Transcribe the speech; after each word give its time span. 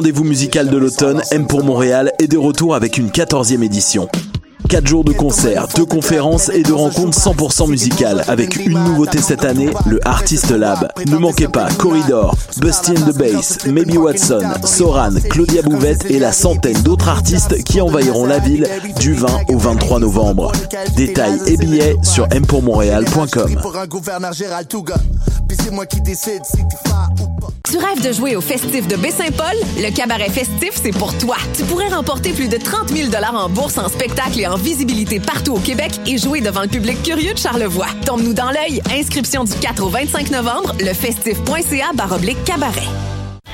Rendez-vous 0.00 0.24
musical 0.24 0.70
de 0.70 0.78
l'automne, 0.78 1.20
M 1.30 1.46
pour 1.46 1.62
Montréal, 1.62 2.14
est 2.18 2.26
de 2.26 2.38
retour 2.38 2.74
avec 2.74 2.96
une 2.96 3.10
14e 3.10 3.62
édition. 3.62 4.08
4 4.70 4.86
jours 4.86 5.02
de 5.02 5.12
concerts, 5.12 5.66
de 5.74 5.82
conférences 5.82 6.48
et 6.48 6.62
de 6.62 6.72
rencontres 6.72 7.18
100% 7.18 7.68
musicales 7.68 8.22
avec 8.28 8.54
une 8.64 8.78
nouveauté 8.84 9.20
cette 9.20 9.44
année, 9.44 9.70
le 9.84 9.98
Artist 10.06 10.52
Lab. 10.52 10.88
Ne 11.08 11.16
manquez 11.16 11.48
pas 11.48 11.68
Corridor, 11.76 12.36
Busty 12.58 12.94
the 12.94 13.18
Bass, 13.18 13.66
Maybe 13.66 13.96
Watson, 13.96 14.48
Soran, 14.64 15.14
Claudia 15.28 15.62
Bouvette 15.62 16.08
et 16.08 16.20
la 16.20 16.30
centaine 16.30 16.80
d'autres 16.82 17.08
artistes 17.08 17.64
qui 17.64 17.80
envahiront 17.80 18.26
la 18.26 18.38
ville 18.38 18.64
du 19.00 19.12
20 19.12 19.26
au 19.48 19.58
23 19.58 19.98
novembre. 19.98 20.52
Détails 20.94 21.40
et 21.46 21.56
billets 21.56 21.96
sur 22.04 22.28
mpourmontréal.com. 22.28 23.60
Tu 27.70 27.78
rêves 27.78 28.02
de 28.04 28.12
jouer 28.12 28.34
au 28.34 28.40
festif 28.40 28.88
de 28.88 28.96
Baie-Saint-Paul? 28.96 29.54
Le 29.76 29.94
cabaret 29.94 30.28
festif, 30.28 30.72
c'est 30.82 30.90
pour 30.90 31.16
toi. 31.18 31.36
Tu 31.56 31.62
pourrais 31.62 31.86
remporter 31.86 32.32
plus 32.32 32.48
de 32.48 32.56
30 32.56 32.88
000 32.88 33.10
en 33.32 33.48
bourse, 33.48 33.78
en 33.78 33.88
spectacle 33.88 34.40
et 34.40 34.46
en 34.48 34.58
visibilité 34.60 35.20
partout 35.20 35.54
au 35.54 35.58
Québec 35.58 35.92
et 36.06 36.18
jouer 36.18 36.40
devant 36.40 36.62
le 36.62 36.68
public 36.68 37.02
curieux 37.02 37.34
de 37.34 37.38
Charlevoix. 37.38 37.88
Tombe-nous 38.06 38.34
dans 38.34 38.50
l'œil. 38.50 38.82
Inscription 38.92 39.44
du 39.44 39.54
4 39.54 39.82
au 39.82 39.88
25 39.88 40.30
novembre, 40.30 40.74
lefestif.ca 40.80 41.92
baroblique 41.94 42.42
cabaret. 42.44 42.88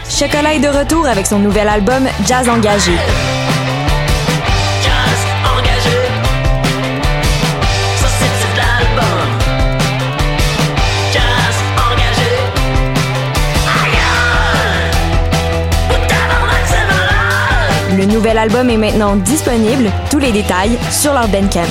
Chocolat 0.09 0.55
est 0.55 0.61
de 0.61 0.69
retour 0.69 1.07
avec 1.07 1.27
son 1.27 1.39
nouvel 1.39 1.69
album 1.69 2.07
Jazz 2.27 2.49
Engagé. 2.49 2.93
Le 17.97 18.05
nouvel 18.05 18.37
album 18.37 18.69
est 18.69 18.77
maintenant 18.77 19.17
disponible. 19.17 19.91
Tous 20.11 20.19
les 20.19 20.31
détails 20.31 20.77
sur 20.91 21.15
leur 21.15 21.29
Bandcamp. 21.29 21.63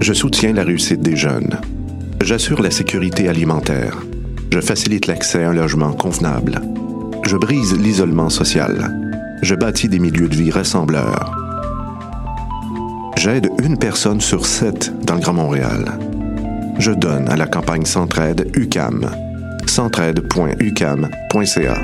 Je 0.00 0.12
soutiens 0.12 0.52
la 0.52 0.64
réussite 0.64 1.00
des 1.00 1.14
jeunes. 1.14 1.60
J'assure 2.20 2.60
la 2.60 2.72
sécurité 2.72 3.28
alimentaire. 3.28 3.98
Je 4.50 4.60
facilite 4.60 5.06
l'accès 5.06 5.44
à 5.44 5.50
un 5.50 5.54
logement 5.54 5.92
convenable. 5.92 6.60
Je 7.24 7.36
brise 7.36 7.78
l'isolement 7.78 8.30
social. 8.30 8.90
Je 9.42 9.54
bâtis 9.54 9.88
des 9.88 10.00
milieux 10.00 10.28
de 10.28 10.34
vie 10.34 10.50
rassembleurs. 10.50 11.47
J'aide 13.18 13.50
une 13.60 13.76
personne 13.76 14.20
sur 14.20 14.46
sept 14.46 14.92
dans 15.04 15.16
le 15.16 15.20
Grand 15.20 15.32
Montréal. 15.32 15.98
Je 16.78 16.92
donne 16.92 17.28
à 17.28 17.36
la 17.36 17.48
campagne 17.48 17.84
Centraide 17.84 18.48
UCAM. 18.56 19.10
centraide.ucam.ca. 19.66 21.74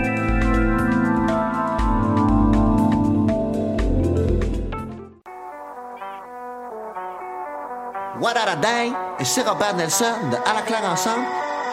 What 8.20 8.36
a 8.36 8.54
Day 8.62 8.92
Robert 9.44 9.74
Nelson 9.76 10.14
de 10.30 10.36
À 10.48 10.54
la 10.54 10.62
claire 10.62 10.84
ensemble 10.84 11.26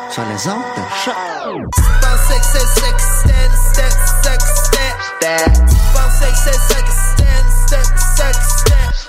sur 0.09 0.23
les 0.23 0.48
ondes 0.48 0.64
de 0.75 0.81
choc. 1.06 1.14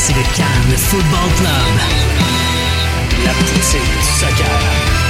C'est 0.00 0.14
le 0.14 0.22
Cannes 0.32 0.76
Football 0.76 1.28
Club. 1.38 1.50
La 3.24 3.32
poussée 3.32 3.78
du 3.78 4.02
soccer. 4.02 5.07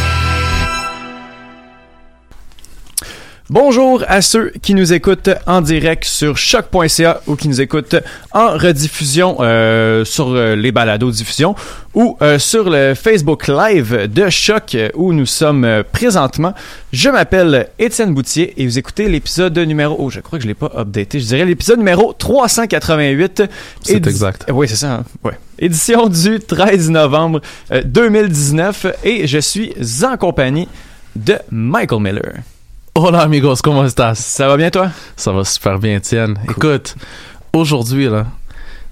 Bonjour 3.51 4.05
à 4.09 4.21
ceux 4.21 4.53
qui 4.61 4.75
nous 4.75 4.93
écoutent 4.93 5.31
en 5.47 5.63
direct 5.63 6.05
sur 6.05 6.37
choc.ca 6.37 7.23
ou 7.27 7.35
qui 7.35 7.49
nous 7.49 7.63
écoutent 7.63 7.97
en 8.33 8.51
rediffusion 8.59 9.39
euh, 9.41 10.05
sur 10.05 10.29
euh, 10.35 10.55
les 10.55 10.71
balados 10.71 11.11
diffusion 11.13 11.55
ou 11.95 12.19
euh, 12.21 12.39
sur 12.39 12.69
le 12.69 12.93
Facebook 12.95 13.49
Live 13.49 14.07
de 14.13 14.29
Choc 14.29 14.77
où 14.95 15.15
nous 15.15 15.25
sommes 15.25 15.83
présentement. 15.93 16.53
Je 16.93 17.09
m'appelle 17.09 17.71
Étienne 17.79 18.13
Boutier 18.13 18.53
et 18.61 18.67
vous 18.67 18.79
écoutez 18.79 19.09
l'épisode 19.09 19.57
numéro 19.61 19.97
oh 19.99 20.11
je 20.11 20.21
crois 20.21 20.39
que 20.39 20.43
je 20.43 20.49
l'ai 20.49 20.55
pas 20.55 20.71
updaté, 20.77 21.19
je 21.19 21.25
dirais 21.29 21.47
l'épisode 21.47 21.79
numéro 21.79 22.13
388. 22.13 23.45
C'est 23.83 23.95
Édi- 23.95 24.09
exact. 24.11 24.45
Oui, 24.53 24.69
c'est 24.69 24.77
ça. 24.77 24.93
hein? 24.93 25.05
Ouais. 25.25 25.39
Édition 25.59 26.07
du 26.11 26.39
13 26.39 26.91
novembre 26.91 27.41
euh, 27.73 27.81
2019 27.83 28.85
et 29.05 29.27
je 29.27 29.39
suis 29.39 29.73
en 30.05 30.19
compagnie 30.19 30.69
de 31.17 31.37
Michael 31.51 32.03
Miller. 32.03 32.35
Hola 33.01 33.21
amigos, 33.23 33.63
comment 33.63 33.85
estás? 33.85 34.19
Ça 34.19 34.49
va 34.49 34.57
bien 34.57 34.71
toi? 34.71 34.91
Ça 35.17 35.31
va 35.31 35.45
super 35.45 35.79
bien, 35.79 35.97
Étienne. 35.99 36.37
Écoute, 36.51 36.97
aujourd'hui, 37.53 38.09
là, 38.09 38.27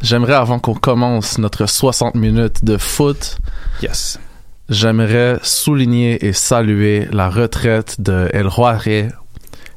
j'aimerais, 0.00 0.34
avant 0.34 0.60
qu'on 0.60 0.74
commence 0.74 1.38
notre 1.38 1.66
60 1.66 2.14
minutes 2.14 2.64
de 2.64 2.76
foot, 2.76 3.36
Yes. 3.82 4.20
j'aimerais 4.68 5.40
souligner 5.42 6.24
et 6.24 6.32
saluer 6.32 7.08
la 7.10 7.28
retraite 7.28 8.00
de 8.00 8.28
El 8.32 8.48
Juarez, 8.48 9.08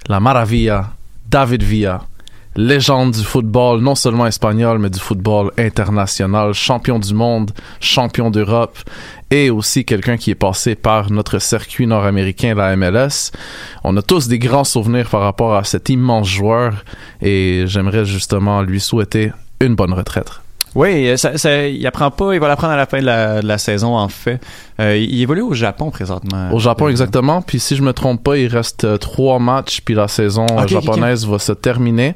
la 0.07 0.19
Maravilla, 0.19 0.91
David 1.27 1.63
Villa, 1.63 2.01
légende 2.59 3.11
du 3.11 3.23
football, 3.23 3.79
non 3.79 3.95
seulement 3.95 4.27
espagnol, 4.27 4.79
mais 4.79 4.89
du 4.89 4.99
football 4.99 5.51
international, 5.57 6.53
champion 6.53 6.99
du 6.99 7.13
monde, 7.13 7.51
champion 7.79 8.29
d'Europe, 8.29 8.77
et 9.31 9.49
aussi 9.49 9.85
quelqu'un 9.85 10.17
qui 10.17 10.31
est 10.31 10.35
passé 10.35 10.75
par 10.75 11.09
notre 11.09 11.39
circuit 11.39 11.87
nord-américain, 11.87 12.55
la 12.55 12.75
MLS. 12.75 13.31
On 13.85 13.95
a 13.95 14.01
tous 14.01 14.27
des 14.27 14.39
grands 14.39 14.65
souvenirs 14.65 15.09
par 15.09 15.21
rapport 15.21 15.55
à 15.55 15.63
cet 15.63 15.87
immense 15.87 16.27
joueur, 16.27 16.83
et 17.21 17.63
j'aimerais 17.65 18.03
justement 18.03 18.61
lui 18.61 18.81
souhaiter 18.81 19.31
une 19.61 19.75
bonne 19.75 19.93
retraite. 19.93 20.41
Oui, 20.75 21.07
euh, 21.09 21.17
ça, 21.17 21.37
ça- 21.37 21.67
il 21.67 21.85
apprend 21.87 22.11
pas, 22.11 22.33
il 22.33 22.39
va 22.39 22.47
l'apprendre 22.47 22.73
à 22.73 22.77
la 22.77 22.85
fin 22.85 22.99
de 22.99 23.05
la, 23.05 23.41
de 23.41 23.47
la 23.47 23.57
saison 23.57 23.95
en 23.97 24.07
fait. 24.07 24.39
Euh, 24.79 24.95
il 24.97 25.21
évolue 25.21 25.41
au 25.41 25.53
Japon 25.53 25.89
présentement. 25.89 26.49
Au 26.51 26.59
Japon, 26.59 26.85
Euh, 26.87 26.89
exactement. 26.89 27.41
Puis 27.41 27.59
si 27.59 27.75
je 27.75 27.81
me 27.81 27.93
trompe 27.93 28.23
pas, 28.23 28.37
il 28.37 28.47
reste 28.47 28.99
trois 28.99 29.39
matchs, 29.39 29.81
puis 29.83 29.95
la 29.95 30.07
saison 30.07 30.45
japonaise 30.67 31.25
va 31.27 31.39
se 31.39 31.51
terminer 31.53 32.15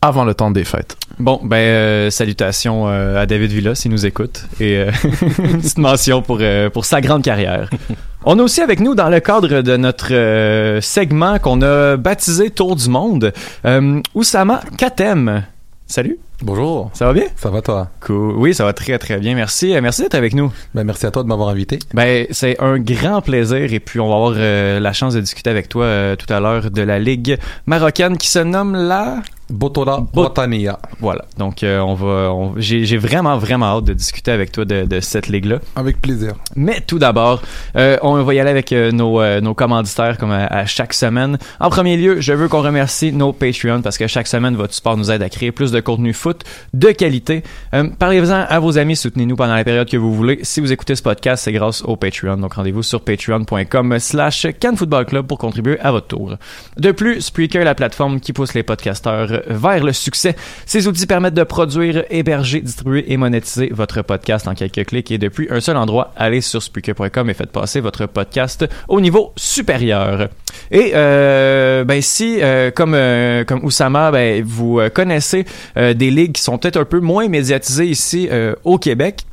avant 0.00 0.24
le 0.24 0.32
temps 0.34 0.50
des 0.52 0.62
fêtes. 0.64 0.96
Bon, 1.18 1.40
ben 1.42 1.56
euh, 1.56 2.10
salutations 2.10 2.88
euh, 2.88 3.20
à 3.20 3.26
David 3.26 3.50
Villa 3.50 3.74
s'il 3.74 3.90
nous 3.90 4.06
écoute 4.06 4.44
et 4.60 4.76
une 5.38 5.58
petite 5.60 5.78
mention 5.78 6.22
pour 6.22 6.40
pour 6.72 6.84
sa 6.84 7.00
grande 7.00 7.22
carrière. 7.22 7.68
On 8.24 8.38
a 8.38 8.42
aussi 8.42 8.60
avec 8.60 8.78
nous 8.80 8.94
dans 8.94 9.08
le 9.08 9.18
cadre 9.20 9.60
de 9.62 9.76
notre 9.76 10.12
euh, 10.12 10.80
segment 10.80 11.38
qu'on 11.38 11.62
a 11.62 11.96
baptisé 11.96 12.50
Tour 12.50 12.76
du 12.76 12.88
monde, 12.88 13.32
euh, 13.64 14.00
Oussama 14.14 14.60
Katem. 14.76 15.42
Salut, 15.86 16.18
Bonjour, 16.40 16.90
ça 16.94 17.06
va 17.06 17.14
bien? 17.14 17.24
ça 17.34 17.50
va 17.50 17.60
toi? 17.62 17.88
Cool. 18.00 18.36
Oui, 18.36 18.54
ça 18.54 18.64
va 18.64 18.72
très 18.72 18.96
très 18.98 19.18
bien. 19.18 19.34
Merci. 19.34 19.74
Euh, 19.74 19.80
Merci 19.80 20.02
d'être 20.02 20.14
avec 20.14 20.34
nous. 20.34 20.52
Ben, 20.72 20.84
merci 20.84 21.04
à 21.04 21.10
toi 21.10 21.24
de 21.24 21.28
m'avoir 21.28 21.48
invité. 21.48 21.80
Ben, 21.94 22.28
c'est 22.30 22.60
un 22.60 22.78
grand 22.78 23.20
plaisir 23.22 23.72
et 23.72 23.80
puis 23.80 23.98
on 23.98 24.08
va 24.08 24.14
avoir 24.14 24.34
euh, 24.36 24.78
la 24.78 24.92
chance 24.92 25.14
de 25.14 25.20
discuter 25.20 25.50
avec 25.50 25.68
toi 25.68 25.84
euh, 25.84 26.16
tout 26.16 26.32
à 26.32 26.38
l'heure 26.38 26.70
de 26.70 26.82
la 26.82 27.00
ligue 27.00 27.38
marocaine 27.66 28.16
qui 28.16 28.28
se 28.28 28.38
nomme 28.38 28.76
la 28.76 29.20
Botola 29.50 29.98
Botania. 30.12 30.78
voilà. 31.00 31.24
Donc 31.38 31.62
euh, 31.62 31.78
on 31.80 31.94
va 31.94 32.30
on- 32.32 32.54
j'ai 32.56 32.84
j'ai 32.84 32.98
vraiment 32.98 33.38
vraiment 33.38 33.66
hâte 33.78 33.84
de 33.84 33.94
discuter 33.94 34.30
avec 34.30 34.52
toi 34.52 34.64
de, 34.64 34.84
de 34.84 35.00
cette 35.00 35.28
ligue 35.28 35.46
là. 35.46 35.58
Avec 35.76 36.00
plaisir. 36.00 36.32
Mais 36.56 36.80
tout 36.86 36.98
d'abord, 36.98 37.42
euh, 37.76 37.96
on 38.02 38.22
va 38.22 38.34
y 38.34 38.40
aller 38.40 38.50
avec 38.50 38.72
euh, 38.72 38.90
nos, 38.92 39.20
euh, 39.20 39.40
nos 39.40 39.54
commanditaires 39.54 40.18
comme 40.18 40.30
à, 40.30 40.46
à 40.46 40.66
chaque 40.66 40.92
semaine. 40.92 41.38
En 41.60 41.70
premier 41.70 41.96
lieu, 41.96 42.20
je 42.20 42.32
veux 42.32 42.48
qu'on 42.48 42.62
remercie 42.62 43.12
nos 43.12 43.32
Patreons 43.32 43.80
parce 43.82 43.98
que 43.98 44.06
chaque 44.06 44.26
semaine, 44.26 44.56
votre 44.56 44.74
support 44.74 44.96
nous 44.96 45.10
aide 45.10 45.22
à 45.22 45.28
créer 45.28 45.52
plus 45.52 45.72
de 45.72 45.80
contenu 45.80 46.12
foot 46.12 46.42
de 46.74 46.88
qualité. 46.90 47.42
Euh, 47.74 47.88
Parlez-en 47.98 48.44
à 48.48 48.58
vos 48.58 48.78
amis, 48.78 48.96
soutenez-nous 48.96 49.36
pendant 49.36 49.54
la 49.54 49.64
période 49.64 49.88
que 49.88 49.96
vous 49.96 50.14
voulez. 50.14 50.40
Si 50.42 50.60
vous 50.60 50.72
écoutez 50.72 50.94
ce 50.94 51.02
podcast, 51.02 51.44
c'est 51.44 51.52
grâce 51.52 51.82
au 51.82 51.96
Patreon. 51.96 52.36
Donc 52.36 52.54
rendez-vous 52.54 52.82
sur 52.82 53.00
patreon.com 53.00 53.98
slash 53.98 54.46
Club 55.06 55.26
pour 55.26 55.38
contribuer 55.38 55.78
à 55.80 55.90
votre 55.92 56.06
tour. 56.08 56.36
De 56.76 56.92
plus, 56.92 57.20
Spreaker, 57.20 57.64
la 57.64 57.74
plateforme 57.74 58.20
qui 58.20 58.32
pousse 58.32 58.54
les 58.54 58.62
podcasteurs 58.62 59.37
vers 59.46 59.84
le 59.84 59.92
succès. 59.92 60.36
Ces 60.66 60.86
outils 60.86 61.06
permettent 61.06 61.34
de 61.34 61.44
produire, 61.44 62.04
héberger, 62.10 62.60
distribuer 62.60 63.12
et 63.12 63.16
monétiser 63.16 63.70
votre 63.72 64.02
podcast 64.02 64.48
en 64.48 64.54
quelques 64.54 64.86
clics 64.86 65.10
et 65.10 65.18
depuis 65.18 65.48
un 65.50 65.60
seul 65.60 65.76
endroit, 65.76 66.12
allez 66.16 66.40
sur 66.40 66.62
Spreaker.com 66.62 67.30
et 67.30 67.34
faites 67.34 67.52
passer 67.52 67.80
votre 67.80 68.06
podcast 68.06 68.66
au 68.88 69.00
niveau 69.00 69.32
supérieur. 69.36 70.28
Et 70.70 70.92
euh, 70.94 71.84
ben 71.84 72.02
si, 72.02 72.38
euh, 72.40 72.70
comme 72.70 72.94
euh, 72.94 73.44
comme 73.44 73.64
Oussama, 73.64 74.10
ben 74.10 74.42
vous 74.44 74.80
connaissez 74.94 75.44
des 75.76 76.10
ligues 76.10 76.32
qui 76.32 76.42
sont 76.42 76.58
peut-être 76.58 76.78
un 76.78 76.84
peu 76.84 77.00
moins 77.00 77.28
médiatisées 77.28 77.86
ici 77.86 78.28
au 78.64 78.78
Québec 78.78 79.24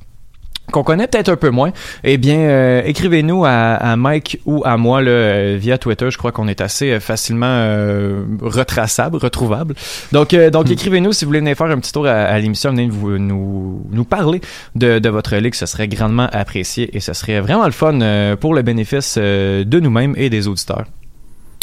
qu'on 0.71 0.83
connaît 0.83 1.07
peut-être 1.07 1.29
un 1.29 1.35
peu 1.35 1.49
moins, 1.49 1.71
eh 2.03 2.17
bien, 2.17 2.39
euh, 2.39 2.81
écrivez-nous 2.85 3.45
à, 3.45 3.75
à 3.75 3.95
Mike 3.95 4.41
ou 4.45 4.63
à 4.65 4.77
moi 4.77 5.01
là, 5.01 5.11
euh, 5.11 5.57
via 5.59 5.77
Twitter. 5.77 6.09
Je 6.09 6.17
crois 6.17 6.31
qu'on 6.31 6.47
est 6.47 6.61
assez 6.61 6.91
euh, 6.91 6.99
facilement 6.99 7.45
euh, 7.47 8.23
retraçable, 8.41 9.17
retrouvable. 9.17 9.75
Donc, 10.11 10.35
donc 10.35 10.69
écrivez-nous 10.69 11.13
si 11.13 11.25
vous 11.25 11.29
voulez 11.29 11.39
venir 11.39 11.55
faire 11.55 11.67
un 11.67 11.79
petit 11.79 11.91
tour 11.91 12.07
à, 12.07 12.11
à 12.13 12.39
l'émission, 12.39 12.71
venez 12.71 12.87
vous, 12.89 13.17
nous, 13.17 13.85
nous 13.91 14.05
parler 14.05 14.41
de, 14.75 14.99
de 14.99 15.09
votre 15.09 15.35
ligue. 15.35 15.55
Ce 15.55 15.65
serait 15.65 15.87
grandement 15.87 16.27
apprécié 16.31 16.95
et 16.95 16.99
ce 16.99 17.13
serait 17.13 17.39
vraiment 17.41 17.65
le 17.65 17.71
fun 17.71 17.99
pour 18.39 18.53
le 18.53 18.61
bénéfice 18.61 19.17
de 19.17 19.79
nous-mêmes 19.79 20.13
et 20.17 20.29
des 20.29 20.47
auditeurs. 20.47 20.85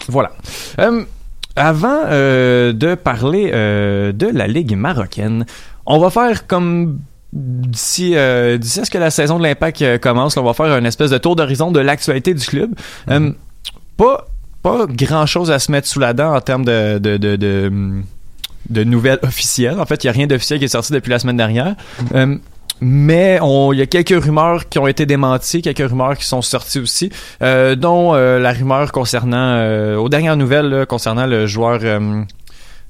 Voilà. 0.09 0.33
Avant 1.57 2.05
de 2.09 2.95
parler 2.95 3.51
de 3.51 4.27
la 4.33 4.47
Ligue 4.47 4.77
marocaine, 4.77 5.45
on 5.87 5.99
va 5.99 6.11
faire 6.11 6.47
comme 6.47 6.99
d'ici 7.33 8.13
euh, 8.15 8.59
d'ici 8.59 8.81
à 8.81 8.85
ce 8.85 8.91
que 8.91 8.99
la 8.99 9.11
saison 9.11 9.39
de 9.39 9.43
l'Impact 9.43 9.83
euh, 9.83 9.99
commence, 9.99 10.37
là, 10.37 10.43
on 10.43 10.45
va 10.45 10.53
faire 10.53 10.77
une 10.77 10.87
espèce 10.87 11.11
de 11.11 11.19
tour 11.19 11.35
d'horizon 11.35 11.73
de 11.73 11.81
l'actualité 11.81 12.35
du 12.35 12.45
club. 12.45 12.75
Euh, 13.11 13.33
pas 13.97 14.27
pas 14.63 14.87
grand 14.87 15.27
chose 15.27 15.51
à 15.51 15.59
se 15.59 15.73
mettre 15.73 15.89
sous 15.89 15.99
la 15.99 16.13
dent 16.13 16.35
en 16.35 16.41
termes 16.41 16.65
de 16.65 16.99
de, 16.99 17.17
de, 17.17 17.37
de, 17.37 17.73
de 18.69 18.85
nouvelles 18.85 19.19
officielles. 19.23 19.81
En 19.81 19.87
fait, 19.87 20.05
il 20.05 20.09
y 20.09 20.11
a 20.11 20.13
rien 20.13 20.27
d'officiel 20.27 20.59
qui 20.59 20.67
est 20.67 20.69
sorti 20.69 20.93
depuis 20.93 21.11
la 21.11 21.19
semaine 21.19 21.39
dernière. 21.39 21.75
Euh, 22.15 22.37
mais 22.85 23.39
il 23.41 23.79
y 23.79 23.83
a 23.83 23.87
quelques 23.87 24.25
rumeurs 24.25 24.69
qui 24.69 24.81
ont 24.81 24.89
été 24.89 25.07
démenties, 25.07 25.63
quelques 25.63 25.89
rumeurs 25.89 26.19
qui 26.19 26.25
sont 26.25 26.43
sorties 26.43 26.81
aussi, 26.81 27.11
dont 27.41 28.13
la 28.13 28.53
rumeur 28.53 28.91
concernant, 28.91 29.97
aux 29.99 30.09
dernières 30.09 30.37
nouvelles, 30.37 30.67
là, 30.67 30.85
concernant 30.85 31.27
le 31.27 31.47
joueur, 31.47 31.79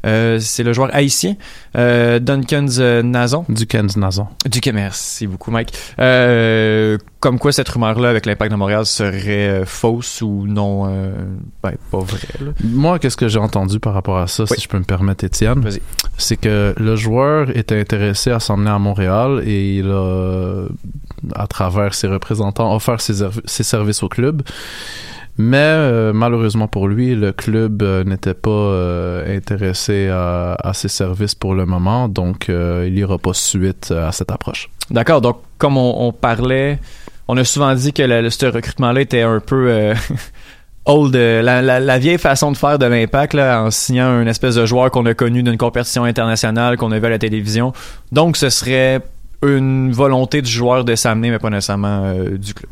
euh, 0.06 0.38
c'est 0.40 0.62
le 0.62 0.72
joueur 0.72 0.90
haïtien, 0.92 1.36
euh, 1.76 2.18
Duncan 2.18 2.66
euh, 2.78 3.02
Nazon. 3.02 3.44
Du 3.48 3.66
Kenz 3.66 3.96
Nazon. 3.96 4.26
Du 4.48 4.60
merci 4.72 5.26
beaucoup, 5.26 5.50
Mike. 5.50 5.72
Euh, 5.98 6.98
comme 7.20 7.38
quoi 7.38 7.52
cette 7.52 7.68
rumeur-là 7.68 8.08
avec 8.08 8.26
l'impact 8.26 8.50
de 8.50 8.56
Montréal 8.56 8.84
serait 8.86 9.62
fausse 9.64 10.22
ou 10.22 10.46
non, 10.46 10.86
euh, 10.88 11.12
ben, 11.62 11.74
pas 11.90 12.00
vraie. 12.00 12.18
là. 12.40 12.50
Moi, 12.64 12.98
qu'est-ce 12.98 13.16
que 13.16 13.28
j'ai 13.28 13.38
entendu 13.38 13.78
par 13.78 13.94
rapport 13.94 14.18
à 14.18 14.26
ça, 14.26 14.42
Oui. 14.44 14.56
si 14.56 14.62
je 14.62 14.68
peux 14.68 14.78
me 14.78 14.84
permettre, 14.84 15.24
Étienne? 15.24 15.60
Vas-y. 15.60 15.80
C'est 16.18 16.36
que 16.36 16.74
le 16.76 16.96
joueur 16.96 17.56
était 17.56 17.78
intéressé 17.80 18.30
à 18.30 18.40
s'emmener 18.40 18.70
à 18.70 18.78
Montréal 18.78 19.42
et 19.46 19.76
il 19.76 19.90
a, 19.90 20.64
à 21.34 21.46
travers 21.46 21.94
ses 21.94 22.08
représentants, 22.08 22.74
offert 22.74 23.00
ses 23.00 23.62
services 23.62 24.02
au 24.02 24.08
club. 24.08 24.42
Mais 25.38 25.56
euh, 25.56 26.12
malheureusement 26.12 26.68
pour 26.68 26.88
lui, 26.88 27.14
le 27.14 27.32
club 27.32 27.82
euh, 27.82 28.04
n'était 28.04 28.34
pas 28.34 28.50
euh, 28.50 29.36
intéressé 29.36 30.08
à, 30.08 30.72
ses 30.74 30.88
services 30.88 31.34
pour 31.34 31.54
le 31.54 31.64
moment, 31.64 32.08
donc 32.08 32.46
il 32.48 32.92
n'y 32.92 33.04
aura 33.04 33.18
pas 33.18 33.32
suite 33.32 33.90
à 33.90 34.12
cette 34.12 34.30
approche. 34.30 34.68
D'accord, 34.90 35.20
donc 35.20 35.38
comme 35.58 35.76
on, 35.76 36.12
parlait, 36.12 36.78
on 37.28 37.36
a 37.36 37.44
souvent 37.44 37.74
dit 37.74 37.92
que 37.92 38.02
ce 38.30 38.46
recrutement-là 38.46 39.00
était 39.00 39.22
un 39.22 39.40
peu 39.40 39.92
old, 40.84 41.14
la, 41.14 41.98
vieille 41.98 42.18
façon 42.18 42.52
de 42.52 42.56
faire 42.56 42.78
de 42.78 42.86
l'impact 42.86 43.34
en 43.34 43.70
signant 43.70 44.20
une 44.20 44.28
espèce 44.28 44.56
de 44.56 44.66
joueur 44.66 44.90
qu'on 44.90 45.06
a 45.06 45.14
connu 45.14 45.42
d'une 45.42 45.58
compétition 45.58 46.04
internationale, 46.04 46.76
qu'on 46.76 46.92
a 46.92 46.98
vu 46.98 47.06
à 47.06 47.10
la 47.10 47.18
télévision. 47.18 47.72
Donc 48.12 48.36
ce 48.36 48.50
serait 48.50 49.00
une 49.42 49.92
volonté 49.92 50.42
du 50.42 50.50
joueur 50.50 50.84
de 50.84 50.94
s'amener, 50.94 51.30
mais 51.30 51.38
pas 51.38 51.50
nécessairement 51.50 52.14
du 52.38 52.54
club. 52.54 52.70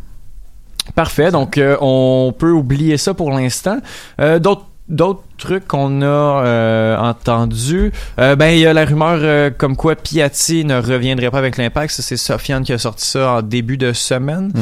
Parfait, 0.95 1.31
donc 1.31 1.59
euh, 1.59 1.77
on 1.81 2.35
peut 2.37 2.51
oublier 2.51 2.97
ça 2.97 3.15
pour 3.15 3.31
l'instant. 3.31 3.79
Euh, 4.21 4.39
D'autres 4.39 4.67
d'autres 4.89 5.23
trucs 5.41 5.67
qu'on 5.67 6.03
a 6.03 6.07
euh, 6.07 6.97
entendus, 6.97 7.93
euh, 8.19 8.37
ben 8.37 8.51
il 8.51 8.61
y 8.61 8.67
a 8.67 8.73
la 8.73 8.85
rumeur 8.85 9.19
euh, 9.21 9.51
comme 9.57 9.77
quoi 9.77 9.97
Piatti 9.97 10.65
ne 10.65 10.77
reviendrait 10.81 11.31
pas 11.31 11.39
avec 11.39 11.57
l'impact. 11.57 11.93
C'est 11.99 12.17
Sofiane 12.17 12.63
qui 12.63 12.73
a 12.73 12.79
sorti 12.79 13.07
ça 13.07 13.33
en 13.33 13.43
début 13.43 13.77
de 13.77 13.93
semaine. 13.93 14.53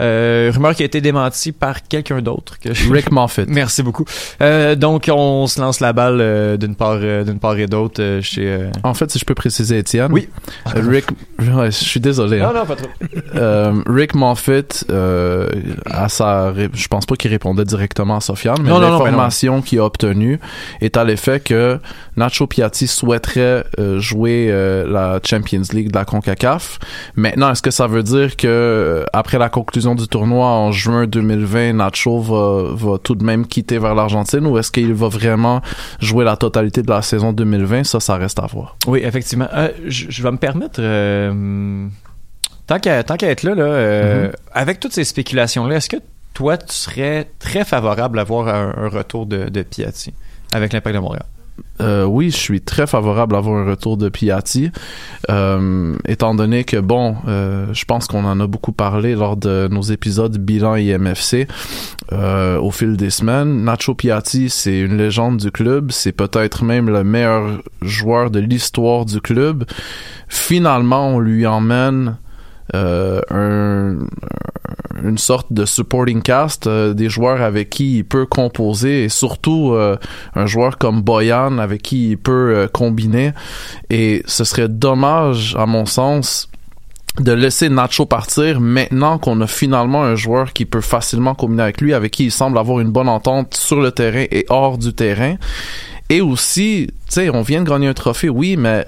Euh, 0.00 0.50
rumeur 0.52 0.74
qui 0.74 0.82
a 0.82 0.86
été 0.86 1.00
démentie 1.00 1.52
par 1.52 1.82
quelqu'un 1.86 2.20
d'autre. 2.20 2.58
Que 2.58 2.74
je- 2.74 2.90
Rick 2.92 3.12
Moffitt. 3.12 3.46
Merci 3.48 3.82
beaucoup. 3.82 4.04
Donc 4.76 5.08
on 5.12 5.46
se 5.46 5.60
lance 5.60 5.80
la 5.80 5.92
balle 5.92 6.58
d'une 6.58 6.74
part 6.74 6.98
d'une 6.98 7.38
part 7.38 7.56
et 7.58 7.66
d'autre 7.66 8.18
chez. 8.22 8.68
En 8.82 8.94
fait, 8.94 9.10
si 9.10 9.18
je 9.18 9.24
peux 9.24 9.34
préciser, 9.34 9.78
Étienne. 9.78 10.10
Oui. 10.12 10.28
Rick, 10.74 11.06
ouais, 11.38 11.66
je 11.66 11.84
suis 11.84 12.00
désolé. 12.00 12.40
hein. 12.40 12.50
Non 12.52 12.60
non 12.60 12.66
pas 12.66 12.76
trop. 12.76 13.92
Rick 13.92 14.14
Moffitt, 14.14 14.86
à 15.90 16.08
sa, 16.08 16.52
je 16.72 16.88
pense 16.88 17.06
pas 17.06 17.16
qu'il 17.16 17.30
répondait 17.30 17.64
directement 17.64 18.16
à 18.16 18.20
Sofiane, 18.20 18.56
mais 18.62 18.70
l'information 18.80 19.62
qu'il 19.62 19.78
a 19.80 19.84
obtenue 19.84 20.13
est 20.80 20.96
à 20.96 21.04
l'effet 21.04 21.40
que 21.40 21.78
Nacho 22.16 22.46
Piatti 22.46 22.86
souhaiterait 22.86 23.64
euh, 23.78 23.98
jouer 23.98 24.48
euh, 24.50 24.86
la 24.88 25.20
Champions 25.24 25.62
League 25.72 25.90
de 25.90 25.98
la 25.98 26.04
CONCACAF. 26.04 26.78
Maintenant, 27.16 27.50
est-ce 27.50 27.62
que 27.62 27.70
ça 27.70 27.86
veut 27.86 28.02
dire 28.02 28.36
que 28.36 28.46
euh, 28.46 29.04
après 29.12 29.38
la 29.38 29.48
conclusion 29.48 29.94
du 29.94 30.06
tournoi 30.08 30.46
en 30.46 30.72
juin 30.72 31.06
2020, 31.06 31.74
Nacho 31.74 32.20
va, 32.20 32.74
va 32.74 32.98
tout 32.98 33.14
de 33.14 33.24
même 33.24 33.46
quitter 33.46 33.78
vers 33.78 33.94
l'Argentine 33.94 34.46
ou 34.46 34.58
est-ce 34.58 34.70
qu'il 34.70 34.94
va 34.94 35.08
vraiment 35.08 35.60
jouer 36.00 36.24
la 36.24 36.36
totalité 36.36 36.82
de 36.82 36.90
la 36.90 37.02
saison 37.02 37.32
2020 37.32 37.84
Ça, 37.84 38.00
ça 38.00 38.16
reste 38.16 38.38
à 38.38 38.46
voir. 38.46 38.76
Oui, 38.86 39.00
effectivement. 39.02 39.48
Euh, 39.54 39.68
je 39.86 40.22
vais 40.22 40.30
me 40.30 40.38
permettre, 40.38 40.80
tant 42.66 42.78
qu'à 42.78 43.02
tant 43.02 43.16
qu'à 43.16 43.28
être 43.28 43.42
là, 43.42 43.54
là 43.54 43.64
euh, 43.64 44.32
avec 44.52 44.80
toutes 44.80 44.92
ces 44.92 45.04
spéculations-là, 45.04 45.76
est-ce 45.76 45.88
que 45.88 45.96
toi, 46.34 46.58
tu 46.58 46.74
serais 46.74 47.30
très 47.38 47.64
favorable 47.64 48.18
à 48.18 48.24
voir 48.24 48.48
un, 48.48 48.88
retour 48.88 49.26
de, 49.26 49.48
de 49.48 49.62
Piatti 49.62 50.12
avec 50.52 50.72
l'Impact 50.72 50.96
de 50.96 51.00
Montréal? 51.00 51.26
Euh, 51.80 52.04
oui, 52.04 52.30
je 52.30 52.36
suis 52.36 52.60
très 52.60 52.86
favorable 52.86 53.34
à 53.34 53.38
avoir 53.38 53.56
un 53.56 53.68
retour 53.68 53.96
de 53.96 54.08
Piatti, 54.08 54.70
euh, 55.30 55.96
étant 56.06 56.34
donné 56.34 56.64
que 56.64 56.76
bon, 56.76 57.16
euh, 57.26 57.66
je 57.72 57.84
pense 57.84 58.06
qu'on 58.06 58.24
en 58.24 58.38
a 58.40 58.46
beaucoup 58.46 58.72
parlé 58.72 59.14
lors 59.14 59.36
de 59.36 59.68
nos 59.70 59.82
épisodes 59.82 60.36
bilan 60.38 60.76
IMFC 60.76 61.48
euh, 62.12 62.58
au 62.58 62.70
fil 62.70 62.96
des 62.96 63.10
semaines. 63.10 63.64
Nacho 63.64 63.94
Piatti, 63.94 64.50
c'est 64.50 64.78
une 64.78 64.96
légende 64.96 65.36
du 65.38 65.50
club, 65.50 65.90
c'est 65.90 66.12
peut-être 66.12 66.64
même 66.64 66.88
le 66.88 67.02
meilleur 67.04 67.62
joueur 67.82 68.30
de 68.30 68.40
l'histoire 68.40 69.04
du 69.04 69.20
club. 69.20 69.64
Finalement, 70.28 71.08
on 71.08 71.18
lui 71.18 71.46
emmène 71.46 72.16
euh, 72.74 73.20
un, 73.30 73.98
une 75.02 75.18
sorte 75.18 75.52
de 75.52 75.66
supporting 75.66 76.22
cast, 76.22 76.66
euh, 76.66 76.94
des 76.94 77.10
joueurs 77.10 77.42
avec 77.42 77.68
qui 77.68 77.98
il 77.98 78.04
peut 78.04 78.24
composer 78.24 79.04
et 79.04 79.08
surtout 79.10 79.72
euh, 79.72 79.96
un 80.34 80.46
joueur 80.46 80.78
comme 80.78 81.02
Boyan 81.02 81.58
avec 81.58 81.82
qui 81.82 82.10
il 82.10 82.18
peut 82.18 82.68
combiner. 82.72 83.32
Et 83.90 84.22
ce 84.26 84.44
serait 84.44 84.68
dommage, 84.68 85.56
à 85.58 85.66
mon 85.66 85.84
sens, 85.84 86.48
de 87.20 87.32
laisser 87.32 87.68
Nacho 87.68 88.06
partir 88.06 88.60
maintenant 88.60 89.18
qu'on 89.18 89.40
a 89.40 89.46
finalement 89.46 90.02
un 90.02 90.16
joueur 90.16 90.52
qui 90.52 90.64
peut 90.64 90.80
facilement 90.80 91.34
combiner 91.34 91.62
avec 91.62 91.80
lui, 91.80 91.94
avec 91.94 92.12
qui 92.12 92.24
il 92.24 92.32
semble 92.32 92.58
avoir 92.58 92.80
une 92.80 92.90
bonne 92.90 93.08
entente 93.08 93.54
sur 93.54 93.80
le 93.80 93.92
terrain 93.92 94.24
et 94.30 94.46
hors 94.48 94.78
du 94.78 94.92
terrain. 94.92 95.36
Et 96.10 96.20
aussi, 96.20 96.88
tu 96.88 96.94
sais, 97.08 97.30
on 97.30 97.42
vient 97.42 97.62
de 97.62 97.68
gagner 97.68 97.88
un 97.88 97.94
trophée, 97.94 98.28
oui, 98.28 98.56
mais 98.56 98.86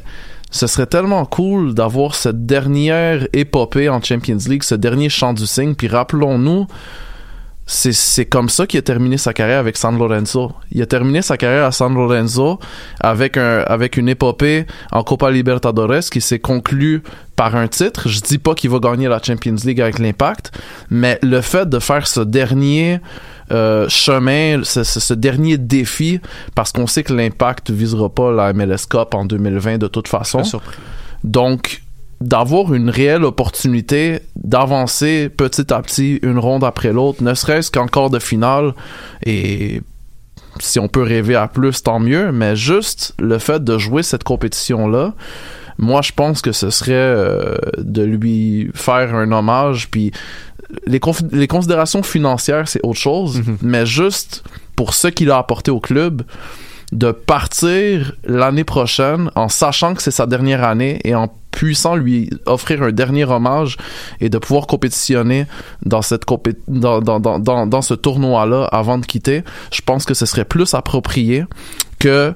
ce 0.57 0.67
serait 0.67 0.87
tellement 0.87 1.25
cool 1.27 1.75
d'avoir 1.75 2.15
cette 2.15 2.47
dernière 2.47 3.29
épopée 3.35 3.89
en 3.91 4.03
Champions 4.03 4.39
League, 4.49 4.63
ce 4.63 4.75
dernier 4.75 5.11
chant 5.11 5.35
du 5.35 5.47
cygne. 5.47 5.75
Puis 5.75 5.87
rappelons-nous, 5.87 6.67
c'est, 7.69 7.93
c'est 7.93 8.27
comme 8.27 8.49
ça 8.49 8.67
qu'il 8.67 8.79
a 8.79 8.83
terminé 8.83 9.19
sa 9.19 9.33
carrière 9.33 9.59
avec 9.59 9.77
San 9.77 9.99
Lorenzo. 9.99 10.53
Il 10.71 10.81
a 10.83 10.87
terminé 10.87 11.21
sa 11.21 11.37
carrière 11.37 11.65
à 11.65 11.73
San 11.73 11.93
Lorenzo 11.95 12.61
avec 13.01 13.37
un 13.37 13.59
avec 13.67 13.97
une 13.97 14.09
épopée 14.09 14.67
en 14.93 15.03
Copa 15.03 15.31
Libertadores 15.33 16.05
qui 16.13 16.21
s'est 16.21 16.39
conclue 16.39 17.03
par 17.35 17.57
un 17.57 17.67
titre. 17.67 18.09
Je 18.09 18.21
dis 18.21 18.39
pas 18.39 18.55
qu'il 18.55 18.71
va 18.71 18.79
gagner 18.79 19.09
la 19.09 19.21
Champions 19.21 19.57
League 19.65 19.81
avec 19.81 19.99
l'Impact, 19.99 20.53
mais 20.91 21.19
le 21.23 21.41
fait 21.41 21.69
de 21.69 21.79
faire 21.81 22.07
ce 22.07 22.21
dernier 22.21 23.01
euh, 23.51 23.89
chemin, 23.89 24.63
ce, 24.65 24.85
ce- 24.85 25.01
ce 25.01 25.15
dernier 25.15 25.59
défi, 25.59 26.21
parce 26.55 26.71
qu'on 26.73 26.87
sait 26.87 27.03
que 27.03 27.13
l'Impact 27.13 27.71
visera 27.71 28.09
pas 28.09 28.31
la 28.33 28.53
MLS 28.53 28.87
Cup 28.89 29.13
en 29.15 29.25
2020 29.25 29.79
de 29.79 29.87
toute 29.89 30.09
façon. 30.09 30.39
Donc, 31.25 31.83
d'avoir 32.21 32.75
une 32.75 32.91
réelle 32.91 33.25
opportunité 33.25 34.21
d'avancer 34.37 35.29
petit 35.29 35.73
à 35.73 35.83
petit, 35.83 36.19
une 36.23 36.39
ronde 36.39 36.65
après 36.65 36.93
l'autre, 36.93 37.23
ne 37.23 37.35
serait-ce 37.35 37.71
qu'en 37.71 37.87
quart 37.87 38.11
de 38.11 38.19
finale, 38.19 38.75
et 39.25 39.83
si 40.59 40.79
on 40.79 40.89
peut 40.89 41.03
rêver 41.03 41.35
à 41.35 41.49
plus, 41.49 41.83
tant 41.83 41.99
mieux, 41.99 42.33
mais 42.33 42.57
juste 42.57 43.15
le 43.19 43.39
fait 43.39 43.63
de 43.63 43.77
jouer 43.77 44.03
cette 44.03 44.25
compétition-là, 44.25 45.15
moi, 45.79 46.01
je 46.01 46.13
pense 46.13 46.41
que 46.41 46.53
ce 46.53 46.71
serait 46.71 46.93
euh, 46.95 47.57
de 47.77 48.03
lui 48.03 48.71
faire 48.75 49.15
un 49.15 49.31
hommage, 49.31 49.91
puis 49.91 50.11
les, 50.87 50.99
considérations 51.01 52.03
financières, 52.03 52.67
c'est 52.69 52.81
autre 52.83 52.99
chose, 52.99 53.43
mais 53.63 53.87
juste 53.87 54.43
pour 54.75 54.95
ce 54.95 55.09
qu'il 55.09 55.31
a 55.31 55.39
apporté 55.39 55.71
au 55.71 55.81
club, 55.81 56.23
de 56.93 57.11
partir 57.11 58.13
l'année 58.25 58.65
prochaine 58.65 59.31
en 59.35 59.49
sachant 59.49 59.95
que 59.95 60.03
c'est 60.03 60.13
sa 60.13 60.27
dernière 60.27 60.63
année 60.63 61.01
et 61.05 61.15
en 61.15 61.29
puissant 61.57 61.97
lui 61.97 62.29
offrir 62.45 62.83
un 62.83 62.93
dernier 62.93 63.25
hommage 63.25 63.79
et 64.21 64.29
de 64.29 64.37
pouvoir 64.39 64.67
compétitionner 64.67 65.47
dans 65.85 66.03
cette 66.03 66.25
compé- 66.27 66.59
dans, 66.69 67.01
dans, 67.01 67.19
dans, 67.19 67.39
dans, 67.39 67.67
dans 67.67 67.83
ce 67.83 67.95
tournoi-là 67.95 68.65
avant 68.71 68.99
de 68.99 69.07
quitter, 69.07 69.43
je 69.73 69.81
pense 69.81 70.05
que 70.05 70.13
ce 70.15 70.27
serait 70.27 70.45
plus 70.45 70.75
approprié 70.75 71.45
que 71.99 72.35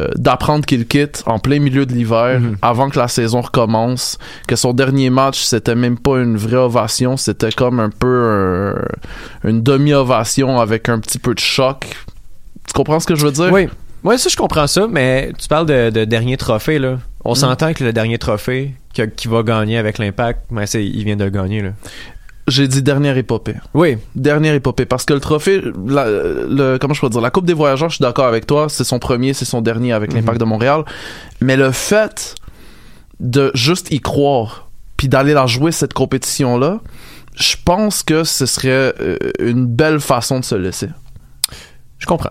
euh, 0.00 0.08
d'apprendre 0.16 0.66
qu'il 0.66 0.84
quitte 0.88 1.22
en 1.26 1.38
plein 1.38 1.60
milieu 1.60 1.86
de 1.86 1.92
l'hiver 1.92 2.40
avant 2.60 2.90
que 2.90 2.98
la 2.98 3.06
saison 3.06 3.40
recommence 3.40 4.18
que 4.48 4.56
son 4.56 4.72
dernier 4.72 5.10
match 5.10 5.40
c'était 5.40 5.76
même 5.76 5.96
pas 5.96 6.18
une 6.18 6.36
vraie 6.36 6.56
ovation 6.56 7.16
c'était 7.16 7.52
comme 7.52 7.78
un 7.78 7.90
peu 7.90 8.74
une 9.44 9.62
demi-ovation 9.62 10.58
avec 10.58 10.88
un 10.88 10.98
petit 10.98 11.20
peu 11.20 11.34
de 11.34 11.38
choc. 11.38 11.86
Tu 12.66 12.72
comprends 12.74 12.98
ce 12.98 13.06
que 13.06 13.14
je 13.14 13.24
veux 13.24 13.32
dire? 13.32 13.52
Oui. 13.52 13.68
Ouais, 14.06 14.18
ça, 14.18 14.28
je 14.28 14.36
comprends 14.36 14.66
ça, 14.68 14.86
mais 14.88 15.32
tu 15.38 15.48
parles 15.48 15.66
de, 15.66 15.90
de 15.90 16.04
dernier 16.04 16.36
trophée, 16.36 16.78
là. 16.78 16.98
On 17.24 17.34
s'entend 17.34 17.72
que 17.74 17.82
le 17.82 17.92
dernier 17.92 18.18
trophée 18.18 18.74
qui 19.16 19.26
va 19.28 19.42
gagner 19.42 19.76
avec 19.78 19.98
l'impact, 19.98 20.42
mais 20.50 20.66
c'est, 20.66 20.84
il 20.86 21.04
vient 21.04 21.16
de 21.16 21.24
le 21.24 21.30
gagner, 21.30 21.60
là. 21.60 21.70
j'ai 22.46 22.68
dit 22.68 22.82
dernière 22.82 23.16
épopée 23.18 23.56
Oui. 23.74 23.98
dernière 24.14 24.54
épopée 24.54 24.86
parce 24.86 25.04
que 25.04 25.12
le 25.12 25.18
trophée 25.20 25.60
la, 25.86 26.06
le 26.08 26.78
comment 26.80 26.94
je 26.94 27.00
peux 27.00 27.08
dire 27.10 27.20
la 27.20 27.30
coupe 27.30 27.44
des 27.46 27.52
voyageurs 27.52 27.88
je 27.90 27.96
suis 27.96 28.02
d'accord 28.02 28.26
avec 28.26 28.46
toi 28.46 28.68
c'est 28.68 28.84
son 28.84 29.00
premier 29.00 29.34
c'est 29.34 29.44
son 29.44 29.60
dernier 29.60 29.92
avec 29.92 30.12
l'impact 30.12 30.38
de 30.38 30.44
Montréal 30.44 30.84
mais 31.40 31.56
le 31.56 31.72
fait 31.72 32.36
de 33.18 33.50
juste 33.54 33.90
y 33.90 33.98
croire 33.98 34.68
puis 34.96 35.08
d'aller 35.08 35.32
la 35.34 35.46
jouer 35.46 35.72
cette 35.72 35.92
compétition 35.92 36.56
là 36.56 36.78
je 37.34 37.56
pense 37.64 38.04
que 38.04 38.22
ce 38.22 38.46
serait 38.46 38.94
euh, 39.00 39.18
une 39.40 39.66
belle 39.66 39.98
façon 39.98 40.38
de 40.38 40.44
se 40.44 40.54
laisser 40.54 40.88
Je 41.98 42.06
comprends. 42.06 42.30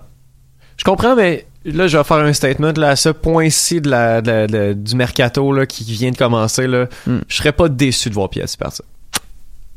Je 0.77 0.83
comprends, 0.85 1.15
mais 1.17 1.45
là, 1.65 1.87
je 1.87 1.97
vais 1.97 2.03
faire 2.03 2.17
un 2.17 2.33
statement. 2.33 2.73
Là, 2.77 2.89
à 2.89 2.95
ce 2.95 3.09
point-ci 3.09 3.81
de 3.81 3.89
la, 3.89 4.21
de 4.21 4.29
la- 4.31 4.47
de 4.47 4.57
la- 4.57 4.73
du 4.73 4.95
mercato 4.95 5.51
là, 5.51 5.65
qui 5.65 5.83
vient 5.83 6.11
de 6.11 6.17
commencer, 6.17 6.67
là, 6.67 6.87
Mm. 7.07 7.17
je 7.27 7.35
serais 7.35 7.51
pas 7.51 7.67
déçu 7.69 8.09
de 8.09 8.13
voir 8.13 8.29
Piatti 8.29 8.55
partir. 8.57 8.85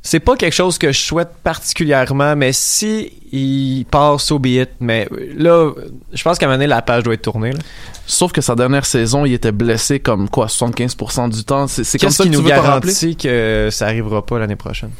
C'est 0.00 0.20
pas 0.20 0.36
quelque 0.36 0.54
chose 0.54 0.78
que 0.78 0.92
je 0.92 0.98
souhaite 1.00 1.30
particulièrement, 1.42 2.34
mais 2.36 2.52
si 2.52 3.12
il 3.32 3.84
passe 3.90 4.30
au 4.30 4.38
billet, 4.38 4.68
mais 4.80 5.08
là, 5.36 5.72
je 6.12 6.22
pense 6.22 6.38
qu'à 6.38 6.46
un 6.46 6.48
moment 6.48 6.56
donné, 6.58 6.66
la 6.68 6.80
page 6.82 7.02
doit 7.02 7.14
être 7.14 7.22
tournée. 7.22 7.52
là. 7.52 7.58
sauf 8.06 8.32
que 8.32 8.40
sa 8.40 8.54
dernière 8.54 8.86
saison 8.86 9.26
il 9.26 9.34
était 9.34 9.52
blessé 9.52 10.00
comme 10.00 10.30
quoi 10.30 10.46
75% 10.48 11.28
du 11.28 11.44
temps 11.44 11.66
c'est 11.66 11.84
c'est 11.84 11.98
comme 11.98 12.08
Qu'est-ce 12.08 12.16
ça 12.16 12.22
qui 12.24 12.30
que 12.30 12.34
tu 12.36 12.40
nous 12.40 12.44
veux 12.44 12.48
garantit 12.50 13.16
que 13.16 13.68
ça 13.70 13.84
arrivera 13.86 14.24
pas 14.24 14.38
l'année 14.38 14.56
prochaine? 14.56 14.92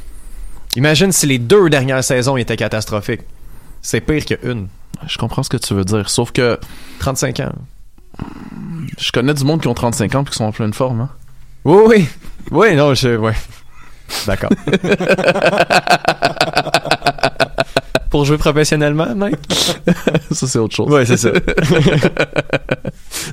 Imagine 0.76 1.11
si 1.12 1.26
les 1.26 1.38
deux 1.38 1.71
dernières 1.71 2.04
saisons 2.04 2.37
étaient 2.37 2.57
catastrophiques. 2.59 3.23
C'est 3.80 4.02
pire 4.02 4.26
qu'une. 4.26 4.68
Je 5.07 5.19
comprends 5.19 5.43
ce 5.43 5.49
que 5.49 5.57
tu 5.57 5.75
veux 5.75 5.85
dire 5.85 6.09
sauf 6.11 6.33
que 6.33 6.59
35 7.00 7.40
ans. 7.40 7.52
je 8.99 9.12
connais 9.12 9.35
du 9.35 9.45
monde 9.45 9.61
qui 9.61 9.69
ont 9.69 9.75
35 9.75 10.14
ans 10.14 10.25
puis 10.25 10.33
qui 10.33 10.38
sont 10.38 10.45
en 10.45 10.52
pleine 10.52 10.75
forme 10.75 11.02
hein. 11.02 11.11
Oui, 11.64 11.83
oui. 11.87 12.09
Oui, 12.50 12.75
non, 12.75 12.95
je. 12.95 13.17
Ouais. 13.17 13.35
D'accord. 14.26 14.50
Pour 18.11 18.25
jouer 18.25 18.38
professionnellement, 18.38 19.15
mec? 19.15 19.35
ça 20.31 20.47
c'est 20.47 20.59
autre 20.59 20.75
chose 20.75 20.91
Ouais, 20.91 21.05
c'est 21.05 21.17
ça. 21.19 21.31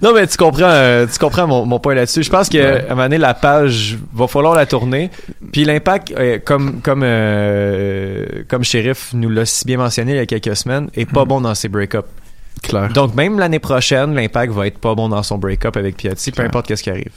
non, 0.01 0.13
mais 0.13 0.27
tu 0.27 0.37
comprends, 0.37 0.63
euh, 0.67 1.05
tu 1.11 1.17
comprends 1.17 1.47
mon, 1.47 1.65
mon 1.65 1.79
point 1.79 1.95
là-dessus. 1.95 2.23
Je 2.23 2.29
pense 2.29 2.49
que 2.49 2.57
Ouais. 2.57 2.85
un 2.87 2.89
moment 2.89 3.03
donné, 3.03 3.17
la 3.17 3.33
page 3.33 3.97
va 4.13 4.27
falloir 4.27 4.53
la 4.55 4.65
tourner. 4.65 5.09
Puis 5.51 5.63
l'impact, 5.65 6.13
euh, 6.17 6.39
comme 6.43 6.81
comme 6.81 7.01
euh, 7.03 8.25
comme 8.47 8.63
shérif 8.63 9.11
nous 9.13 9.29
l'a 9.29 9.45
si 9.45 9.65
bien 9.65 9.77
mentionné 9.77 10.13
il 10.13 10.17
y 10.17 10.19
a 10.19 10.25
quelques 10.25 10.55
semaines, 10.55 10.89
est 10.95 11.09
pas 11.09 11.25
bon 11.25 11.41
dans 11.41 11.55
ses 11.55 11.69
break-ups. 11.69 12.07
Clair 12.61 12.89
Donc 12.93 13.15
même 13.15 13.39
l'année 13.39 13.59
prochaine, 13.59 14.13
l'impact 14.13 14.53
va 14.53 14.67
être 14.67 14.77
pas 14.77 14.95
bon 14.95 15.09
dans 15.09 15.23
son 15.23 15.37
break-up 15.37 15.77
avec 15.77 15.97
Piatti, 15.97 16.31
peu 16.31 16.43
importe 16.43 16.67
qu'est-ce 16.67 16.83
qui 16.83 16.89
arrive. 16.89 17.11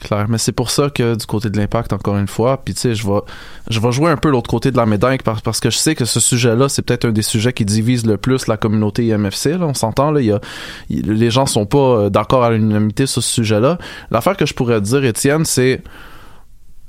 Clair, 0.00 0.26
mais 0.28 0.38
c'est 0.38 0.52
pour 0.52 0.70
ça 0.70 0.88
que 0.90 1.14
du 1.14 1.26
côté 1.26 1.50
de 1.50 1.58
l'impact, 1.58 1.92
encore 1.92 2.16
une 2.16 2.28
fois, 2.28 2.62
puis 2.64 2.74
tu 2.74 2.80
sais, 2.80 2.94
je 2.94 3.06
vais, 3.06 3.20
je 3.68 3.80
vais 3.80 3.92
jouer 3.92 4.10
un 4.10 4.16
peu 4.16 4.30
l'autre 4.30 4.48
côté 4.48 4.70
de 4.70 4.76
la 4.76 4.86
médaille 4.86 5.18
parce, 5.22 5.40
parce 5.42 5.60
que 5.60 5.70
je 5.70 5.76
sais 5.76 5.94
que 5.94 6.04
ce 6.04 6.20
sujet-là, 6.20 6.68
c'est 6.68 6.82
peut-être 6.82 7.04
un 7.04 7.12
des 7.12 7.22
sujets 7.22 7.52
qui 7.52 7.64
divise 7.64 8.06
le 8.06 8.16
plus 8.16 8.46
la 8.46 8.56
communauté 8.56 9.04
IMFC. 9.06 9.58
Là, 9.58 9.66
on 9.66 9.74
s'entend, 9.74 10.10
là, 10.10 10.20
y 10.20 10.32
a, 10.32 10.40
les 10.88 11.30
gens 11.30 11.46
sont 11.46 11.66
pas 11.66 11.78
euh, 11.78 12.10
d'accord 12.10 12.44
à 12.44 12.50
l'unanimité 12.50 13.06
sur 13.06 13.22
ce 13.22 13.30
sujet-là. 13.30 13.78
L'affaire 14.10 14.36
que 14.36 14.46
je 14.46 14.54
pourrais 14.54 14.80
dire, 14.80 15.04
Étienne, 15.04 15.44
c'est 15.44 15.82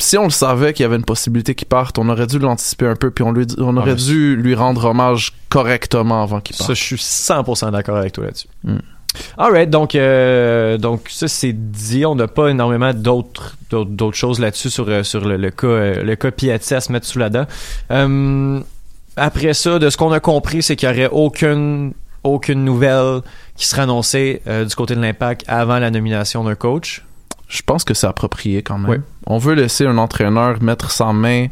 si 0.02 0.18
on 0.18 0.26
le 0.26 0.30
savait 0.30 0.74
qu'il 0.74 0.84
y 0.84 0.86
avait 0.86 0.96
une 0.96 1.06
possibilité 1.06 1.56
qu'il 1.56 1.68
parte, 1.68 1.98
on 2.00 2.10
aurait 2.10 2.28
dû 2.28 2.40
l'anticiper 2.40 2.88
un 2.88 2.96
peu, 2.96 3.12
puis 3.12 3.24
on, 3.24 3.32
lui, 3.32 3.46
on 3.58 3.78
aurait 3.78 3.92
mais 3.92 3.96
dû 3.96 4.36
lui 4.36 4.56
rendre 4.56 4.86
hommage 4.86 5.34
correctement 5.50 6.24
avant 6.24 6.40
qu'il 6.42 6.56
parte. 6.56 6.68
Ça, 6.68 6.74
je 6.74 6.84
suis 6.84 6.96
100% 6.96 7.72
d'accord 7.72 7.98
avec 7.98 8.14
toi 8.14 8.26
là-dessus. 8.26 8.48
Mm. 8.64 8.78
Alright, 9.38 9.70
donc, 9.70 9.96
euh, 9.96 10.78
donc 10.78 11.10
ça 11.10 11.28
c'est 11.28 11.52
dit. 11.54 12.06
On 12.06 12.16
n'a 12.16 12.28
pas 12.28 12.48
énormément 12.48 12.94
d'autres, 12.94 13.58
d'autres, 13.70 14.16
choses 14.16 14.40
là-dessus 14.40 14.70
sur, 14.70 14.88
euh, 14.88 15.04
sur 15.04 15.26
le, 15.26 15.36
le 15.36 15.52
cas, 15.52 15.68
euh, 15.68 16.04
le 16.04 16.16
cas 16.16 16.32
Piatti 16.32 16.74
à 16.74 16.80
se 16.80 16.92
mettre 16.92 17.06
sous 17.06 17.20
la 17.20 17.30
dent. 17.30 17.46
Euh, 17.92 18.60
après 19.18 19.54
ça, 19.54 19.80
de 19.80 19.90
ce 19.90 19.98
qu'on 19.98 20.12
a 20.12 20.20
compris, 20.20 20.64
c'est 20.64 20.76
qu'il 20.76 20.90
n'y 20.90 20.96
aurait 20.96 21.10
aucune, 21.12 21.94
aucune 22.24 22.64
nouvelle 22.64 23.22
qui 23.56 23.68
serait 23.68 23.82
annoncée 23.82 24.42
euh, 24.48 24.66
du 24.66 24.74
côté 24.76 24.96
de 24.96 25.02
l'impact 25.02 25.44
avant 25.48 25.80
la 25.80 25.92
nomination 25.92 26.44
d'un 26.44 26.56
coach. 26.56 27.04
Je 27.52 27.62
pense 27.64 27.84
que 27.84 27.94
c'est 27.94 28.08
approprié 28.08 28.64
quand 28.64 28.78
même. 28.78 28.92
Oui. 28.92 28.98
On 29.28 29.38
veut 29.38 29.56
laisser 29.56 29.86
un 29.86 29.98
entraîneur 29.98 30.64
mettre 30.64 30.90
sa 30.90 31.12
main 31.12 31.48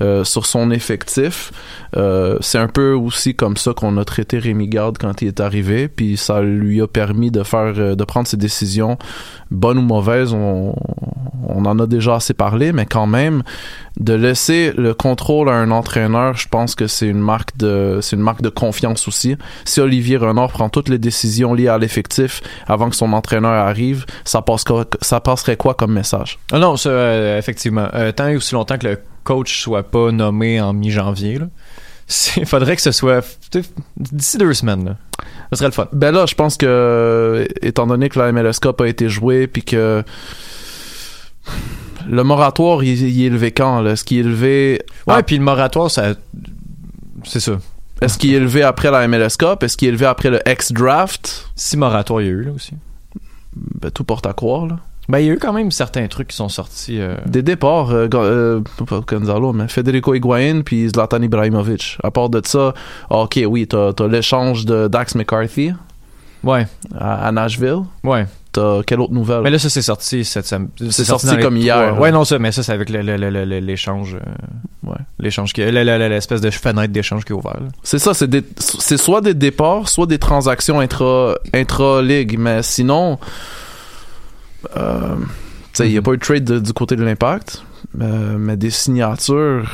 euh, 0.00 0.24
sur 0.24 0.44
son 0.44 0.72
effectif. 0.72 1.52
Euh, 1.96 2.36
c'est 2.40 2.58
un 2.58 2.66
peu 2.66 2.92
aussi 2.92 3.36
comme 3.36 3.56
ça 3.56 3.72
qu'on 3.72 3.96
a 3.96 4.04
traité 4.04 4.40
Rémi 4.40 4.66
Garde 4.66 4.98
quand 4.98 5.22
il 5.22 5.28
est 5.28 5.38
arrivé, 5.38 5.86
puis 5.86 6.16
ça 6.16 6.42
lui 6.42 6.82
a 6.82 6.88
permis 6.88 7.30
de 7.30 7.44
faire, 7.44 7.74
euh, 7.78 7.94
de 7.94 8.04
prendre 8.04 8.26
ses 8.26 8.36
décisions, 8.36 8.98
bonnes 9.52 9.78
ou 9.78 9.82
mauvaises. 9.82 10.32
On, 10.34 10.74
on 11.46 11.64
en 11.64 11.78
a 11.78 11.86
déjà 11.86 12.16
assez 12.16 12.34
parlé, 12.34 12.72
mais 12.72 12.86
quand 12.86 13.06
même, 13.06 13.42
de 13.98 14.12
laisser 14.14 14.72
le 14.76 14.94
contrôle 14.94 15.48
à 15.48 15.52
un 15.52 15.70
entraîneur, 15.70 16.36
je 16.36 16.48
pense 16.48 16.74
que 16.74 16.86
c'est 16.86 17.06
une 17.08 17.20
marque 17.20 17.56
de, 17.56 17.98
c'est 18.02 18.16
une 18.16 18.22
marque 18.22 18.42
de 18.42 18.48
confiance 18.48 19.08
aussi. 19.08 19.36
Si 19.64 19.80
Olivier 19.80 20.16
Renard 20.18 20.50
prend 20.52 20.68
toutes 20.68 20.88
les 20.88 20.98
décisions 20.98 21.54
liées 21.54 21.68
à 21.68 21.78
l'effectif 21.78 22.42
avant 22.66 22.90
que 22.90 22.96
son 22.96 23.12
entraîneur 23.12 23.52
arrive, 23.52 24.04
ça 24.24 24.42
passe 24.42 24.64
quoi- 24.64 24.84
ça 25.00 25.20
passerait 25.20 25.56
quoi 25.56 25.74
comme 25.74 25.92
message? 25.92 26.38
Ah 26.52 26.58
non, 26.58 26.76
ça, 26.76 26.90
euh, 26.90 27.38
effectivement. 27.38 27.88
Euh, 27.94 28.12
tant 28.12 28.28
et 28.28 28.36
aussi 28.36 28.54
longtemps 28.54 28.76
que 28.78 28.86
le 28.86 28.98
coach 29.24 29.62
soit 29.62 29.82
pas 29.84 30.12
nommé 30.12 30.60
en 30.60 30.72
mi-janvier, 30.72 31.38
il 32.36 32.46
faudrait 32.46 32.76
que 32.76 32.82
ce 32.82 32.92
soit 32.92 33.24
d'ici 33.96 34.38
deux 34.38 34.54
semaines. 34.54 34.84
Là. 34.84 34.96
Ce 35.52 35.58
serait 35.58 35.68
le 35.68 35.72
fun. 35.72 35.88
Ben 35.92 36.12
là, 36.12 36.26
je 36.26 36.34
pense 36.34 36.56
que, 36.56 37.46
étant 37.62 37.86
donné 37.86 38.08
que 38.08 38.18
la 38.18 38.30
MLS 38.32 38.58
Cup 38.60 38.80
a 38.80 38.86
été 38.86 39.08
jouée, 39.08 39.46
puis 39.46 39.62
que 39.62 40.02
le 42.08 42.22
moratoire, 42.24 42.82
il, 42.84 43.00
il 43.02 43.22
est 43.22 43.26
élevé 43.26 43.50
quand? 43.52 43.80
là? 43.80 43.92
Est-ce 43.92 44.04
qu'il 44.04 44.18
est 44.18 44.20
élevé... 44.20 44.82
Ouais, 45.06 45.14
Ah. 45.18 45.22
puis 45.22 45.36
le 45.38 45.44
moratoire, 45.44 45.90
ça. 45.90 46.14
C'est 47.24 47.40
ça. 47.40 47.58
Est-ce 48.02 48.18
qu'il 48.18 48.32
est 48.34 48.36
élevé 48.36 48.62
après 48.62 48.90
la 48.90 49.08
MLS 49.08 49.36
Cup? 49.38 49.62
Est-ce 49.62 49.76
qu'il 49.76 49.86
est 49.88 49.90
élevé 49.90 50.06
après 50.06 50.30
le 50.30 50.40
X-Draft? 50.46 51.48
Si 51.56 51.76
moratoire 51.76 52.20
il 52.20 52.26
y 52.26 52.28
a 52.28 52.32
eu, 52.32 52.42
là 52.44 52.52
aussi. 52.52 52.74
Ben, 53.54 53.90
tout 53.90 54.04
porte 54.04 54.26
à 54.26 54.32
croire, 54.34 54.66
là. 54.66 54.76
Ben, 55.08 55.20
il 55.20 55.26
y 55.26 55.30
a 55.30 55.32
eu 55.34 55.38
quand 55.38 55.52
même 55.52 55.70
certains 55.70 56.06
trucs 56.08 56.28
qui 56.28 56.36
sont 56.36 56.48
sortis. 56.48 57.00
euh, 57.00 57.16
Des 57.26 57.40
départs, 57.42 57.90
euh, 57.92 58.08
euh, 58.14 58.60
pas 58.86 59.00
Gonzalo, 59.06 59.52
mais 59.52 59.68
Federico 59.68 60.14
Higuain 60.14 60.62
puis 60.64 60.88
Zlatan 60.88 61.22
Ibrahimovic. 61.22 61.96
À 62.02 62.10
part 62.10 62.28
de 62.28 62.42
ça, 62.44 62.74
ok, 63.10 63.40
oui, 63.48 63.66
t'as 63.68 63.92
t'as 63.92 64.08
l'échange 64.08 64.66
de 64.66 64.88
Dax 64.88 65.14
McCarthy 65.14 65.72
Ouais, 66.44 66.66
à, 66.98 67.26
à 67.28 67.32
Nashville. 67.32 67.82
ouais. 68.04 68.26
T'as 68.56 68.82
quelle 68.84 69.00
autre 69.00 69.12
nouvelle? 69.12 69.42
Mais 69.42 69.50
là, 69.50 69.58
ça, 69.58 69.68
c'est 69.68 69.82
sorti 69.82 70.24
cette 70.24 70.46
semaine. 70.46 70.68
C'est 70.90 71.04
sorti 71.04 71.26
comme 71.42 71.56
hier, 71.58 71.76
trois-. 71.88 72.00
Ouais, 72.00 72.10
non, 72.10 72.24
ça, 72.24 72.38
mais 72.38 72.52
ça, 72.52 72.62
c'est 72.62 72.72
avec 72.72 72.88
l'échange. 72.88 74.14
euh, 74.16 74.88
Ouais. 74.90 74.96
L'échange 75.18 75.52
qui. 75.52 75.60
le- 75.62 75.70
le- 75.70 75.82
le- 75.98 76.08
L'espèce 76.08 76.40
de 76.40 76.50
fenêtre 76.50 76.92
d'échange 76.92 77.24
qui 77.24 77.32
est 77.32 77.36
ouvert. 77.36 77.54
là. 77.60 77.68
C'est 77.82 77.98
ça, 77.98 78.14
c'est 78.14 78.28
des- 78.30 78.44
soit 78.58 79.20
des 79.20 79.34
départs, 79.34 79.88
soit 79.88 80.06
des 80.06 80.18
transactions 80.18 80.80
intra 80.80 81.34
intra 81.52 82.00
ligue, 82.02 82.38
mais 82.38 82.62
sinon, 82.62 83.18
euh, 84.76 85.16
il 85.80 85.88
n'y 85.90 85.98
a 85.98 86.02
pas 86.02 86.12
eu 86.12 86.16
de 86.16 86.22
trade 86.22 86.44
de- 86.44 86.58
du 86.58 86.72
côté 86.72 86.96
de 86.96 87.04
l'impact, 87.04 87.62
euh, 88.00 88.36
mais 88.38 88.56
des 88.56 88.70
signatures. 88.70 89.68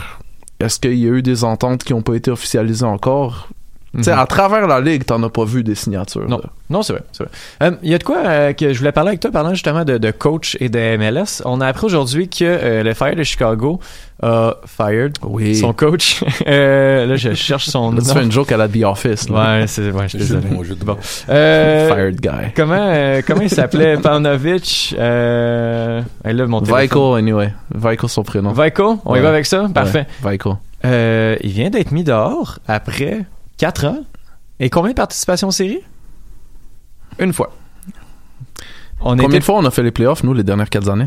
Est-ce 0.61 0.79
qu'il 0.79 0.95
y 0.99 1.07
a 1.07 1.11
eu 1.11 1.23
des 1.23 1.45
ententes 1.45 1.85
qui 1.85 1.93
n'ont 1.93 2.03
pas 2.03 2.15
été 2.15 2.31
officialisées 2.31 2.85
encore? 2.87 3.49
Tu 3.95 4.09
Mhm. 4.09 4.19
à 4.19 4.25
travers 4.27 4.67
la 4.67 4.81
ligue, 4.81 5.05
t'en 5.05 5.23
as 5.23 5.29
pas 5.29 5.45
vu 5.45 5.63
des 5.63 5.75
signatures. 5.75 6.27
Non. 6.27 6.39
là. 6.39 6.49
Non, 6.71 6.83
c'est 6.83 6.95
vrai. 6.95 7.03
c'est 7.13 7.25
vrai. 7.25 7.33
Euh, 7.63 7.71
Il 7.83 7.91
y 7.91 7.95
a 7.95 7.99
de 7.99 8.05
quoi 8.05 8.17
euh, 8.25 8.53
que 8.55 8.73
je 8.73 8.79
voulais 8.79 8.91
parler 8.93 9.09
avec 9.09 9.21
toi, 9.21 9.31
parlant 9.31 9.53
justement 9.53 9.85
de, 9.85 9.99
de 9.99 10.11
coach 10.11 10.57
et 10.61 10.71
de 10.71 10.97
MLS. 10.97 11.43
On 11.45 11.61
a 11.61 11.67
appris 11.67 11.85
aujourd'hui 11.85 12.27
que 12.31 12.43
euh, 12.45 12.83
le 12.83 12.95
Fire 12.95 13.15
de 13.15 13.23
Chicago 13.23 13.81
a 14.23 14.55
fired 14.67 15.13
Oui. 15.23 15.55
son 15.57 15.75
coach. 15.75 16.25
Euh, 16.47 17.05
là, 17.07 17.17
je 17.17 17.35
cherche 17.35 17.67
son 17.67 17.91
Là, 17.93 18.01
tu 18.01 18.09
nom. 18.09 18.15
fais 18.15 18.23
une 18.23 18.33
joke 18.33 18.51
à 18.53 18.57
la 18.57 18.67
The 18.69 18.83
Office. 18.85 19.29
là. 19.29 19.59
Ouais, 19.61 19.67
c'est 19.67 19.91
ouais, 19.91 20.05
je 20.05 20.09
suis 20.09 20.19
désolé. 20.19 20.49
mots, 20.49 20.65
jeu 20.65 20.75
de 20.75 20.85
Bon. 20.85 20.95
mots. 20.95 20.99
Euh, 21.29 21.89
Fired 21.95 22.19
guy. 22.21 22.53
Comment, 22.57 22.75
euh, 22.79 23.21
comment 23.27 23.43
il 23.43 23.51
s'appelait? 23.51 23.99
Paunovic 23.99 24.95
euh... 24.99 26.01
hey, 26.25 26.33
là, 26.35 26.47
mon. 26.47 26.61
Vico, 26.63 27.15
anyway. 27.15 27.53
Vico, 27.75 28.09
son 28.09 28.23
prénom. 28.23 28.53
Vico, 28.53 28.99
on 29.05 29.15
y 29.17 29.21
va 29.21 29.29
avec 29.29 29.45
ça? 29.45 29.69
Parfait. 29.75 30.07
Ouais, 30.25 30.33
Vico. 30.33 30.57
Euh, 30.87 31.37
il 31.43 31.51
vient 31.51 31.69
d'être 31.71 31.93
mis 31.93 32.05
dehors 32.05 32.59
après 32.67 33.21
4 33.63 33.85
ans. 33.87 33.99
Et 34.59 34.71
combien 34.71 34.91
de 34.91 34.97
participations 34.97 35.47
en 35.47 35.53
série? 35.53 35.79
Une 37.21 37.33
fois. 37.33 37.55
On 39.01 39.11
Combien 39.11 39.29
était 39.29 39.39
de 39.39 39.45
fois 39.45 39.55
on 39.59 39.65
a 39.65 39.71
fait 39.71 39.85
les 39.85 39.93
playoffs, 39.93 40.25
nous, 40.25 40.35
les 40.35 40.43
dernières 40.43 40.69
quatre 40.69 40.89
années? 40.89 41.07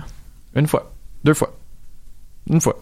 Une 0.56 0.66
fois. 0.66 0.94
Deux 1.26 1.34
fois. 1.34 1.54
Une 2.50 2.62
fois. 2.62 2.78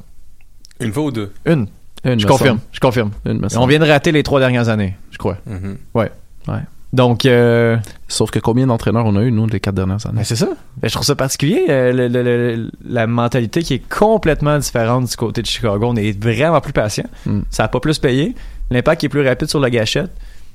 Une 0.79 0.93
fois 0.93 1.03
ou 1.05 1.11
deux? 1.11 1.33
Une. 1.47 1.65
Une, 2.03 2.19
Je 2.19 2.25
me 2.27 2.31
confirme. 2.31 2.59
Je 2.71 2.79
confirme. 2.79 3.09
Une, 3.25 3.43
On 3.57 3.65
vient 3.65 3.79
de 3.79 3.87
rater 3.87 4.11
les 4.11 4.21
trois 4.21 4.39
dernières 4.39 4.69
années, 4.69 4.95
je 5.09 5.17
crois. 5.17 5.37
Mhm. 5.47 5.77
Ouais. 5.95 6.11
Ouais. 6.47 6.59
Donc, 6.91 7.25
euh, 7.25 7.75
Sauf 8.07 8.29
que 8.29 8.37
combien 8.37 8.67
d'entraîneurs 8.67 9.07
on 9.07 9.15
a 9.15 9.23
eu, 9.23 9.31
nous, 9.31 9.47
les 9.47 9.59
quatre 9.59 9.73
dernières 9.73 10.05
années? 10.05 10.17
ben 10.17 10.23
c'est 10.23 10.35
ça. 10.35 10.49
Ben, 10.77 10.87
je 10.87 10.93
trouve 10.93 11.05
ça 11.05 11.15
particulier, 11.15 11.65
euh, 11.69 11.91
le- 11.91 12.07
le- 12.09 12.21
le- 12.21 12.71
la 12.85 13.07
mentalité 13.07 13.63
qui 13.63 13.73
est 13.73 13.89
complètement 13.89 14.59
différente 14.59 15.09
du 15.09 15.15
côté 15.15 15.41
de 15.41 15.47
Chicago. 15.47 15.87
On 15.87 15.95
est 15.95 16.11
vraiment 16.21 16.61
plus 16.61 16.73
patient. 16.73 17.05
Mm. 17.25 17.39
Ça 17.49 17.63
a 17.63 17.67
pas 17.69 17.79
plus 17.79 17.97
payé. 17.97 18.35
L'impact 18.73 19.03
est 19.05 19.09
plus 19.09 19.25
rapide 19.25 19.47
sur 19.49 19.59
la 19.61 19.69
gâchette. 19.69 20.11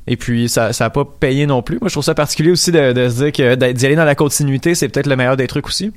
Et 0.07 0.17
puis, 0.17 0.49
ça 0.49 0.73
ça 0.73 0.87
a 0.87 0.91
pas 0.91 1.05
payé 1.05 1.47
non 1.47 1.63
plus. 1.63 1.79
Moi, 1.81 1.89
je 1.89 1.95
trouve 1.95 2.05
ça 2.05 2.15
particulier 2.15 2.51
aussi 2.51 2.71
de, 2.73 2.93
de 2.93 3.09
se 3.09 3.23
dire 3.25 3.33
que 3.33 3.73
d'y 3.73 3.87
aller 3.87 3.97
dans 3.97 4.05
la 4.05 4.15
continuité, 4.15 4.75
c'est 4.75 4.89
peut-être 4.89 5.07
le 5.07 5.17
meilleur 5.17 5.37
des 5.37 5.47
trucs 5.47 5.67
aussi. 5.67 5.93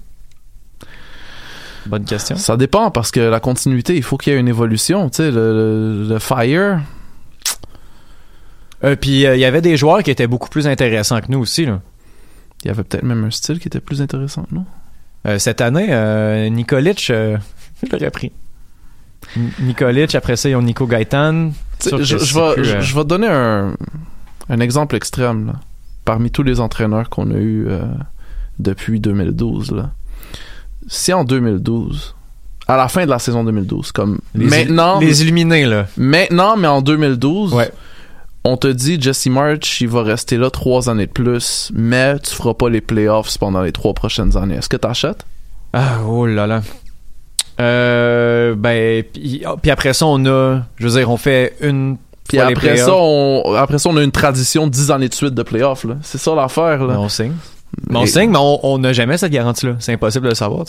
Bonne 1.86 2.06
question. 2.06 2.36
Ça 2.36 2.58
dépend 2.58 2.92
parce 2.92 3.10
que 3.12 3.20
la 3.20 3.40
continuité, 3.40 3.96
il 3.96 4.04
faut 4.04 4.18
qu'il 4.18 4.34
y 4.34 4.36
ait 4.36 4.40
une 4.40 4.48
évolution. 4.48 5.10
Tu 5.10 5.18
sais, 5.18 5.32
le, 5.32 6.04
le- 6.04 6.08
le 6.10 6.20
Fire, 6.20 6.80
Euh, 8.84 8.96
puis, 8.96 9.26
euh, 9.26 9.36
il 9.36 9.40
y 9.40 9.46
avait 9.46 9.62
des 9.62 9.78
joueurs 9.78 10.02
qui 10.04 10.10
étaient 10.12 10.28
beaucoup 10.28 10.50
plus 10.50 10.68
intéressants 10.68 11.22
que 11.22 11.28
nous 11.30 11.40
aussi. 11.40 11.66
Là. 11.66 11.82
il 12.64 12.68
y 12.68 12.72
avait 12.72 12.84
peut-être 12.84 13.04
même 13.04 13.24
un 13.24 13.32
style 13.32 13.60
qui 13.60 13.68
était 13.68 13.80
plus 13.80 14.02
intéressant 14.02 14.44
que 14.44 14.56
nous. 14.56 14.66
Euh, 15.28 15.38
cette 15.40 15.62
année, 15.62 15.88
euh, 15.92 16.50
Nikolic, 16.50 17.00
je 17.08 17.38
l'aurais 17.92 18.10
pris. 18.12 18.32
N- 19.38 19.52
Nikolic, 19.60 20.16
après 20.16 20.36
ça, 20.36 20.50
ils 20.50 20.56
ont 20.56 20.64
Nico 20.64 20.88
Gaetan. 20.88 21.52
Je, 21.84 22.04
je 22.04 22.34
vais, 22.40 22.54
plus, 22.54 22.64
je, 22.66 22.76
euh, 22.76 22.82
je 22.82 22.96
vais 22.96 23.04
donner 23.06 23.28
un, 23.28 23.74
un 24.50 24.60
exemple 24.60 24.96
extrême. 24.96 25.48
là. 25.48 25.54
Parmi 26.06 26.32
tous 26.32 26.44
les 26.44 26.60
entraîneurs 26.60 27.10
qu'on 27.10 27.30
a 27.32 27.36
eu 27.38 27.68
euh, 27.68 27.82
depuis 28.60 29.00
2012, 29.00 29.72
là. 29.72 29.92
si 30.88 31.14
en 31.14 31.24
2012, 31.24 32.16
à 32.68 32.76
la 32.78 32.88
fin 32.88 33.06
de 33.06 33.10
la 33.10 33.20
saison 33.20 33.44
2012, 33.44 33.92
comme 33.92 34.20
les, 34.36 34.46
maintenant, 34.46 35.00
Les 35.00 35.22
illuminés, 35.22 35.66
là. 35.66 35.88
maintenant, 35.98 36.58
mais 36.58 36.68
en 36.68 36.82
2012, 36.82 37.54
Ouais. 37.54 37.72
on 38.44 38.58
te 38.58 38.68
dit 38.68 39.00
Jesse 39.00 39.28
March, 39.28 39.82
il 39.82 39.90
va 39.90 40.02
rester 40.04 40.38
là 40.38 40.50
trois 40.50 40.90
années 40.90 41.06
de 41.08 41.12
plus, 41.12 41.72
mais 41.76 42.18
tu 42.20 42.34
feras 42.34 42.54
pas 42.56 42.70
les 42.70 42.82
playoffs 42.82 43.38
pendant 43.38 43.62
les 43.62 43.72
trois 43.72 43.94
prochaines 43.94 44.36
années. 44.38 44.56
Est-ce 44.56 44.70
que 44.70 44.78
t'achètes? 44.78 45.24
Ah, 45.74 46.00
oh 46.06 46.26
là 46.26 46.48
là. 46.48 46.62
Euh, 47.60 48.56
ben, 48.56 49.04
puis 49.04 49.44
oh, 49.48 49.56
puis 49.62 49.72
après 49.72 49.94
ça, 49.94 50.06
on 50.06 50.26
a, 50.26 50.62
je 50.78 50.88
veux 50.88 51.00
dire, 51.00 51.10
on 51.10 51.18
fait 51.18 51.56
une. 51.62 51.98
Puis 52.28 52.40
après 52.40 52.78
ça, 52.78 52.94
on, 52.94 53.56
après 53.56 53.78
ça, 53.78 53.90
on 53.90 53.98
a 53.98 54.04
une 54.04 54.12
tradition 54.12 54.68
de 54.68 54.72
10 54.72 54.92
années 54.92 55.10
de 55.10 55.14
suite 55.14 55.34
de 55.34 55.44
playoffs. 55.44 55.86
C'est 56.02 56.18
ça 56.18 56.34
l'affaire. 56.34 56.86
là. 56.86 56.94
ben, 56.94 57.00
on 57.00 57.10
signe. 57.10 57.34
Ben, 57.88 58.00
on 58.00 58.06
signe, 58.06 58.32
mais 58.32 58.40
on 58.40 58.78
n'a 58.78 58.94
jamais 58.94 59.18
cette 59.18 59.32
garantie-là. 59.32 59.76
C'est 59.80 59.94
impossible 59.94 60.26
de 60.26 60.30
le 60.30 60.36
savoir. 60.36 60.66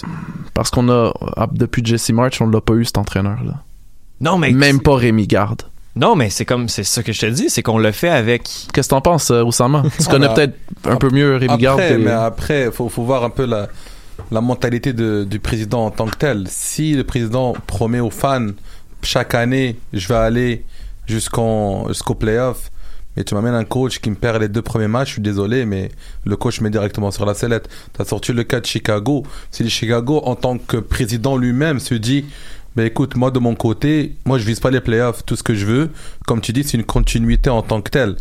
Parce 0.54 0.70
qu'on 0.70 0.88
a, 0.88 1.12
ah, 1.36 1.48
depuis 1.52 1.84
Jesse 1.84 2.10
March, 2.10 2.40
on 2.40 2.48
l'a 2.48 2.60
pas 2.60 2.74
eu 2.74 2.84
cet 2.84 2.98
entraîneur-là. 2.98 3.54
Non, 4.20 4.38
mais. 4.38 4.52
Même 4.52 4.80
pas 4.80 4.96
Rémi 4.96 5.26
Garde. 5.26 5.62
Non, 5.94 6.16
mais 6.16 6.30
c'est 6.30 6.46
comme, 6.46 6.70
c'est 6.70 6.84
ça 6.84 7.02
que 7.02 7.12
je 7.12 7.20
te 7.20 7.26
dis, 7.26 7.50
c'est 7.50 7.62
qu'on 7.62 7.78
le 7.78 7.92
fait 7.92 8.08
avec. 8.08 8.44
Qu'est-ce 8.72 8.88
que 8.88 8.94
t'en 8.94 9.00
penses, 9.02 9.30
euh, 9.30 9.42
Oussama? 9.42 9.82
Tu 9.98 10.04
connais 10.10 10.32
peut-être 10.32 10.54
un 10.84 10.96
peu 10.96 11.10
mieux 11.10 11.36
Rémi 11.36 11.58
Garde. 11.58 11.80
Mais 11.98 12.10
après, 12.10 12.70
faut, 12.72 12.88
faut 12.88 13.02
voir 13.02 13.24
un 13.24 13.30
peu 13.30 13.44
la, 13.44 13.68
la 14.30 14.40
mentalité 14.40 14.92
du 14.92 15.40
président 15.40 15.86
en 15.86 15.90
tant 15.90 16.06
que 16.06 16.16
tel. 16.16 16.46
Si 16.48 16.94
le 16.94 17.04
président 17.04 17.54
promet 17.66 18.00
aux 18.00 18.10
fans 18.10 18.48
chaque 19.02 19.34
année, 19.34 19.76
je 19.92 20.08
vais 20.08 20.14
aller 20.14 20.64
jusqu'en 21.06 21.88
jusqu'au 21.88 22.14
playoff, 22.14 22.70
et 23.16 23.24
tu 23.24 23.34
m'amènes 23.34 23.54
un 23.54 23.64
coach 23.64 23.98
qui 23.98 24.08
me 24.08 24.14
perd 24.14 24.40
les 24.40 24.48
deux 24.48 24.62
premiers 24.62 24.88
matchs, 24.88 25.08
je 25.08 25.12
suis 25.14 25.22
désolé, 25.22 25.66
mais 25.66 25.90
le 26.24 26.36
coach 26.36 26.60
met 26.60 26.70
directement 26.70 27.10
sur 27.10 27.26
la 27.26 27.34
sellette. 27.34 27.68
Tu 27.94 28.00
as 28.00 28.06
sorti 28.06 28.32
le 28.32 28.42
cas 28.42 28.60
de 28.60 28.66
Chicago. 28.66 29.24
Si 29.50 29.68
Chicago, 29.68 30.22
en 30.24 30.34
tant 30.34 30.56
que 30.56 30.78
président 30.78 31.36
lui-même, 31.36 31.78
se 31.78 31.94
dit 31.94 32.24
ben 32.74 32.86
écoute, 32.86 33.16
moi 33.16 33.30
de 33.30 33.38
mon 33.38 33.54
côté, 33.54 34.16
moi 34.24 34.38
je 34.38 34.44
vise 34.46 34.60
pas 34.60 34.70
les 34.70 34.80
playoffs, 34.80 35.26
tout 35.26 35.36
ce 35.36 35.42
que 35.42 35.54
je 35.54 35.66
veux, 35.66 35.90
comme 36.26 36.40
tu 36.40 36.54
dis, 36.54 36.64
c'est 36.64 36.78
une 36.78 36.84
continuité 36.84 37.50
en 37.50 37.60
tant 37.60 37.82
que 37.82 37.90
telle. 37.90 38.16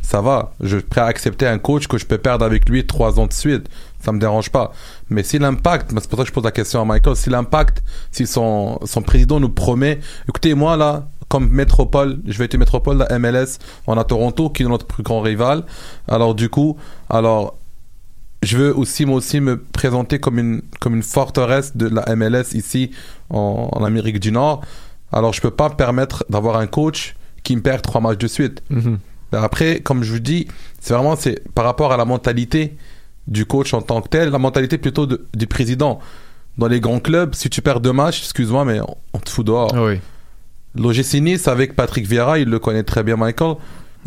Ça 0.00 0.20
va, 0.20 0.52
je 0.60 0.76
suis 0.76 0.86
prêt 0.86 1.00
à 1.00 1.06
accepter 1.06 1.48
un 1.48 1.58
coach 1.58 1.88
que 1.88 1.98
je 1.98 2.06
peux 2.06 2.18
perdre 2.18 2.44
avec 2.44 2.68
lui 2.68 2.86
trois 2.86 3.18
ans 3.18 3.26
de 3.26 3.32
suite, 3.32 3.68
ça 4.00 4.12
me 4.12 4.18
dérange 4.18 4.50
pas. 4.50 4.72
Mais 5.10 5.22
si 5.22 5.38
l'impact, 5.38 5.92
c'est 5.94 6.08
pour 6.08 6.18
ça 6.18 6.24
que 6.24 6.28
je 6.28 6.34
pose 6.34 6.44
la 6.44 6.52
question 6.52 6.80
à 6.80 6.84
Michael, 6.84 7.16
si 7.16 7.30
l'impact, 7.30 7.82
si 8.12 8.26
son, 8.26 8.78
son 8.84 9.02
président 9.02 9.40
nous 9.40 9.48
promet, 9.48 10.00
écoutez, 10.28 10.54
moi 10.54 10.76
là, 10.76 11.08
comme 11.28 11.48
métropole, 11.48 12.20
je 12.26 12.38
vais 12.38 12.44
être 12.44 12.54
une 12.54 12.60
métropole 12.60 12.98
de 12.98 13.04
la 13.08 13.18
MLS, 13.18 13.58
on 13.86 13.98
a 13.98 14.04
Toronto 14.04 14.50
qui 14.50 14.62
est 14.62 14.66
notre 14.66 14.86
plus 14.86 15.02
grand 15.02 15.20
rival. 15.20 15.64
Alors 16.08 16.34
du 16.34 16.48
coup, 16.48 16.76
alors 17.10 17.58
je 18.42 18.56
veux 18.56 18.76
aussi 18.76 19.06
moi 19.06 19.16
aussi 19.16 19.40
me 19.40 19.60
présenter 19.60 20.20
comme 20.20 20.38
une 20.38 20.62
comme 20.80 20.94
une 20.94 21.02
forteresse 21.02 21.76
de 21.76 21.88
la 21.88 22.14
MLS 22.14 22.54
ici 22.54 22.92
en, 23.30 23.68
en 23.72 23.84
Amérique 23.84 24.20
du 24.20 24.30
Nord. 24.30 24.62
Alors 25.12 25.32
je 25.32 25.40
peux 25.40 25.50
pas 25.50 25.68
me 25.68 25.74
permettre 25.74 26.24
d'avoir 26.30 26.56
un 26.58 26.66
coach 26.66 27.16
qui 27.42 27.56
me 27.56 27.62
perd 27.62 27.82
trois 27.82 28.00
matchs 28.00 28.18
de 28.18 28.26
suite. 28.28 28.62
Mhm. 28.70 28.98
Ben 29.32 29.42
Après, 29.42 29.80
comme 29.80 30.04
je 30.04 30.12
vous 30.12 30.20
dis, 30.20 30.46
c'est 30.80 30.94
vraiment 30.94 31.16
c'est 31.16 31.42
par 31.54 31.64
rapport 31.64 31.92
à 31.92 31.96
la 31.96 32.04
mentalité 32.04 32.76
du 33.28 33.44
coach 33.46 33.74
en 33.74 33.82
tant 33.82 34.00
que 34.02 34.08
tel, 34.08 34.30
la 34.30 34.38
mentalité 34.38 34.78
plutôt 34.78 35.06
de- 35.06 35.26
du 35.34 35.46
président. 35.46 36.00
Dans 36.58 36.68
les 36.68 36.80
grands 36.80 37.00
clubs, 37.00 37.34
si 37.34 37.50
tu 37.50 37.60
perds 37.60 37.80
deux 37.80 37.92
matchs, 37.92 38.20
excuse-moi, 38.22 38.64
mais 38.64 38.80
on, 38.80 38.96
on 39.12 39.18
te 39.18 39.28
fout 39.30 39.44
dehors. 39.46 39.72
Oui. 39.74 40.00
L'OGC 40.74 41.20
Nice 41.20 41.48
avec 41.48 41.74
Patrick 41.74 42.06
Vieira, 42.06 42.38
il 42.38 42.48
le 42.48 42.58
connaît 42.58 42.82
très 42.82 43.02
bien, 43.02 43.16
Michael. 43.16 43.56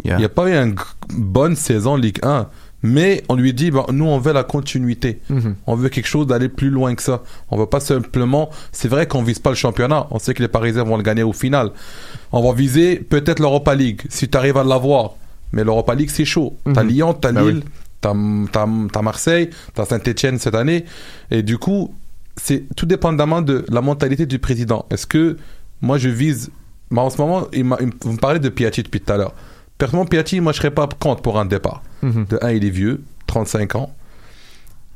Yeah. 0.04 0.16
Il 0.16 0.20
n'y 0.20 0.26
a 0.26 0.30
pas 0.30 0.48
eu 0.50 0.54
une 0.56 0.76
bonne 1.16 1.56
saison 1.56 1.96
Ligue 1.96 2.20
1. 2.24 2.48
Mais 2.82 3.24
on 3.28 3.36
lui 3.36 3.54
dit, 3.54 3.72
ben, 3.72 3.86
nous, 3.92 4.06
on 4.06 4.20
veut 4.20 4.32
la 4.32 4.44
continuité. 4.46 5.20
Mhm. 5.30 5.56
On 5.68 5.76
veut 5.76 5.90
quelque 5.90 6.08
chose 6.08 6.28
d'aller 6.28 6.48
plus 6.48 6.70
loin 6.70 6.96
que 6.96 7.04
ça. 7.04 7.24
On 7.52 7.58
veut 7.58 7.66
pas 7.66 7.82
simplement. 7.82 8.50
C'est 8.72 8.88
vrai 8.88 9.06
qu'on 9.06 9.22
vise 9.22 9.40
pas 9.40 9.50
le 9.50 9.58
championnat. 9.58 10.08
On 10.12 10.20
sait 10.20 10.34
que 10.34 10.42
les 10.42 10.48
Parisiens 10.48 10.86
vont 10.86 10.96
le 10.96 11.04
gagner 11.04 11.24
au 11.24 11.34
final. 11.34 11.72
On 12.32 12.42
va 12.42 12.54
viser 12.56 12.96
peut-être 12.96 13.40
l'Europa 13.40 13.76
League 13.76 14.02
si 14.08 14.30
tu 14.30 14.38
arrives 14.38 14.56
à 14.56 14.64
l'avoir. 14.64 15.16
Mais 15.52 15.66
l'Europa 15.66 15.94
League, 15.94 16.10
c'est 16.12 16.24
chaud. 16.26 16.56
T'as 16.74 16.84
Mhm. 16.84 16.90
Lyon, 16.90 17.14
t'as 17.14 17.32
Ben 17.34 17.46
Lille, 17.50 17.64
t'as 17.64 17.70
t'as- 18.02 19.02
Marseille, 19.02 19.50
t'as 19.74 19.86
Saint-Etienne 19.86 20.40
cette 20.40 20.56
année. 20.56 20.86
Et 21.32 21.44
du 21.44 21.58
coup, 21.58 21.94
c'est 22.42 22.64
tout 22.76 22.86
dépendamment 22.86 23.42
de 23.42 23.66
la 23.70 23.82
mentalité 23.82 24.26
du 24.26 24.40
président. 24.40 24.86
Est-ce 24.92 25.06
que 25.08 25.38
moi, 25.82 25.98
je 25.98 26.10
vise. 26.10 26.50
Moi, 26.90 27.04
en 27.04 27.10
ce 27.10 27.18
moment, 27.18 27.48
il 27.54 27.60
il 27.82 27.90
vous 28.02 28.14
me 28.14 28.18
parlez 28.18 28.40
de 28.40 28.50
Piatti 28.50 28.84
depuis 28.84 29.02
tout 29.02 29.12
à 29.14 29.18
l'heure. 29.18 29.34
Personnellement, 29.78 30.08
Piatti, 30.08 30.42
moi, 30.42 30.52
je 30.54 30.58
serais 30.58 30.72
pas 30.72 30.88
contre 31.00 31.22
pour 31.22 31.40
un 31.40 31.46
départ. 31.46 31.84
Mhm. 32.02 32.26
De 32.30 32.40
un, 32.42 32.52
il 32.52 32.66
est 32.66 32.70
vieux, 32.70 33.02
35 33.28 33.76
ans. 33.76 33.94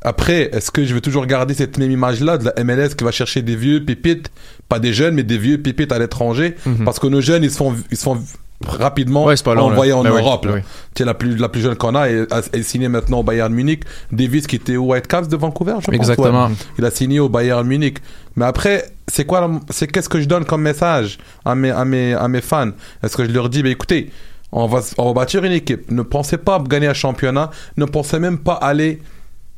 Après, 0.05 0.49
est-ce 0.53 0.69
que 0.71 0.83
je 0.83 0.93
vais 0.93 0.99
toujours 0.99 1.25
garder 1.25 1.53
cette 1.53 1.77
même 1.77 1.91
image-là 1.91 2.37
de 2.37 2.45
la 2.45 2.63
MLS 2.65 2.89
qui 2.95 3.05
va 3.05 3.11
chercher 3.11 3.41
des 3.41 3.55
vieux 3.55 3.85
pépites, 3.85 4.31
pas 4.67 4.79
des 4.79 4.91
jeunes, 4.91 5.15
mais 5.15 5.23
des 5.23 5.37
vieux 5.37 5.61
pépites 5.61 5.93
à 5.93 5.99
l'étranger 5.99 6.55
Mhm. 6.65 6.83
Parce 6.83 6.99
que 6.99 7.07
nos 7.07 7.21
jeunes, 7.21 7.43
ils 7.43 7.51
se 7.51 7.55
font, 7.57 7.73
ils 7.89 7.95
se 7.97 8.03
font 8.03 8.21
rapidement 8.67 9.25
Ouais, 9.25 9.35
c'est 9.37 9.43
pas 9.45 9.53
long, 9.55 9.67
là. 9.67 9.73
envoyer 9.73 9.93
en 9.93 10.03
Europe. 10.03 10.47
oui. 10.53 10.61
La 11.05 11.13
plus, 11.13 11.35
la 11.37 11.49
plus 11.49 11.61
jeune 11.61 11.75
qu'on 11.75 11.95
a 11.95 12.09
est, 12.09 12.27
est 12.53 12.63
signée 12.63 12.87
maintenant 12.87 13.19
au 13.19 13.23
Bayern 13.23 13.51
Munich. 13.53 13.83
Davis 14.11 14.47
qui 14.47 14.55
était 14.57 14.75
au 14.77 14.91
Whitecaps 14.91 15.27
de 15.27 15.35
Vancouver, 15.37 15.75
je 15.79 15.85
pense. 15.85 15.95
Exactement. 15.95 16.47
ouais. 16.47 16.53
Il 16.77 16.85
a 16.85 16.91
signé 16.91 17.19
au 17.19 17.29
Bayern 17.29 17.65
Munich. 17.67 17.97
Mais 18.35 18.45
après, 18.45 18.85
c'est 19.07 19.25
quoi, 19.25 19.49
c'est 19.69 19.87
qu'est-ce 19.91 20.09
que 20.09 20.19
je 20.21 20.27
donne 20.27 20.45
comme 20.45 20.61
message 20.61 21.17
à 21.45 21.55
mes, 21.55 21.71
à 21.71 21.83
mes, 21.85 22.13
à 22.13 22.27
mes 22.27 22.41
fans? 22.41 22.71
Est-ce 23.03 23.15
que 23.17 23.25
je 23.25 23.31
leur 23.31 23.49
dis, 23.49 23.63
ben 23.63 23.71
écoutez, 23.71 24.11
on 24.51 24.67
va, 24.67 24.81
on 24.97 25.07
va 25.07 25.13
bâtir 25.13 25.43
une 25.43 25.51
équipe. 25.51 25.89
Ne 25.91 26.03
pensez 26.03 26.37
pas 26.37 26.61
gagner 26.67 26.87
un 26.87 26.93
championnat. 26.93 27.49
Ne 27.77 27.85
pensez 27.85 28.19
même 28.19 28.37
pas 28.37 28.53
aller 28.53 29.01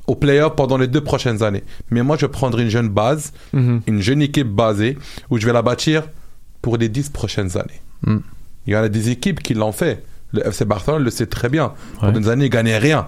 au 0.07 0.15
playoff 0.15 0.55
pendant 0.55 0.77
les 0.77 0.87
deux 0.87 1.01
prochaines 1.01 1.41
années. 1.43 1.63
Mais 1.89 2.01
moi, 2.03 2.15
je 2.19 2.25
prendrai 2.27 2.63
une 2.63 2.69
jeune 2.69 2.89
base, 2.89 3.33
Mhm. 3.53 3.81
une 3.87 4.01
jeune 4.01 4.21
équipe 4.21 4.47
basée, 4.49 4.97
où 5.29 5.37
je 5.37 5.45
vais 5.45 5.53
la 5.53 5.61
bâtir 5.61 6.03
pour 6.61 6.77
les 6.77 6.89
dix 6.89 7.09
prochaines 7.09 7.57
années. 7.57 7.81
Mm. 8.05 8.17
Il 8.67 8.73
y 8.73 8.77
en 8.77 8.83
a 8.83 8.89
des 8.89 9.09
équipes 9.09 9.41
qui 9.41 9.53
l'ont 9.53 9.71
fait. 9.71 10.03
Le 10.33 10.45
FC 10.47 10.65
Barcelone 10.65 11.03
le 11.03 11.09
sait 11.11 11.27
très 11.27 11.49
bien. 11.49 11.65
Ouais. 11.65 11.73
Pendant 12.01 12.19
des 12.19 12.29
années, 12.29 12.45
ils 12.45 12.49
gagnaient 12.49 12.77
rien. 12.77 13.07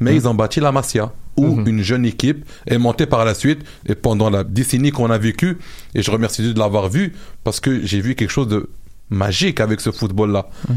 Mais 0.00 0.12
Mm. 0.12 0.16
ils 0.16 0.28
ont 0.28 0.34
bâti 0.34 0.60
la 0.60 0.72
Masia, 0.72 1.12
où 1.36 1.46
Mhm. 1.56 1.68
une 1.68 1.82
jeune 1.82 2.04
équipe 2.04 2.44
est 2.66 2.78
montée 2.78 3.06
par 3.06 3.24
la 3.24 3.34
suite. 3.34 3.60
Et 3.86 3.94
pendant 3.94 4.30
la 4.30 4.42
décennie 4.44 4.90
qu'on 4.90 5.10
a 5.10 5.18
vécue, 5.18 5.58
et 5.94 6.02
je 6.02 6.10
remercie 6.10 6.42
Dieu 6.42 6.54
de 6.54 6.58
l'avoir 6.58 6.88
vu, 6.88 7.12
parce 7.44 7.60
que 7.60 7.84
j'ai 7.86 8.00
vu 8.00 8.14
quelque 8.14 8.30
chose 8.30 8.48
de 8.48 8.68
magique 9.10 9.60
avec 9.60 9.80
ce 9.80 9.90
football-là. 9.92 10.48
Mhm. 10.68 10.76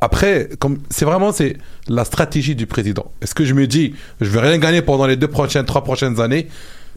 Après, 0.00 0.48
comme 0.60 0.78
c'est 0.90 1.04
vraiment 1.04 1.32
c'est 1.32 1.56
la 1.88 2.04
stratégie 2.04 2.54
du 2.54 2.66
président. 2.66 3.10
Est-ce 3.20 3.34
que 3.34 3.44
je 3.44 3.54
me 3.54 3.66
dis, 3.66 3.94
je 4.20 4.30
vais 4.30 4.40
rien 4.40 4.58
gagner 4.58 4.80
pendant 4.82 5.06
les 5.06 5.16
deux 5.16 5.26
prochaines, 5.28 5.64
trois 5.64 5.82
prochaines 5.82 6.20
années, 6.20 6.46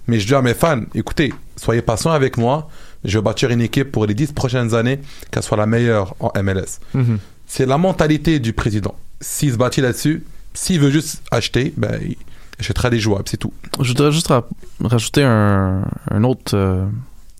mais 0.08 0.19
je 0.19 0.28
dis 0.28 0.36
à 0.36 0.41
mes 0.41 0.54
fans, 0.54 0.82
écoutez, 0.93 1.34
soyez 1.58 1.82
patients 1.82 2.12
avec 2.12 2.38
moi. 2.38 2.69
Je 3.04 3.18
vais 3.18 3.24
bâtir 3.24 3.50
une 3.50 3.62
équipe 3.62 3.92
pour 3.92 4.06
les 4.06 4.14
dix 4.14 4.32
prochaines 4.32 4.76
années, 4.76 5.00
qu'elle 5.32 5.44
soit 5.44 5.58
la 5.58 5.66
meilleure 5.66 6.16
en 6.20 6.32
MLS. 6.44 6.80
Mhm. 6.94 7.18
C'est 7.48 7.66
la 7.66 7.78
mentalité 7.78 8.40
du 8.40 8.54
président. 8.54 8.96
S'il 9.20 9.52
se 9.52 9.58
bâtit 9.58 9.82
là-dessus, 9.82 10.24
s'il 10.54 10.80
veut 10.80 10.90
juste 10.92 11.22
acheter, 11.32 11.74
ben, 11.78 12.00
il 12.02 12.16
achètera 12.60 12.90
des 12.90 13.00
jouables, 13.00 13.26
c'est 13.28 13.38
tout. 13.38 13.54
Je 13.80 13.88
voudrais 13.90 14.12
juste 14.12 14.28
ra- 14.28 14.48
rajouter 14.84 15.24
un, 15.24 15.84
un 16.12 16.24
autre 16.24 16.56
euh, 16.56 16.86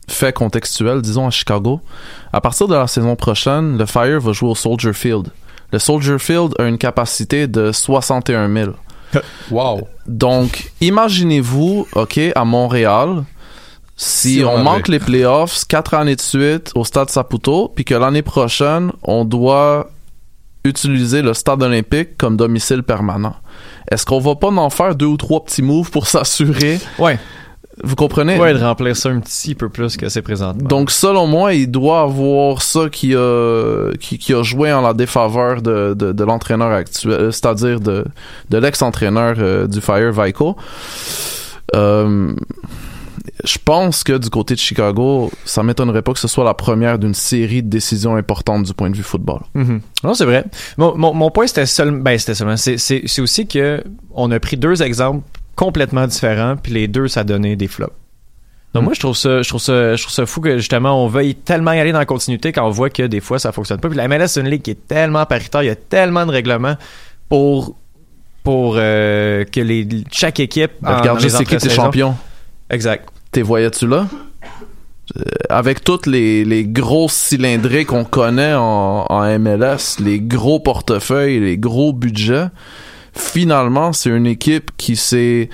fait 0.08 0.34
contextuel, 0.34 1.02
disons 1.02 1.28
à 1.28 1.30
Chicago. 1.30 1.80
À 2.34 2.42
partir 2.42 2.68
de 2.68 2.76
la 2.76 2.88
saison 2.88 3.16
prochaine, 3.16 3.78
le 3.78 3.86
Fire 3.86 4.20
va 4.20 4.32
jouer 4.34 4.50
au 4.50 4.56
Soldier 4.56 4.94
Field. 4.94 5.30
Le 5.72 5.80
Soldier 5.80 6.18
Field 6.20 6.54
a 6.60 6.64
une 6.66 6.78
capacité 6.78 7.48
de 7.48 7.72
61 7.72 8.52
000. 8.54 8.72
Wow. 9.52 9.88
Donc, 10.08 10.72
imaginez-vous, 10.82 11.88
OK, 11.96 12.20
à 12.36 12.46
Montréal, 12.46 13.24
si, 13.96 14.38
Si 14.38 14.44
on 14.46 14.60
manque 14.64 14.88
les 14.88 15.00
playoffs 15.00 15.66
quatre 15.68 15.94
années 15.94 16.16
de 16.16 16.22
suite 16.22 16.72
au 16.76 16.84
stade 16.84 17.10
Saputo, 17.10 17.72
puis 17.76 17.86
que 17.86 17.94
l'année 17.94 18.24
prochaine, 18.24 18.92
on 19.04 19.26
doit 19.26 19.90
utiliser 20.64 21.22
le 21.22 21.34
stade 21.34 21.64
olympique 21.64 22.18
comme 22.18 22.38
domicile 22.38 22.84
permanent. 22.84 23.36
Est-ce 23.90 24.06
qu'on 24.06 24.20
va 24.20 24.36
pas 24.36 24.50
en 24.50 24.70
faire 24.70 24.96
deux 24.96 25.08
ou 25.08 25.18
trois 25.18 25.44
petits 25.44 25.62
moves 25.62 25.92
pour 25.92 26.08
s'assurer? 26.08 26.80
Ouais. 26.98 27.20
Vous 27.84 27.96
comprenez? 27.96 28.38
Ouais, 28.38 28.54
de 28.54 28.60
remplir 28.60 28.96
ça 28.96 29.10
un 29.10 29.20
petit 29.20 29.56
peu 29.56 29.70
plus 29.70 29.98
que 29.98 30.08
c'est 30.10 30.22
présentement. 30.22 30.68
Donc, 30.68 30.92
selon 30.92 31.26
moi, 31.26 31.54
il 31.54 31.72
doit 31.72 32.02
avoir 32.02 32.62
ça 32.62 32.90
qui 32.92 33.16
a, 33.16 33.92
qui, 34.00 34.18
qui 34.20 34.34
a 34.34 34.44
joué 34.44 34.72
en 34.72 34.82
la 34.82 34.94
défaveur 34.94 35.62
de, 35.62 35.96
de, 35.98 36.12
de 36.12 36.24
l'entraîneur 36.24 36.72
actuel, 36.72 37.32
c'est-à-dire 37.34 37.80
de, 37.80 38.06
de 38.50 38.58
l'ex-entraîneur 38.58 39.36
euh, 39.40 39.68
du 39.68 39.82
Fire, 39.82 40.12
Vico. 40.12 40.56
Euh, 41.76 42.34
je 43.44 43.58
pense 43.64 44.04
que 44.04 44.18
du 44.18 44.30
côté 44.30 44.54
de 44.56 44.60
Chicago, 44.60 45.32
ça 45.46 45.64
m'étonnerait 45.64 46.02
pas 46.02 46.14
que 46.14 46.20
ce 46.20 46.28
soit 46.28 46.44
la 46.44 46.54
première 46.54 46.98
d'une 47.00 47.14
série 47.14 47.62
de 47.64 47.70
décisions 47.70 48.16
importantes 48.16 48.64
du 48.64 48.74
point 48.74 48.90
de 48.90 48.96
vue 48.96 49.04
football. 49.04 49.42
Mhm. 49.54 49.82
Non, 50.04 50.14
c'est 50.14 50.26
vrai. 50.26 50.46
Mon, 50.78 50.96
mon, 50.98 51.14
mon 51.14 51.30
point, 51.32 51.48
c'était 51.48 51.66
seul, 51.66 51.92
ben, 52.02 52.18
c'était 52.18 52.34
seulement, 52.36 52.58
c'est, 52.58 53.20
aussi 53.20 53.48
que 53.48 53.84
on 54.14 54.32
a 54.32 54.40
pris 54.40 54.58
deux 54.58 54.82
exemples 54.82 55.24
complètement 55.56 56.08
différents, 56.08 56.56
puis 56.58 56.72
les 56.74 56.88
deux, 56.88 57.08
ça 57.08 57.24
donnait 57.24 57.56
des 57.56 57.68
flops. 57.68 57.94
Donc 58.74 58.84
moi, 58.86 58.94
je 58.94 59.02
trouve 59.02 59.18
ça, 59.18 59.42
je 59.42 59.50
trouve 59.50 59.60
ça, 59.62 59.96
je 59.98 60.02
trouve 60.02 60.14
ça 60.14 60.26
fou 60.26 60.40
que 60.40 60.58
justement, 60.58 61.04
on 61.04 61.08
veuille 61.08 61.36
tellement 61.36 61.74
y 61.74 61.80
aller 61.80 61.92
dans 61.92 62.00
la 62.00 62.06
continuité 62.06 62.54
quand 62.54 62.66
on 62.66 62.70
voit 62.70 62.90
que 62.90 63.04
des 63.04 63.20
fois, 63.20 63.38
ça 63.38 63.52
fonctionne 63.52 63.80
pas. 63.82 63.90
Puis 63.90 63.98
la 63.98 64.08
MLS, 64.08 64.28
c'est 64.30 64.40
une 64.40 64.48
ligue 64.50 64.62
qui 64.62 64.72
est 64.72 64.88
tellement 64.88 65.26
paritaire, 65.26 65.62
il 65.62 65.68
y 65.68 65.70
a 65.70 65.76
tellement 65.76 66.26
de 66.26 66.32
règlements 66.32 66.76
pour 67.28 67.76
pour 68.44 68.76
euh, 68.78 69.44
que 69.44 69.60
les 69.60 69.86
chaque 70.12 70.40
équipe 70.40 70.72
en- 70.86 71.20
c'est 71.20 71.28
qui 71.30 71.46
tes 71.46 71.56
entre-saisons- 71.56 71.76
champions? 71.76 72.16
Exact. 72.70 73.10
T'es 73.32 73.42
voyais-tu 73.42 73.88
là? 73.88 74.08
Euh, 75.18 75.22
avec 75.50 75.84
toutes 75.84 76.06
les, 76.06 76.46
les 76.46 76.66
grosses 76.66 77.14
cylindrées 77.14 77.86
qu'on 77.86 78.04
connaît 78.04 78.54
en, 78.54 79.06
en 79.10 79.40
MLS, 79.40 80.00
les 80.00 80.20
gros 80.20 80.60
portefeuilles, 80.60 81.40
les 81.40 81.58
gros 81.58 81.92
budgets, 81.92 82.48
finalement, 83.14 83.94
c'est 83.94 84.10
une 84.10 84.26
équipe 84.26 84.72
qui 84.78 84.96
s'est 84.96 85.50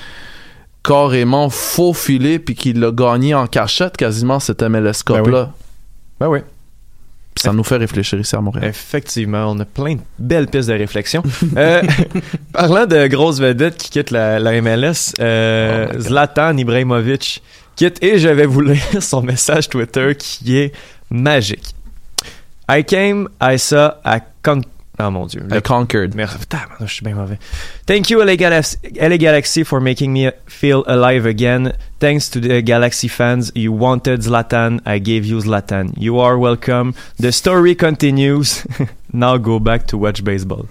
carrément 0.83 1.49
faufilée 1.49 2.39
puis 2.39 2.55
qui 2.55 2.73
l'a 2.73 2.91
gagné 2.91 3.33
en 3.33 3.47
cachette 3.47 3.97
quasiment 3.97 4.39
cette 4.39 4.61
MLS 4.63 5.03
Cup-là. 5.05 5.51
Ben 6.19 6.27
oui. 6.27 6.39
Ça 7.35 7.53
nous 7.53 7.63
fait 7.63 7.77
réfléchir 7.77 8.19
ici 8.19 8.35
à 8.35 8.41
Montréal. 8.41 8.67
Effectivement, 8.67 9.51
on 9.51 9.59
a 9.59 9.65
plein 9.65 9.95
de 9.95 10.01
belles 10.17 10.47
pistes 10.47 10.69
de 10.69 10.73
réflexion. 10.73 11.21
Euh, 11.55 11.83
parlant 12.51 12.87
de 12.87 13.05
grosses 13.07 13.39
vedettes 13.39 13.77
qui 13.77 13.89
quittent 13.91 14.11
la, 14.11 14.39
la 14.39 14.59
MLS, 14.61 15.13
euh, 15.19 15.87
Zlatan 15.99 16.57
Ibrahimovic 16.57 17.43
et 17.81 18.19
je 18.19 18.29
vais 18.29 18.45
vous 18.45 18.61
lire 18.61 19.01
son 19.01 19.21
message 19.21 19.69
Twitter 19.69 20.15
qui 20.17 20.57
est 20.57 20.71
magique. 21.09 21.73
I 22.69 22.83
came, 22.83 23.29
I 23.41 23.57
saw, 23.57 23.91
I 24.05 24.19
con... 24.43 24.61
Oh 24.99 25.11
mon 25.11 25.27
dieu. 25.27 25.43
I 25.51 25.61
conquered. 25.61 26.15
Merci. 26.15 26.39
Putain, 26.39 26.57
je 26.81 26.91
suis 26.91 27.05
bien 27.05 27.13
mauvais. 27.13 27.37
Thank 27.85 28.09
you, 28.09 28.19
LA 28.19 28.35
Galaxy, 28.35 28.77
LA 28.99 29.17
Galaxy, 29.17 29.63
for 29.63 29.79
making 29.79 30.11
me 30.11 30.31
feel 30.47 30.83
alive 30.87 31.27
again. 31.27 31.73
Thanks 31.99 32.31
to 32.31 32.39
the 32.41 32.63
Galaxy 32.63 33.07
fans. 33.07 33.51
You 33.53 33.71
wanted 33.73 34.21
Zlatan. 34.23 34.79
I 34.87 34.97
gave 34.99 35.23
you 35.23 35.37
Zlatan. 35.39 35.93
You 35.97 36.19
are 36.19 36.35
welcome. 36.35 36.95
The 37.19 37.31
story 37.31 37.75
continues. 37.75 38.65
Now 39.13 39.37
go 39.37 39.59
back 39.59 39.85
to 39.89 39.99
watch 39.99 40.23
baseball. 40.23 40.65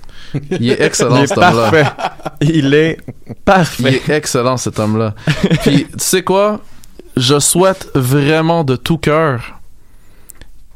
Il 0.51 0.73
est 0.73 0.81
excellent, 0.81 1.19
Il 1.19 1.23
est 1.23 1.27
cet 1.29 1.39
homme-là. 1.39 1.71
parfait. 1.71 1.87
Il 2.41 2.75
est 2.75 2.99
Il 3.29 3.35
parfait. 3.45 3.95
est 3.95 4.09
excellent, 4.09 4.57
cet 4.57 4.81
homme-là. 4.81 5.15
Puis, 5.63 5.85
tu 5.87 5.99
sais 5.99 6.23
quoi? 6.25 6.61
Je 7.17 7.39
souhaite 7.39 7.89
vraiment 7.95 8.63
de 8.63 8.77
tout 8.77 8.99
cœur 8.99 9.61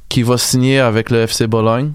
qu'il 0.08 0.24
va 0.24 0.38
signer 0.38 0.80
avec 0.80 1.10
le 1.10 1.22
FC 1.22 1.46
Bologne. 1.46 1.92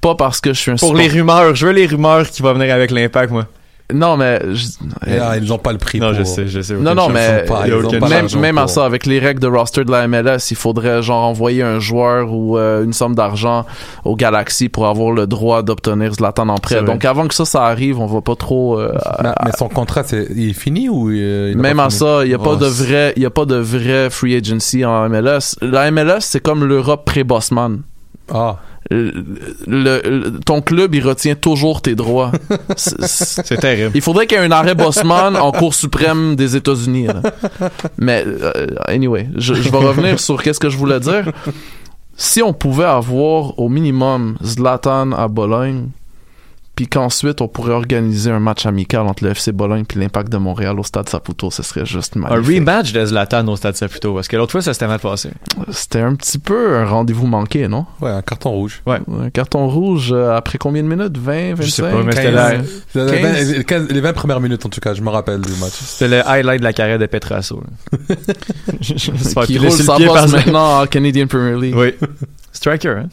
Pas 0.00 0.14
parce 0.14 0.40
que 0.40 0.52
je 0.52 0.60
suis 0.60 0.70
un 0.72 0.76
Pour 0.76 0.94
les 0.94 1.08
rumeurs, 1.08 1.54
je 1.54 1.66
veux 1.66 1.72
les 1.72 1.86
rumeurs 1.86 2.28
qui 2.30 2.42
vont 2.42 2.52
venir 2.54 2.74
avec 2.74 2.90
l'impact, 2.90 3.32
moi. 3.32 3.46
Non, 3.94 4.16
mais... 4.16 4.40
je- 4.52 5.16
là, 5.16 5.36
ils 5.36 5.44
n'ont 5.48 5.58
pas 5.58 5.70
le 5.72 5.78
prix 5.78 6.00
Non, 6.00 6.08
pour... 6.08 6.18
je 6.18 6.24
sais, 6.24 6.48
je 6.48 6.60
sais. 6.60 6.74
Non, 6.74 6.94
non, 6.94 7.08
mais 7.08 7.44
pas- 7.46 7.64
même, 8.08 8.26
même 8.40 8.66
ça, 8.66 8.84
avec 8.84 9.06
les 9.06 9.18
règles 9.20 9.40
de 9.40 9.46
roster 9.46 9.84
de 9.84 9.90
la 9.92 10.08
MLS, 10.08 10.50
il 10.50 10.56
faudrait 10.56 11.02
genre 11.02 11.24
envoyer 11.24 11.62
un 11.62 11.78
joueur 11.78 12.32
ou 12.32 12.58
euh, 12.58 12.82
une 12.84 12.92
somme 12.92 13.14
d'argent 13.14 13.64
au 14.04 14.16
Galaxy 14.16 14.68
pour 14.68 14.88
avoir 14.88 15.12
le 15.12 15.26
droit 15.28 15.62
d'obtenir 15.62 16.12
Zlatan 16.14 16.48
en 16.48 16.56
prêt. 16.58 16.82
Donc 16.82 17.04
avant 17.04 17.28
que 17.28 17.34
ça, 17.34 17.44
ça 17.44 17.64
arrive, 17.64 18.00
on 18.00 18.06
va 18.06 18.20
pas 18.22 18.34
trop... 18.34 18.78
euh, 18.80 18.92
Mais, 19.22 19.30
mais 19.44 19.50
son 19.56 19.68
contrat, 19.68 20.02
c'est, 20.04 20.26
il 20.34 20.50
est 20.50 20.52
fini 20.52 20.88
ou 20.88 21.08
euh, 21.10 21.52
il 21.54 21.58
Même 21.58 21.78
fini? 21.78 21.90
ça, 21.92 22.24
il 22.24 22.28
n'y 22.28 22.34
a 22.34 22.38
pas 22.38 22.50
Oh, 22.54 22.56
de 22.56 22.66
vrai, 22.66 23.12
il 23.16 23.22
y 23.22 23.26
a 23.26 23.30
pas 23.30 23.44
de 23.44 23.56
vrai 23.56 24.10
free 24.10 24.34
agency 24.34 24.84
en 24.84 25.08
MLS. 25.08 25.54
La 25.62 25.90
MLS, 25.92 26.20
c'est 26.20 26.40
comme 26.40 26.64
l'Europe 26.64 27.04
pré-Bossman. 27.04 27.82
Ah, 28.32 28.56
Le- 28.90 29.12
le- 29.66 30.00
le- 30.04 30.40
ton 30.44 30.60
club, 30.62 30.94
il 30.94 31.02
retient 31.06 31.34
toujours 31.34 31.82
tes 31.82 31.94
droits. 31.94 32.30
C'est- 32.76 33.56
terrible. 33.58 33.90
il 33.94 34.00
faudrait 34.00 34.26
qu'il 34.26 34.38
y 34.38 34.40
ait 34.40 34.44
un 34.44 34.50
arrêt 34.52 34.74
Bossman 34.76 35.36
en 35.36 35.50
Cour 35.52 35.74
suprême 35.74 36.36
des 36.36 36.54
États-Unis. 36.56 37.08
Mais, 37.98 38.24
euh, 38.26 38.66
anyway, 38.86 39.28
je, 39.36 39.54
je 39.54 39.68
vais 39.70 39.78
revenir 39.78 40.20
sur 40.20 40.40
qu'est-ce 40.42 40.60
que 40.60 40.70
je 40.70 40.76
voulais 40.76 41.00
dire. 41.00 41.32
Si 42.16 42.42
on 42.42 42.52
pouvait 42.52 42.84
avoir 42.84 43.58
au 43.58 43.68
minimum 43.68 44.36
Zlatan 44.42 45.12
à 45.12 45.28
Bologne, 45.28 45.88
puis 46.76 46.86
qu'ensuite 46.86 47.40
on 47.40 47.48
pourrait 47.48 47.72
organiser 47.72 48.30
un 48.30 48.38
match 48.38 48.66
amical 48.66 49.00
entre 49.08 49.24
le 49.24 49.30
FC 49.30 49.50
Bologne 49.50 49.84
puis 49.88 49.98
l'Impact 49.98 50.30
de 50.30 50.36
Montréal 50.36 50.78
au 50.78 50.84
Stade 50.84 51.08
Saputo, 51.08 51.50
ce 51.50 51.62
serait 51.64 51.84
juste 51.86 52.16
Un 52.16 52.20
magnifique. 52.20 52.58
rematch 52.60 52.92
de 52.92 53.04
Zlatan 53.04 53.48
au 53.48 53.56
Stade 53.56 53.74
Saputo, 53.76 54.14
parce 54.14 54.28
que 54.28 54.36
l'autre 54.36 54.52
fois, 54.52 54.62
ça 54.62 54.72
s'était 54.74 54.86
mal 54.86 55.00
passé. 55.00 55.30
C'était 55.70 56.00
un 56.00 56.14
petit 56.14 56.38
peu 56.38 56.76
un 56.76 56.84
rendez-vous 56.86 57.26
manqué, 57.26 57.66
non? 57.66 57.86
ouais, 58.00 58.10
un 58.10 58.22
carton 58.22 58.50
rouge. 58.50 58.82
Un 58.86 59.30
carton 59.30 59.66
rouge 59.68 60.12
euh, 60.12 60.36
après 60.36 60.58
combien 60.58 60.82
de 60.82 60.88
minutes? 60.88 61.16
20, 61.18 61.54
25? 61.54 61.62
Je 61.64 61.70
sais 61.70 61.82
pas, 61.82 62.02
mais 62.02 62.12
c'était 62.12 62.24
15. 62.24 62.34
la- 62.34 62.52
Les 63.04 63.22
20, 63.22 63.32
15. 63.32 63.52
les 63.56 63.64
15 63.64 63.88
les 63.88 64.00
20 64.00 64.12
premières 64.12 64.40
minutes, 64.40 64.66
en 64.66 64.68
tout 64.68 64.80
cas, 64.80 64.92
je 64.94 65.00
me 65.02 65.08
rappelle 65.08 65.40
du 65.40 65.52
match. 65.58 65.72
C'était 65.72 66.08
le 66.18 66.28
highlight 66.28 66.58
de 66.60 66.64
la 66.64 66.72
carrière 66.72 66.98
de 66.98 67.06
Petrasso. 67.06 67.62
qui 69.46 69.58
roule 69.58 69.70
sur 69.70 69.78
le 69.78 69.82
sa 69.82 69.96
pied 69.96 70.06
bosse 70.06 70.32
maintenant 70.32 70.82
en 70.82 70.86
Canadian 70.86 71.26
Premier 71.26 71.58
League. 71.60 71.74
Oui. 71.76 71.94
Striker, 72.52 72.88
hein? 72.98 73.08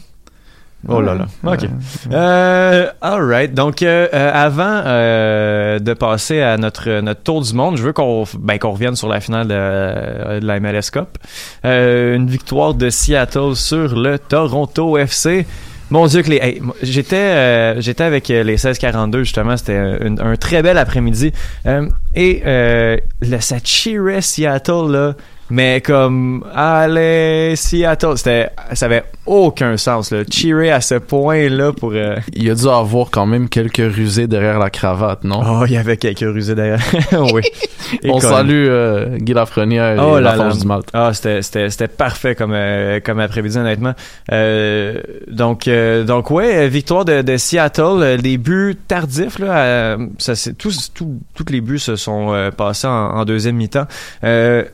Oh 0.88 1.00
là 1.00 1.14
là. 1.14 1.26
OK. 1.44 1.66
Euh, 2.12 2.86
all 3.00 3.22
right. 3.22 3.54
Donc, 3.54 3.82
euh, 3.82 4.08
euh, 4.12 4.30
avant 4.32 4.82
euh, 4.84 5.78
de 5.78 5.94
passer 5.94 6.40
à 6.42 6.56
notre, 6.56 7.00
notre 7.00 7.22
tour 7.22 7.40
du 7.42 7.54
monde, 7.54 7.76
je 7.76 7.82
veux 7.82 7.92
qu'on 7.92 8.24
ben, 8.38 8.58
qu'on 8.58 8.72
revienne 8.72 8.96
sur 8.96 9.08
la 9.08 9.20
finale 9.20 9.48
de, 9.48 10.40
de 10.40 10.46
la 10.46 10.60
MLS 10.60 10.90
Cup. 10.92 11.18
Euh, 11.64 12.16
une 12.16 12.28
victoire 12.28 12.74
de 12.74 12.90
Seattle 12.90 13.54
sur 13.56 13.98
le 13.98 14.18
Toronto 14.18 14.98
FC. 14.98 15.46
Mon 15.90 16.06
Dieu, 16.06 16.22
que 16.22 16.30
les, 16.30 16.36
hey, 16.38 16.62
j'étais 16.82 17.16
euh, 17.16 17.80
j'étais 17.80 18.04
avec 18.04 18.30
euh, 18.30 18.42
les 18.42 18.52
1642 18.52 19.24
justement, 19.24 19.56
c'était 19.56 19.76
un, 19.76 20.16
un 20.18 20.36
très 20.36 20.62
bel 20.62 20.78
après-midi 20.78 21.32
Euh, 21.66 21.88
et 22.14 22.42
euh, 22.46 22.96
là, 23.20 23.40
ça 23.40 23.56
cheerait 23.62 24.22
Seattle 24.22 24.90
là, 24.90 25.14
mais 25.50 25.80
comme 25.80 26.44
allez 26.54 27.54
Seattle, 27.56 28.16
c'était 28.16 28.48
ça 28.72 28.86
avait 28.86 29.04
aucun 29.26 29.76
sens 29.76 30.10
là, 30.10 30.22
cheerer 30.30 30.70
à 30.70 30.80
ce 30.80 30.96
point 30.96 31.48
là 31.48 31.72
pour 31.72 31.92
euh, 31.94 32.16
Il 32.34 32.50
a 32.50 32.54
dû 32.54 32.68
avoir 32.68 33.10
quand 33.10 33.26
même 33.26 33.48
quelques 33.48 33.76
rusés 33.94 34.26
derrière 34.26 34.58
la 34.58 34.70
cravate, 34.70 35.24
non? 35.24 35.42
Oh, 35.46 35.64
il 35.66 35.72
y 35.72 35.76
avait 35.76 35.96
quelques 35.96 36.20
rusés 36.20 36.54
derrière. 36.54 36.80
oui. 37.32 37.42
Et 38.02 38.10
On 38.10 38.18
comme- 38.18 38.30
salue 38.30 38.66
euh, 38.68 39.16
Guy 39.18 39.32
Lafrenière 39.34 39.96
Oh 40.02 40.18
et 40.18 40.20
là 40.20 40.36
la. 40.36 40.44
Force 40.44 40.58
du 40.60 40.66
Malte. 40.66 40.88
Ah, 40.92 41.10
c'était 41.12 41.42
c'était 41.42 41.70
c'était 41.70 41.88
parfait 41.88 42.34
comme 42.34 42.52
euh, 42.54 43.00
comme 43.00 43.20
après-midi 43.20 43.56
honnêtement. 43.58 43.94
Euh, 44.32 45.00
donc 45.30 45.68
euh, 45.68 46.04
donc 46.04 46.30
ouais, 46.30 46.68
victoire 46.68 47.04
de, 47.04 47.22
de 47.22 47.36
Seattle, 47.36 48.18
les 48.22 48.38
buts 48.38 48.76
tardifs 48.88 49.38
là, 49.38 49.96
ça 50.18 50.34
c'est 50.34 50.54
tous 50.56 50.92
tous 50.94 51.44
les 51.50 51.60
buts 51.60 51.78
se 51.78 51.96
sont 51.96 52.50
passés 52.56 52.86
en, 52.86 52.90
en 52.90 53.24
deuxième 53.24 53.56
mi-temps. 53.56 53.86
Euh, 54.24 54.64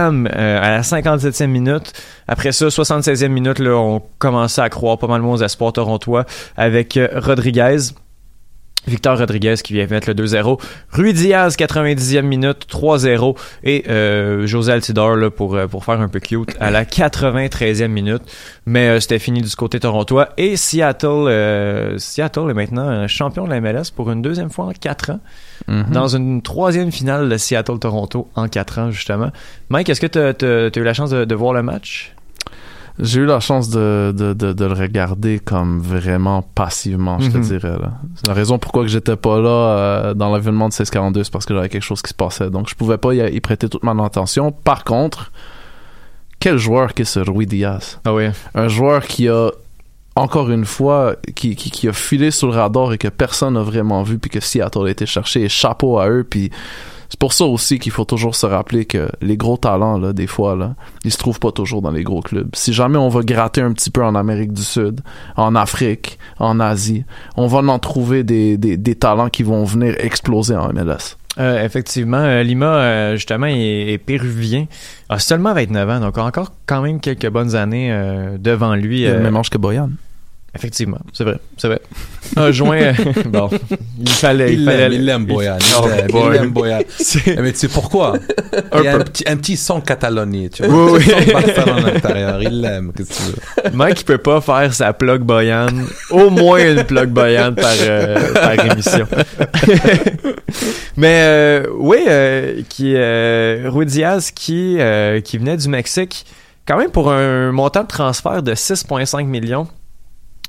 Euh, 0.00 0.58
à 0.60 0.70
la 0.70 0.80
57e 0.80 1.46
minute. 1.46 1.92
Après 2.26 2.52
ça, 2.52 2.66
76e 2.66 3.28
minute 3.28 3.60
on 3.60 4.02
commençait 4.18 4.62
à 4.62 4.68
croire 4.68 4.98
pas 4.98 5.06
mal 5.06 5.20
moins 5.20 5.34
aux 5.34 5.42
espoirs 5.42 5.72
torontois 5.72 6.24
avec 6.56 6.96
euh, 6.96 7.08
Rodriguez. 7.14 7.78
Victor 8.86 9.18
Rodriguez 9.18 9.56
qui 9.62 9.74
vient 9.74 9.86
mettre 9.86 10.08
le 10.08 10.14
2-0. 10.14 10.58
Rui 10.92 11.12
Diaz, 11.12 11.56
90e 11.56 12.22
minute, 12.22 12.66
3-0. 12.66 13.36
Et 13.62 13.84
euh, 13.90 14.46
José 14.46 14.72
Altidore 14.72 15.16
là, 15.16 15.30
pour, 15.30 15.54
faire 15.84 16.00
un 16.00 16.08
peu 16.08 16.18
cute 16.18 16.56
à 16.60 16.70
la 16.70 16.86
93e 16.86 17.88
minute. 17.88 18.22
Mais 18.64 18.88
euh, 18.88 19.00
c'était 19.00 19.18
fini 19.18 19.42
du 19.42 19.54
côté 19.54 19.80
torontois. 19.80 20.30
Et 20.38 20.56
Seattle, 20.56 21.98
Seattle 21.98 22.50
est 22.50 22.54
maintenant 22.54 23.06
champion 23.06 23.44
de 23.44 23.50
la 23.50 23.60
MLS 23.60 23.90
pour 23.94 24.10
une 24.10 24.22
deuxième 24.22 24.50
fois 24.50 24.64
en 24.64 24.72
4 24.72 25.10
ans. 25.10 25.20
Mhm. 25.68 25.90
Dans 25.92 26.08
une 26.08 26.42
troisième 26.42 26.90
finale 26.90 27.28
de 27.28 27.36
Seattle-Toronto 27.36 28.28
en 28.34 28.48
4 28.48 28.78
ans, 28.78 28.90
justement. 28.90 29.30
Mike, 29.68 29.88
est-ce 29.90 30.00
que 30.00 30.06
tu 30.06 30.18
as, 30.18 30.80
eu 30.80 30.84
la 30.84 30.94
chance 30.94 31.10
de, 31.10 31.24
de 31.24 31.34
voir 31.34 31.52
le 31.52 31.62
match? 31.62 32.14
J'ai 32.98 33.20
eu 33.20 33.24
la 33.26 33.40
chance 33.40 33.70
de, 33.70 34.12
de, 34.14 34.34
de, 34.34 34.52
de 34.52 34.64
le 34.66 34.74
regarder 34.74 35.38
comme 35.38 35.80
vraiment 35.80 36.42
passivement, 36.42 37.18
je 37.18 37.30
te 37.30 37.36
Mhm. 37.38 37.42
dirais. 37.44 37.78
Là. 37.80 37.92
C'est 38.16 38.26
la 38.26 38.34
raison 38.34 38.58
pourquoi 38.58 38.82
que 38.82 38.88
j'étais 38.88 39.16
pas 39.16 39.40
là 39.40 39.48
euh, 39.48 40.14
dans 40.14 40.34
l'événement 40.34 40.68
de 40.68 40.74
1642, 40.74 41.24
c'est 41.24 41.32
parce 41.32 41.46
que 41.46 41.54
j'avais 41.54 41.68
quelque 41.70 41.82
chose 41.84 42.02
qui 42.02 42.10
se 42.10 42.14
passait. 42.14 42.50
Donc, 42.50 42.68
je 42.68 42.74
pouvais 42.74 42.98
pas 42.98 43.14
y, 43.14 43.20
y 43.34 43.40
prêter 43.40 43.68
toute 43.70 43.84
mon 43.84 44.02
attention. 44.04 44.52
Par 44.52 44.84
contre, 44.84 45.32
quel 46.40 46.58
joueur 46.58 46.92
qu'est 46.94 47.04
ce 47.04 47.20
Rui 47.20 47.46
Diaz? 47.46 47.98
Ah 48.04 48.12
oui. 48.12 48.24
Un 48.54 48.68
joueur 48.68 49.06
qui 49.06 49.28
a, 49.28 49.50
encore 50.20 50.50
une 50.50 50.66
fois, 50.66 51.16
qui, 51.34 51.56
qui, 51.56 51.70
qui 51.70 51.88
a 51.88 51.92
filé 51.92 52.30
sous 52.30 52.46
le 52.46 52.52
radar 52.52 52.92
et 52.92 52.98
que 52.98 53.08
personne 53.08 53.54
n'a 53.54 53.62
vraiment 53.62 54.02
vu, 54.02 54.18
puis 54.18 54.30
que 54.30 54.40
Seattle 54.40 54.86
a 54.86 54.90
été 54.90 55.06
chercher. 55.06 55.42
Et 55.42 55.48
chapeau 55.48 55.98
à 55.98 56.08
eux, 56.08 56.26
puis 56.28 56.50
c'est 57.08 57.18
pour 57.18 57.32
ça 57.32 57.44
aussi 57.44 57.78
qu'il 57.78 57.90
faut 57.90 58.04
toujours 58.04 58.36
se 58.36 58.46
rappeler 58.46 58.84
que 58.84 59.08
les 59.20 59.36
gros 59.36 59.56
talents, 59.56 59.98
là, 59.98 60.12
des 60.12 60.26
fois, 60.26 60.54
là, 60.54 60.74
ils 61.04 61.10
se 61.10 61.18
trouvent 61.18 61.40
pas 61.40 61.52
toujours 61.52 61.82
dans 61.82 61.90
les 61.90 62.04
gros 62.04 62.20
clubs. 62.20 62.48
Si 62.54 62.72
jamais 62.72 62.98
on 62.98 63.08
va 63.08 63.22
gratter 63.22 63.62
un 63.62 63.72
petit 63.72 63.90
peu 63.90 64.04
en 64.04 64.14
Amérique 64.14 64.52
du 64.52 64.62
Sud, 64.62 65.00
en 65.36 65.56
Afrique, 65.56 66.18
en 66.38 66.60
Asie, 66.60 67.04
on 67.36 67.46
va 67.46 67.58
en 67.58 67.78
trouver 67.78 68.22
des, 68.22 68.58
des, 68.58 68.76
des 68.76 68.94
talents 68.94 69.28
qui 69.30 69.42
vont 69.42 69.64
venir 69.64 69.96
exploser 69.98 70.54
en 70.54 70.72
MLS. 70.72 71.16
Euh, 71.38 71.64
effectivement, 71.64 72.18
euh, 72.18 72.42
Lima, 72.42 72.66
euh, 72.66 73.16
justement, 73.16 73.46
est, 73.46 73.92
est 73.92 73.98
péruvien. 73.98 74.66
A 75.08 75.18
seulement 75.18 75.54
29 75.54 75.90
ans, 75.90 76.00
donc 76.00 76.18
a 76.18 76.24
encore 76.24 76.52
quand 76.66 76.82
même 76.82 77.00
quelques 77.00 77.28
bonnes 77.28 77.54
années 77.54 77.92
euh, 77.92 78.36
devant 78.38 78.74
lui. 78.74 79.02
Il 79.02 79.06
a 79.06 79.14
le 79.14 79.20
même 79.20 79.36
âge 79.36 79.50
que 79.50 79.58
Boyan. 79.58 79.90
Effectivement, 80.52 80.98
c'est 81.12 81.22
vrai, 81.22 81.36
c'est 81.56 81.68
vrai. 81.68 81.80
Un 82.36 82.50
joint, 82.50 82.76
euh, 82.76 82.92
bon, 83.26 83.48
il 84.00 84.08
fallait, 84.08 84.52
il, 84.52 84.60
Il 84.60 84.64
fallait. 84.66 84.88
l'aime, 84.88 84.92
il 84.92 85.04
l'aime 85.04 85.24
Boyan. 85.26 85.58
Oh, 85.80 85.86
Il 86.08 86.30
l'aime, 86.32 86.50
Boyan. 86.50 86.80
Mais 87.38 87.52
tu 87.52 87.58
sais 87.58 87.68
pourquoi? 87.68 88.14
Un 88.72 88.78
Il 88.80 88.84
y 88.84 88.88
a 88.88 88.94
un 88.94 88.98
peu. 88.98 89.04
petit, 89.04 89.24
un 89.28 89.36
petit 89.36 89.56
son 89.56 89.80
Catalogne, 89.80 90.48
tu 90.48 90.64
vois. 90.64 90.92
Oui, 90.92 91.02
oui. 91.06 91.14
Un 91.14 91.22
son 91.22 91.32
Barcelone 91.54 91.84
à 91.86 91.92
l'intérieur. 91.92 92.42
Il 92.42 92.60
l'aime, 92.60 92.92
qu'est-ce 92.96 93.08
que 93.10 93.14
tu 93.14 93.22
veux. 93.70 93.70
Mike, 93.76 94.00
il 94.00 94.04
peut 94.04 94.18
pas 94.18 94.40
faire 94.40 94.74
sa 94.74 94.92
plug 94.92 95.22
Boyan, 95.22 95.68
au 96.10 96.30
moins 96.30 96.58
une 96.72 96.82
plug 96.84 97.10
Boyan 97.10 97.54
par, 97.54 97.72
euh, 97.82 98.32
par 98.34 98.66
émission. 98.72 99.06
Mais 100.96 101.20
euh, 101.22 101.66
oui, 101.78 101.98
euh, 102.08 102.62
qui 102.68 102.94
euh, 102.96 103.66
Rui 103.68 103.86
Diaz 103.86 104.30
qui 104.32 104.76
euh, 104.80 105.20
qui 105.20 105.38
venait 105.38 105.56
du 105.56 105.68
Mexique, 105.68 106.26
quand 106.66 106.76
même 106.76 106.90
pour 106.90 107.10
un 107.12 107.52
montant 107.52 107.82
de 107.82 107.88
transfert 107.88 108.42
de 108.42 108.54
6,5 108.54 109.24
millions, 109.26 109.68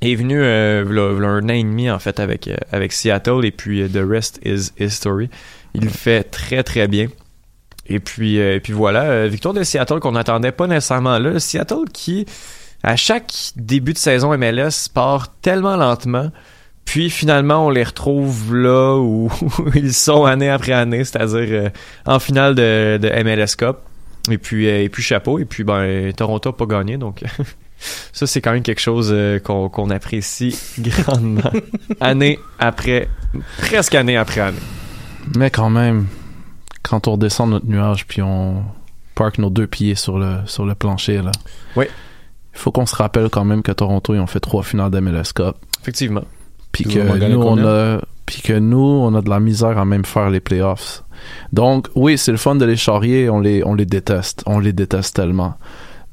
est 0.02 0.16
venu 0.16 0.42
euh, 0.42 0.84
v'là- 0.88 1.14
v'là 1.14 1.28
un 1.28 1.46
an 1.46 1.54
et 1.54 1.64
demi 1.64 1.90
en 1.90 2.00
fait 2.00 2.20
avec 2.20 2.48
euh, 2.48 2.56
avec 2.72 2.92
Seattle 2.92 3.46
et 3.46 3.52
puis 3.52 3.82
euh, 3.82 3.88
the 3.88 4.04
rest 4.08 4.40
is 4.44 4.72
history. 4.80 5.30
Il 5.74 5.90
fait 5.90 6.24
très 6.24 6.64
très 6.64 6.88
bien. 6.88 7.08
Et 7.88 8.00
puis, 8.00 8.38
et 8.38 8.60
puis 8.60 8.74
voilà, 8.74 9.28
victoire 9.28 9.54
de 9.54 9.64
Seattle 9.64 10.00
qu'on 10.00 10.14
n'attendait 10.14 10.52
pas 10.52 10.68
nécessairement 10.68 11.18
là. 11.20 11.40
Seattle 11.40 11.90
qui, 11.92 12.26
à 12.84 12.96
chaque 12.96 13.34
début 13.56 13.94
de 13.94 13.98
saison 13.98 14.38
MLS, 14.38 14.88
part 14.94 15.34
tellement 15.42 15.76
lentement. 15.76 16.32
Puis 16.86 17.10
finalement, 17.10 17.66
on 17.66 17.70
les 17.70 17.84
retrouve 17.84 18.56
là 18.56 18.96
où, 18.98 19.30
ils 19.76 19.94
sont 19.94 20.26
année 20.26 20.50
après 20.50 20.74
année, 20.74 21.04
c'est-à-dire 21.04 21.72
en 22.06 22.20
finale 22.20 22.56
de, 22.56 22.98
de 23.02 23.24
MLS 23.24 23.56
Cup. 23.58 23.78
Et 24.30 24.38
puis, 24.38 24.68
et 24.68 24.88
puis 24.90 25.02
chapeau. 25.04 25.40
Et 25.40 25.46
puis, 25.46 25.64
ben, 25.64 26.14
Toronto 26.14 26.50
n'a 26.50 26.54
pas 26.54 26.66
gagné. 26.66 26.98
Donc, 26.98 27.24
ça, 28.14 28.28
c'est 28.28 28.42
quand 28.42 28.52
même 28.52 28.64
quelque 28.64 28.82
chose 28.82 29.10
euh, 29.12 29.40
qu'on 29.40 29.90
apprécie 29.90 30.58
grandement. 30.80 31.52
année 32.00 32.40
après, 32.60 33.10
presque 33.58 33.96
année 33.96 34.18
après 34.18 34.42
année. 34.42 34.60
Mais 35.36 35.50
quand 35.50 35.70
même, 35.70 36.08
quand 36.84 37.08
on 37.08 37.14
redescend 37.14 37.50
notre 37.50 37.68
nuage 37.68 38.06
puis 38.08 38.22
on 38.22 38.64
parque 39.16 39.38
nos 39.38 39.50
deux 39.50 39.68
pieds 39.68 39.96
sur 39.96 40.18
le, 40.18 40.38
sur 40.46 40.66
le 40.66 40.76
plancher, 40.76 41.22
là. 41.22 41.32
Oui. 41.76 41.86
Il 42.54 42.60
faut 42.60 42.72
qu'on 42.72 42.86
se 42.86 42.96
rappelle 42.96 43.30
quand 43.30 43.46
même 43.46 43.64
que 43.64 43.72
Toronto, 43.72 44.14
ils 44.14 44.20
ont 44.20 44.28
fait 44.28 44.40
trois 44.40 44.64
finales 44.64 44.92
d'MLS 44.92 45.32
Cup. 45.34 45.56
Effectivement. 45.82 46.24
Puis 46.72 46.84
que 46.86 47.00
nous, 47.00 47.42
on 47.42 47.66
a, 47.66 48.02
puis 48.26 48.42
que 48.42 48.54
nous, 48.54 48.78
on 48.78 49.14
a 49.16 49.22
de 49.22 49.30
la 49.30 49.40
misère 49.40 49.78
à 49.78 49.86
même 49.86 50.06
faire 50.06 50.30
les 50.30 50.40
playoffs. 50.40 51.04
Donc, 51.54 51.88
oui, 51.96 52.18
c'est 52.18 52.32
le 52.32 52.38
fun 52.38 52.56
de 52.56 52.66
les 52.66 52.76
charrier, 52.76 53.30
on 53.30 53.40
les, 53.40 53.64
on 53.64 53.74
les 53.74 53.86
déteste. 53.86 54.44
On 54.46 54.60
les 54.60 54.74
déteste 54.74 55.16
tellement. 55.16 55.56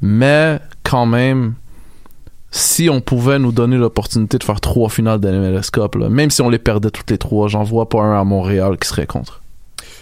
Mais, 0.01 0.61
quand 0.89 1.07
même, 1.07 1.55
si 2.51 2.89
on 2.89 3.01
pouvait 3.01 3.39
nous 3.39 3.53
donner 3.53 3.77
l'opportunité 3.77 4.39
de 4.39 4.45
faire 4.45 4.61
trois 4.61 4.89
finales 4.89 5.21
de 5.21 5.29
MLS 5.31 5.71
Cup, 5.73 5.97
là, 5.97 6.09
même 6.09 6.31
si 6.31 6.41
on 6.43 6.49
les 6.49 6.59
perdait 6.59 6.91
toutes 6.91 7.11
les 7.11 7.19
trois, 7.19 7.49
j'en 7.49 7.63
vois 7.63 7.89
pas 7.89 8.01
un 8.03 8.19
à 8.21 8.25
Montréal 8.25 8.77
qui 8.81 8.89
serait 8.89 9.07
contre. 9.07 9.43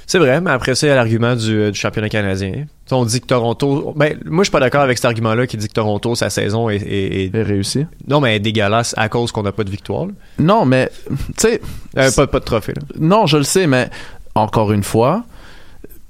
C'est 0.09 0.21
vrai, 0.21 0.41
mais 0.41 0.53
après 0.53 0.77
ça, 0.77 0.87
il 0.87 0.91
y 0.91 0.93
a 0.93 0.95
l'argument 0.95 1.35
du, 1.35 1.53
euh, 1.59 1.71
du 1.73 1.79
championnat 1.81 2.09
canadien. 2.09 2.67
On 2.93 3.05
dit 3.05 3.21
que 3.21 3.27
Toronto. 3.27 3.93
Ben, 3.97 4.17
moi, 4.25 4.45
je 4.45 4.47
suis 4.47 4.53
pas 4.53 4.61
d'accord 4.61 4.83
avec 4.83 4.97
cet 4.99 5.07
argument-là 5.07 5.49
qui 5.49 5.57
dit 5.57 5.67
que 5.67 5.73
Toronto, 5.73 6.15
sa 6.15 6.31
saison 6.31 6.69
est, 6.71 6.77
est- 6.77 7.25
est- 7.25 7.35
Et 7.35 7.43
réussi. 7.43 7.87
non, 8.07 8.21
mais 8.21 8.37
est 8.37 8.41
dégueulasse 8.41 8.95
à 8.97 9.09
cause 9.09 9.33
qu'on 9.33 9.43
n'a 9.43 9.51
pas 9.51 9.65
de 9.65 9.71
victoire. 9.71 10.07
là. 10.07 10.13
Non, 10.39 10.65
mais, 10.65 10.91
tu 11.09 11.17
sais, 11.39 11.61
Euh, 11.99 12.09
pas, 12.15 12.29
pas 12.29 12.39
de 12.39 12.45
trophée. 12.45 12.75
Là. 12.77 12.83
Non, 13.01 13.27
je 13.27 13.39
le 13.39 13.43
sais, 13.43 13.67
mais 13.67 13.91
encore 14.37 14.71
une 14.71 14.85
fois, 14.85 15.25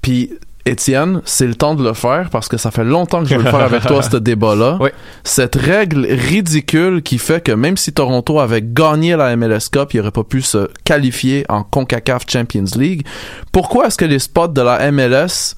puis 0.03 0.29
Étienne, 0.67 1.21
c'est 1.25 1.47
le 1.47 1.55
temps 1.55 1.75
de 1.75 1.83
le 1.83 1.93
faire 1.93 2.29
parce 2.29 2.47
que 2.47 2.57
ça 2.57 2.71
fait 2.71 2.83
longtemps 2.83 3.23
que 3.23 3.29
je 3.29 3.35
veux 3.35 3.43
le 3.43 3.49
faire 3.49 3.61
avec 3.61 3.83
toi, 3.83 4.01
ce 4.11 4.17
débat-là. 4.17 4.77
Oui. 4.79 4.89
Cette 5.23 5.55
règle 5.55 6.05
ridicule 6.05 7.01
qui 7.01 7.17
fait 7.17 7.41
que 7.41 7.51
même 7.51 7.77
si 7.77 7.93
Toronto 7.93 8.39
avait 8.39 8.61
gagné 8.61 9.15
la 9.15 9.35
MLS 9.35 9.69
Cup, 9.71 9.93
il 9.93 9.97
n'aurait 9.97 10.11
pas 10.11 10.23
pu 10.23 10.41
se 10.41 10.69
qualifier 10.83 11.45
en 11.49 11.63
CONCACAF 11.63 12.23
Champions 12.27 12.65
League. 12.75 13.05
Pourquoi 13.51 13.87
est-ce 13.87 13.97
que 13.97 14.05
les 14.05 14.19
spots 14.19 14.49
de 14.49 14.61
la 14.61 14.91
MLS 14.91 15.55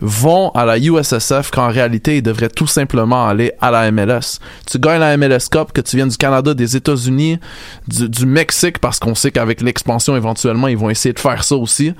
vont 0.00 0.50
à 0.50 0.64
la 0.64 0.78
USSF 0.78 1.50
quand 1.52 1.66
en 1.66 1.70
réalité 1.70 2.18
ils 2.18 2.22
devraient 2.22 2.48
tout 2.48 2.66
simplement 2.66 3.26
aller 3.26 3.52
à 3.60 3.70
la 3.70 3.90
MLS. 3.90 4.38
Tu 4.70 4.78
gagnes 4.78 5.00
la 5.00 5.16
MLS 5.16 5.48
Cup, 5.50 5.72
que 5.72 5.80
tu 5.80 5.96
viennes 5.96 6.08
du 6.08 6.16
Canada, 6.16 6.54
des 6.54 6.76
États-Unis, 6.76 7.38
du, 7.86 8.08
du 8.08 8.26
Mexique, 8.26 8.78
parce 8.78 8.98
qu'on 8.98 9.14
sait 9.14 9.30
qu'avec 9.30 9.60
l'expansion 9.60 10.16
éventuellement 10.16 10.68
ils 10.68 10.78
vont 10.78 10.90
essayer 10.90 11.12
de 11.12 11.18
faire 11.18 11.42
ça 11.42 11.56
aussi. 11.56 11.94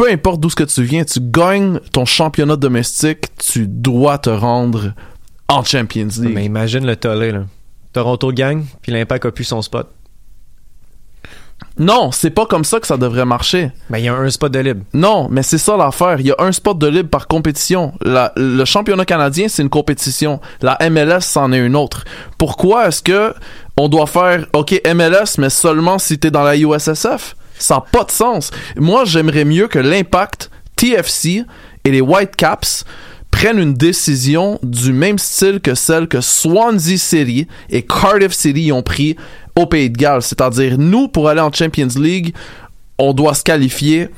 Peu 0.00 0.10
importe 0.10 0.40
d'où 0.40 0.48
ce 0.48 0.56
que 0.56 0.64
tu 0.64 0.82
viens, 0.82 1.04
tu 1.04 1.20
gagnes 1.20 1.78
ton 1.92 2.06
championnat 2.06 2.56
domestique, 2.56 3.36
tu 3.36 3.66
dois 3.68 4.16
te 4.16 4.30
rendre 4.30 4.94
en 5.46 5.62
Champions 5.62 6.08
League. 6.18 6.32
Mais 6.34 6.46
imagine 6.46 6.86
le 6.86 6.96
tollé. 6.96 7.32
Là. 7.32 7.42
Toronto 7.92 8.32
gagne, 8.32 8.64
puis 8.80 8.92
l'Impact 8.92 9.26
a 9.26 9.30
pu 9.30 9.44
son 9.44 9.60
spot. 9.60 9.90
Non, 11.78 12.12
c'est 12.12 12.30
pas 12.30 12.46
comme 12.46 12.64
ça 12.64 12.80
que 12.80 12.86
ça 12.86 12.96
devrait 12.96 13.26
marcher. 13.26 13.72
Ben, 13.90 13.98
il 13.98 14.06
y 14.06 14.08
a 14.08 14.14
un 14.14 14.30
spot 14.30 14.50
de 14.50 14.60
libre. 14.60 14.84
Non, 14.94 15.28
mais 15.30 15.42
c'est 15.42 15.58
ça 15.58 15.76
l'affaire. 15.76 16.18
Il 16.18 16.26
y 16.26 16.30
a 16.30 16.36
un 16.38 16.52
spot 16.52 16.78
de 16.78 16.86
libre 16.86 17.10
par 17.10 17.28
compétition. 17.28 17.92
La- 18.00 18.32
le 18.36 18.64
championnat 18.64 19.04
canadien, 19.04 19.48
c'est 19.48 19.60
une 19.60 19.68
compétition. 19.68 20.40
La 20.62 20.78
MLS, 20.88 21.20
c'en 21.20 21.52
est 21.52 21.58
une 21.58 21.76
autre. 21.76 22.04
Pourquoi 22.38 22.88
est-ce 22.88 23.02
que 23.02 23.34
on 23.76 23.88
doit 23.88 24.06
faire, 24.06 24.46
OK, 24.54 24.80
MLS, 24.86 25.36
mais 25.36 25.50
seulement 25.50 25.98
si 25.98 26.18
t'es 26.18 26.30
dans 26.30 26.42
la 26.42 26.56
USSF? 26.56 27.36
Ça 27.60 27.76
n'a 27.76 27.80
pas 27.92 28.04
de 28.04 28.10
sens. 28.10 28.50
Moi, 28.76 29.04
j'aimerais 29.04 29.44
mieux 29.44 29.68
que 29.68 29.78
l'Impact, 29.78 30.50
TFC 30.76 31.44
et 31.84 31.90
les 31.90 32.00
Whitecaps 32.00 32.84
prennent 33.30 33.58
une 33.58 33.74
décision 33.74 34.58
du 34.62 34.92
même 34.92 35.18
style 35.18 35.60
que 35.60 35.74
celle 35.74 36.08
que 36.08 36.20
Swansea 36.20 36.98
City 36.98 37.46
et 37.68 37.82
Cardiff 37.82 38.32
City 38.32 38.72
ont 38.72 38.82
pris 38.82 39.16
au 39.56 39.66
Pays 39.66 39.90
de 39.90 39.96
Galles. 39.96 40.22
C'est-à-dire, 40.22 40.76
nous, 40.78 41.08
pour 41.08 41.28
aller 41.28 41.40
en 41.40 41.52
Champions 41.52 41.88
League, 41.96 42.34
on 42.98 43.12
doit 43.12 43.34
se 43.34 43.44
qualifier 43.44 44.08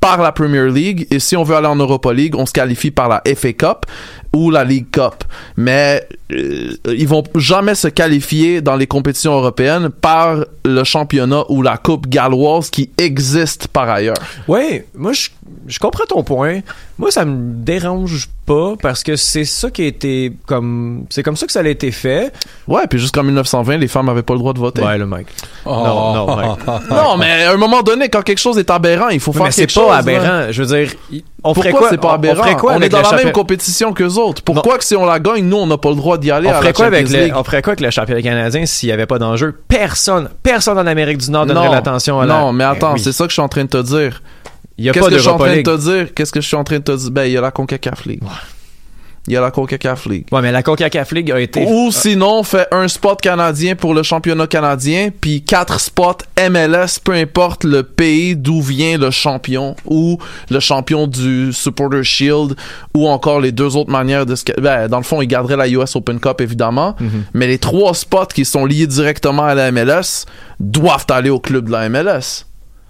par 0.00 0.22
la 0.22 0.32
Premier 0.32 0.70
League 0.70 1.06
et 1.10 1.18
si 1.18 1.36
on 1.36 1.42
veut 1.42 1.56
aller 1.56 1.66
en 1.66 1.76
Europa 1.76 2.12
League, 2.12 2.34
on 2.36 2.46
se 2.46 2.52
qualifie 2.52 2.90
par 2.90 3.08
la 3.08 3.22
FA 3.34 3.52
Cup 3.52 3.86
ou 4.32 4.50
la 4.50 4.64
League 4.64 4.86
Cup. 4.90 5.24
Mais 5.56 6.06
euh, 6.32 6.74
ils 6.86 7.08
vont 7.08 7.24
jamais 7.36 7.74
se 7.74 7.88
qualifier 7.88 8.60
dans 8.60 8.76
les 8.76 8.86
compétitions 8.86 9.32
européennes 9.36 9.90
par 9.90 10.44
le 10.64 10.84
championnat 10.84 11.44
ou 11.48 11.62
la 11.62 11.76
Coupe 11.76 12.08
galloise 12.08 12.70
qui 12.70 12.90
existe 12.98 13.68
par 13.68 13.88
ailleurs. 13.88 14.16
Oui, 14.48 14.82
moi, 14.94 15.12
je, 15.12 15.28
je 15.66 15.78
comprends 15.78 16.04
ton 16.06 16.22
point. 16.22 16.60
Moi, 16.98 17.10
ça 17.10 17.24
me 17.24 17.54
dérange 17.64 18.28
pas 18.46 18.74
parce 18.80 19.02
que 19.02 19.16
c'est 19.16 19.44
ça 19.44 19.70
qui 19.70 19.82
a 19.82 19.86
été 19.86 20.32
comme. 20.46 21.04
C'est 21.10 21.22
comme 21.22 21.36
ça 21.36 21.46
que 21.46 21.52
ça 21.52 21.60
a 21.60 21.66
été 21.68 21.90
fait. 21.90 22.32
Ouais, 22.66 22.86
puis 22.88 22.98
jusqu'en 22.98 23.22
1920, 23.22 23.76
les 23.78 23.88
femmes 23.88 24.08
avaient 24.08 24.22
pas 24.22 24.32
le 24.34 24.38
droit 24.38 24.52
de 24.54 24.58
voter. 24.58 24.82
Ouais, 24.82 24.96
le 24.96 25.06
mec. 25.06 25.26
Oh. 25.64 25.70
Non, 25.70 26.26
non. 26.26 26.56
Non, 26.90 27.16
mais 27.18 27.44
à 27.44 27.52
un 27.52 27.56
moment 27.56 27.82
donné, 27.82 28.08
quand 28.08 28.22
quelque 28.22 28.38
chose 28.38 28.58
est 28.58 28.70
aberrant, 28.70 29.08
il 29.08 29.20
faut 29.20 29.32
faire 29.32 29.44
mais 29.44 29.50
c'est 29.50 29.62
quelque 29.62 29.72
chose. 29.72 29.86
pas 29.88 29.92
là. 29.92 29.98
aberrant. 29.98 30.52
Je 30.52 30.62
veux 30.62 30.76
dire, 30.76 30.92
on 31.44 31.54
ferait 31.54 31.70
Pourquoi 31.70 31.88
quoi? 31.88 31.90
c'est 31.90 32.00
pas 32.00 32.08
on- 32.08 32.14
aberrant? 32.14 32.40
On, 32.40 32.42
ferait 32.44 32.56
quoi 32.56 32.74
On 32.76 32.80
est 32.80 32.88
dans 32.88 33.02
la 33.02 33.12
même 33.16 33.32
compétition 33.32 33.92
autres. 34.18 34.42
Pourquoi 34.42 34.78
que 34.78 34.84
si 34.84 34.96
on 34.96 35.04
la 35.04 35.18
gagne, 35.18 35.44
nous, 35.44 35.56
on 35.56 35.66
n'a 35.66 35.78
pas 35.78 35.90
le 35.90 35.96
droit 35.96 36.18
d'y 36.18 36.30
aller 36.30 36.48
on 36.48 36.52
à 36.52 36.60
la 36.60 36.72
quoi 36.72 36.86
avec 36.86 37.08
le, 37.08 37.34
on 37.34 37.44
ferait 37.44 37.62
quoi 37.62 37.72
avec 37.72 37.80
le 37.80 37.90
championnat 37.90 38.22
canadien 38.22 38.66
s'il 38.66 38.88
n'y 38.88 38.92
avait 38.92 39.06
pas 39.06 39.18
d'enjeu? 39.18 39.54
Personne, 39.68 40.28
personne 40.42 40.78
en 40.78 40.86
Amérique 40.86 41.18
du 41.18 41.30
Nord 41.30 41.46
donnerait 41.46 41.70
l'attention 41.70 42.20
à 42.20 42.26
la... 42.26 42.38
non, 42.38 42.52
mais 42.52 42.64
attends, 42.64 42.94
oui. 42.94 43.00
c'est 43.00 43.12
ça 43.12 43.24
que 43.24 43.30
je 43.30 43.34
suis 43.34 43.42
en 43.42 43.48
train 43.48 43.64
de 43.64 43.70
te 43.70 43.82
dire. 43.82 44.22
Il 44.78 44.84
y 44.84 44.90
a 44.90 44.92
Qu'est-ce 44.92 45.04
pas 45.04 45.10
que 45.10 45.16
je 45.16 45.22
suis 45.22 45.30
en 45.30 45.38
train 45.38 45.56
de 45.56 45.62
te 45.62 45.76
dire? 45.78 46.14
Qu'est-ce 46.14 46.32
que 46.32 46.40
je 46.40 46.46
suis 46.46 46.56
en 46.56 46.64
train 46.64 46.78
de 46.78 46.84
te 46.84 46.92
dire? 46.92 47.10
Ben, 47.10 47.24
il 47.24 47.32
y 47.32 47.36
a 47.36 47.40
la 47.40 47.50
CONCACAF 47.50 48.04
League. 48.04 48.22
Il 49.26 49.34
y 49.34 49.36
a 49.36 49.40
la 49.40 49.50
CONCACAF 49.50 50.06
League. 50.06 50.26
Ouais, 50.30 50.40
mais 50.42 50.52
la 50.52 50.62
CONCACAF 50.62 51.12
League 51.12 51.30
a 51.32 51.40
été. 51.40 51.64
Ou 51.66 51.90
sinon, 51.90 52.42
fait 52.42 52.68
un 52.70 52.88
spot 52.88 53.20
canadien 53.20 53.74
pour 53.74 53.94
le 53.94 54.02
championnat 54.02 54.46
canadien, 54.46 55.10
puis 55.20 55.42
quatre 55.42 55.80
spots 55.80 56.18
MLS, 56.38 57.00
peu 57.02 57.12
importe 57.12 57.64
le 57.64 57.82
pays 57.82 58.36
d'où 58.36 58.60
vient 58.60 58.98
le 58.98 59.10
champion, 59.10 59.74
ou 59.84 60.18
le 60.50 60.60
champion 60.60 61.06
du 61.06 61.52
Supporter 61.52 62.04
Shield, 62.04 62.56
ou 62.94 63.08
encore 63.08 63.40
les 63.40 63.52
deux 63.52 63.76
autres 63.76 63.90
manières 63.90 64.26
de... 64.26 64.34
Ben, 64.60 64.88
dans 64.88 64.98
le 64.98 65.04
fond, 65.04 65.20
ils 65.22 65.26
garderaient 65.26 65.56
la 65.56 65.68
US 65.68 65.96
Open 65.96 66.20
Cup, 66.20 66.40
évidemment, 66.40 66.94
mais 67.34 67.46
les 67.46 67.58
trois 67.58 67.94
spots 67.94 68.26
qui 68.34 68.44
sont 68.44 68.64
liés 68.64 68.86
directement 68.86 69.44
à 69.44 69.54
la 69.54 69.72
MLS 69.72 70.26
doivent 70.60 71.06
aller 71.10 71.30
au 71.30 71.40
club 71.40 71.66
de 71.66 71.72
la 71.72 71.88
MLS. 71.88 72.46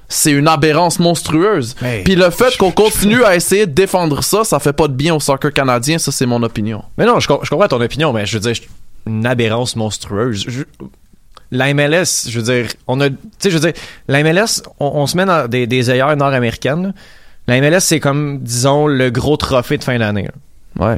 C'est 0.08 0.30
une 0.32 0.46
aberrance 0.48 0.98
monstrueuse. 0.98 1.74
Hey, 1.82 2.04
Puis 2.04 2.14
le 2.14 2.30
fait 2.30 2.56
qu'on 2.56 2.70
continue 2.84 3.24
à 3.24 3.34
essayer 3.34 3.66
de 3.66 3.72
défendre 3.72 4.22
ça, 4.22 4.44
ça 4.44 4.58
fait 4.60 4.72
pas 4.72 4.86
de 4.88 4.92
bien 4.92 5.14
au 5.14 5.20
soccer 5.20 5.52
canadien, 5.52 5.98
ça 5.98 6.12
c'est 6.12 6.26
mon 6.26 6.42
opinion. 6.42 6.82
Mais 6.96 7.06
non, 7.06 7.18
je, 7.20 7.26
com- 7.28 7.40
je 7.42 7.50
comprends 7.50 7.68
ton 7.68 7.80
opinion, 7.80 8.12
mais 8.12 8.24
je 8.26 8.38
veux 8.38 8.52
dire, 8.52 8.62
une 9.06 9.26
aberrance 9.26 9.74
monstrueuse. 9.76 10.44
Je- 10.48 10.62
la 11.52 11.72
MLS, 11.74 12.28
je 12.28 12.40
veux 12.40 12.44
dire, 12.62 12.70
on 12.88 13.00
a, 13.00 13.08
tu 13.08 13.16
sais, 13.38 13.50
je 13.50 13.58
veux 13.58 13.60
dire, 13.72 13.80
la 14.08 14.22
MLS, 14.22 14.62
on, 14.80 14.86
on 14.94 15.06
se 15.06 15.16
met 15.16 15.24
dans 15.24 15.48
des, 15.48 15.66
des 15.66 15.90
ailleurs 15.90 16.14
nord-américaines. 16.16 16.92
La 17.46 17.60
MLS, 17.60 17.80
c'est 17.80 18.00
comme, 18.00 18.40
disons, 18.40 18.88
le 18.88 19.10
gros 19.10 19.36
trophée 19.36 19.78
de 19.78 19.84
fin 19.84 19.96
d'année. 19.98 20.28
Ouais. 20.78 20.96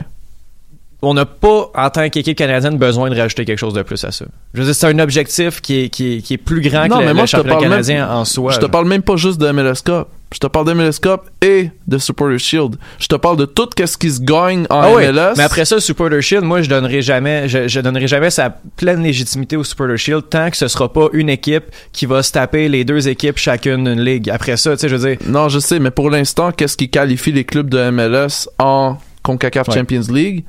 On 1.00 1.14
n'a 1.14 1.26
pas, 1.26 1.70
en 1.76 1.90
tant 1.90 2.08
qu'équipe 2.08 2.36
canadienne, 2.36 2.76
besoin 2.76 3.08
de 3.08 3.16
rajouter 3.16 3.44
quelque 3.44 3.58
chose 3.60 3.72
de 3.72 3.82
plus 3.82 4.02
à 4.04 4.10
ça. 4.10 4.24
Je 4.52 4.58
veux 4.60 4.64
dire, 4.66 4.74
c'est 4.74 4.88
un 4.88 4.98
objectif 4.98 5.60
qui 5.60 5.84
est, 5.84 5.88
qui 5.90 6.16
est, 6.16 6.22
qui 6.22 6.34
est 6.34 6.38
plus 6.38 6.60
grand 6.60 6.88
Non, 6.88 6.96
que 6.96 7.00
le, 7.02 7.06
mais 7.06 7.06
le 7.08 7.14
moi, 7.14 7.26
championnat 7.26 7.54
même- 7.60 7.70
canadien 7.70 8.10
en 8.10 8.24
soi. 8.24 8.50
Je 8.52 8.58
te 8.58 8.66
parle 8.66 8.88
même 8.88 9.02
pas 9.02 9.14
juste 9.14 9.38
de 9.40 9.48
MLS 9.52 9.74
Cup. 9.84 10.08
Je 10.34 10.38
te 10.40 10.46
parle 10.48 10.66
de 10.66 10.72
MLS 10.72 10.98
Cup 11.00 11.20
et 11.40 11.70
de 11.86 11.98
Supporter 11.98 12.36
Shield. 12.38 12.74
Je 12.98 13.06
te 13.06 13.14
parle 13.14 13.36
de 13.36 13.44
tout 13.44 13.68
ce 13.86 13.96
qui 13.96 14.10
se 14.10 14.20
gagne 14.20 14.66
en 14.70 14.80
Ah 14.80 14.88
oui, 14.92 15.04
MLS. 15.06 15.34
mais 15.36 15.44
après 15.44 15.64
ça, 15.64 15.76
le 15.76 15.80
Supporter 15.80 16.20
Shield, 16.20 16.42
moi, 16.44 16.62
je 16.62 16.68
donnerai 16.68 17.00
jamais, 17.00 17.48
je, 17.48 17.68
je 17.68 17.80
donnerai 17.80 18.08
jamais 18.08 18.30
sa 18.30 18.50
pleine 18.76 19.02
légitimité 19.04 19.56
au 19.56 19.62
Supporter 19.62 19.96
Shield 19.96 20.24
tant 20.28 20.50
que 20.50 20.56
ce 20.56 20.66
sera 20.66 20.92
pas 20.92 21.06
une 21.12 21.30
équipe 21.30 21.64
qui 21.92 22.06
va 22.06 22.24
se 22.24 22.32
taper 22.32 22.68
les 22.68 22.84
deux 22.84 23.06
équipes 23.08 23.38
chacune 23.38 23.84
d'une 23.84 24.00
ligue. 24.02 24.28
Après 24.30 24.56
ça, 24.56 24.72
tu 24.72 24.80
sais, 24.80 24.88
je 24.88 24.96
veux 24.96 25.08
dire, 25.10 25.18
Non, 25.28 25.48
je 25.48 25.60
sais, 25.60 25.78
mais 25.78 25.92
pour 25.92 26.10
l'instant, 26.10 26.50
qu'est-ce 26.50 26.76
qui 26.76 26.90
qualifie 26.90 27.30
les 27.30 27.44
clubs 27.44 27.70
de 27.70 27.88
MLS 27.90 28.48
en 28.58 28.96
CONCACAF 29.22 29.68
Ouais. 29.68 29.74
Champions 29.76 30.12
League? 30.12 30.44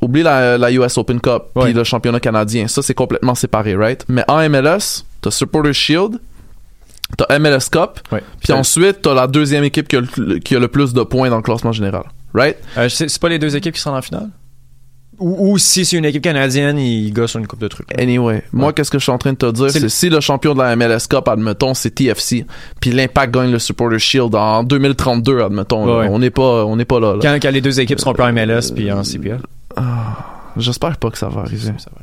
Oublie 0.00 0.22
la, 0.22 0.58
la 0.58 0.70
US 0.72 0.98
Open 0.98 1.20
Cup 1.20 1.44
Ouais. 1.54 1.64
puis 1.64 1.72
le 1.72 1.82
championnat 1.84 2.20
canadien. 2.20 2.68
Ça, 2.68 2.82
c'est 2.82 2.94
complètement 2.94 3.34
séparé, 3.34 3.74
right? 3.74 4.04
Mais 4.08 4.24
en 4.28 4.46
MLS, 4.48 5.04
t'as 5.22 5.30
Supporter 5.30 5.72
Shield, 5.72 6.18
t'as 7.16 7.38
MLS 7.38 7.70
Cup, 7.70 8.00
ouais. 8.12 8.22
puis 8.42 8.52
ensuite, 8.52 9.02
t'as 9.02 9.14
la 9.14 9.26
deuxième 9.26 9.64
équipe 9.64 9.88
qui 9.88 9.96
a, 9.96 10.00
le, 10.00 10.38
qui 10.38 10.54
a 10.54 10.58
le 10.58 10.68
plus 10.68 10.92
de 10.92 11.02
points 11.02 11.30
dans 11.30 11.36
le 11.36 11.42
classement 11.42 11.72
général, 11.72 12.02
right? 12.34 12.56
Euh, 12.76 12.88
c'est 12.88 13.18
pas 13.18 13.28
les 13.30 13.38
deux 13.38 13.56
équipes 13.56 13.74
qui 13.74 13.80
seront 13.80 13.96
en 13.96 14.02
finale? 14.02 14.28
Ou, 15.18 15.52
ou 15.52 15.56
si 15.58 15.86
c'est 15.86 15.96
une 15.96 16.04
équipe 16.04 16.22
canadienne, 16.22 16.78
ils 16.78 17.10
gossent 17.10 17.30
sur 17.30 17.40
une 17.40 17.46
coupe 17.46 17.60
de 17.60 17.68
trucs. 17.68 17.90
là. 17.90 18.02
Anyway, 18.02 18.42
moi, 18.52 18.74
qu'est-ce 18.74 18.90
que 18.90 18.98
je 18.98 19.02
suis 19.04 19.12
en 19.12 19.16
train 19.16 19.32
de 19.32 19.38
te 19.38 19.50
dire, 19.50 19.70
C'est 19.70 19.88
si 19.88 20.10
le 20.10 20.20
champion 20.20 20.52
de 20.52 20.58
la 20.58 20.76
MLS 20.76 21.06
Cup, 21.08 21.26
admettons, 21.26 21.72
c'est 21.72 21.90
TFC, 21.90 22.44
puis 22.82 22.90
l'Impact 22.90 23.32
gagne 23.32 23.50
le 23.50 23.58
Supporter 23.58 23.98
Shield 23.98 24.34
en 24.34 24.62
2032, 24.62 25.40
admettons, 25.40 25.86
là. 25.86 26.08
On 26.10 26.18
n'est 26.18 26.28
pas, 26.28 26.66
on 26.66 26.76
n'est 26.76 26.84
pas 26.84 27.00
là. 27.00 27.14
là. 27.14 27.18
Quand, 27.22 27.34
quand 27.40 27.50
les 27.50 27.62
deux 27.62 27.80
équipes 27.80 27.98
seront 27.98 28.12
plus 28.12 28.24
en 28.24 28.32
MLS 28.34 28.72
puis 28.74 28.92
en 28.92 29.02
CPL. 29.02 29.40
J'espère 30.56 30.96
pas 30.96 31.10
que 31.10 31.18
ça 31.18 31.28
va 31.28 31.42
arriver. 31.42 31.72
Ça 31.78 31.90
va. 31.94 32.00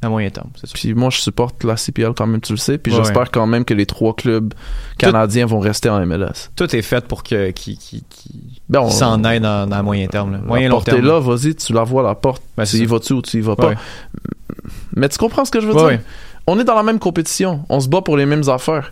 À 0.00 0.08
moyen 0.08 0.30
terme, 0.30 0.50
c'est 0.54 0.68
sûr. 0.68 0.74
Puis 0.78 0.94
moi, 0.94 1.10
je 1.10 1.18
supporte 1.18 1.64
la 1.64 1.76
CPL 1.76 2.12
quand 2.16 2.26
même, 2.28 2.40
tu 2.40 2.52
le 2.52 2.56
sais. 2.58 2.78
Puis 2.78 2.92
Ouais, 2.92 2.98
j'espère 2.98 3.32
quand 3.32 3.48
même 3.48 3.64
que 3.64 3.74
les 3.74 3.84
trois 3.84 4.14
clubs 4.14 4.54
canadiens 4.96 5.44
vont 5.44 5.58
rester 5.58 5.88
en 5.90 5.98
MLS. 6.06 6.50
Tout 6.54 6.74
est 6.76 6.82
fait 6.82 7.04
pour 7.04 7.24
que 7.24 7.50
qui 7.50 7.76
qui 7.76 8.04
qui 8.08 8.60
Ben, 8.68 8.80
on- 8.80 8.90
s'en 8.90 9.22
aide 9.24 9.42
dans, 9.42 9.68
dans 9.68 9.82
moyen 9.82 10.06
terme. 10.06 10.32
Là. 10.32 10.38
Moyen 10.38 10.64
la 10.66 10.68
long 10.70 10.76
porte 10.76 10.88
est 10.88 10.92
terme. 10.92 11.06
là, 11.06 11.18
vas-y, 11.18 11.56
tu 11.56 11.72
la 11.72 11.82
vois 11.82 12.04
la 12.04 12.14
porte. 12.14 12.42
Ben, 12.56 12.64
tu 12.64 12.76
y 12.76 12.86
vas-tu 12.86 13.12
ou 13.14 13.22
tu 13.22 13.38
y 13.38 13.40
vas 13.40 13.56
pas? 13.56 13.70
Ouais. 13.70 13.76
Mais 14.94 15.08
tu 15.08 15.18
comprends 15.18 15.44
ce 15.44 15.50
que 15.50 15.60
je 15.60 15.66
veux 15.66 15.74
dire? 15.74 16.00
On 16.50 16.58
est 16.58 16.64
dans 16.64 16.74
la 16.74 16.82
même 16.82 16.98
compétition. 16.98 17.62
On 17.68 17.78
se 17.78 17.90
bat 17.90 18.00
pour 18.00 18.16
les 18.16 18.24
mêmes 18.24 18.48
affaires. 18.48 18.90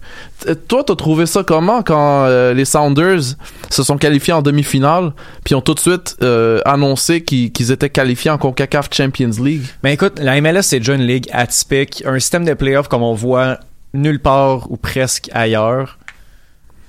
Toi, 0.69 0.85
t'as 0.85 0.95
trouvé 0.95 1.25
ça 1.25 1.42
comment 1.42 1.83
quand 1.83 2.25
euh, 2.27 2.53
les 2.53 2.66
Sounders 2.66 3.23
se 3.71 3.83
sont 3.83 3.97
qualifiés 3.97 4.35
en 4.35 4.42
demi-finale, 4.42 5.14
puis 5.42 5.55
ont 5.55 5.62
tout 5.62 5.73
de 5.73 5.81
suite 5.81 6.19
euh, 6.21 6.61
annoncé 6.66 7.25
qu'ils 7.25 7.73
étaient 7.73 7.88
qualifiés 7.88 8.31
en 8.31 8.37
CONCACAF 8.37 8.90
Champions 8.92 9.42
League? 9.42 9.62
Mais 9.83 9.95
écoute, 9.95 10.19
la 10.19 10.38
MLS, 10.38 10.64
c'est 10.64 10.81
déjà 10.81 10.97
une 10.97 11.07
ligue 11.07 11.31
atypique, 11.33 12.03
un 12.05 12.19
système 12.19 12.45
de 12.45 12.53
playoff 12.53 12.88
comme 12.88 13.03
on 13.03 13.14
voit 13.14 13.59
nulle 13.95 14.21
part 14.21 14.71
ou 14.71 14.77
presque 14.77 15.31
ailleurs, 15.33 15.99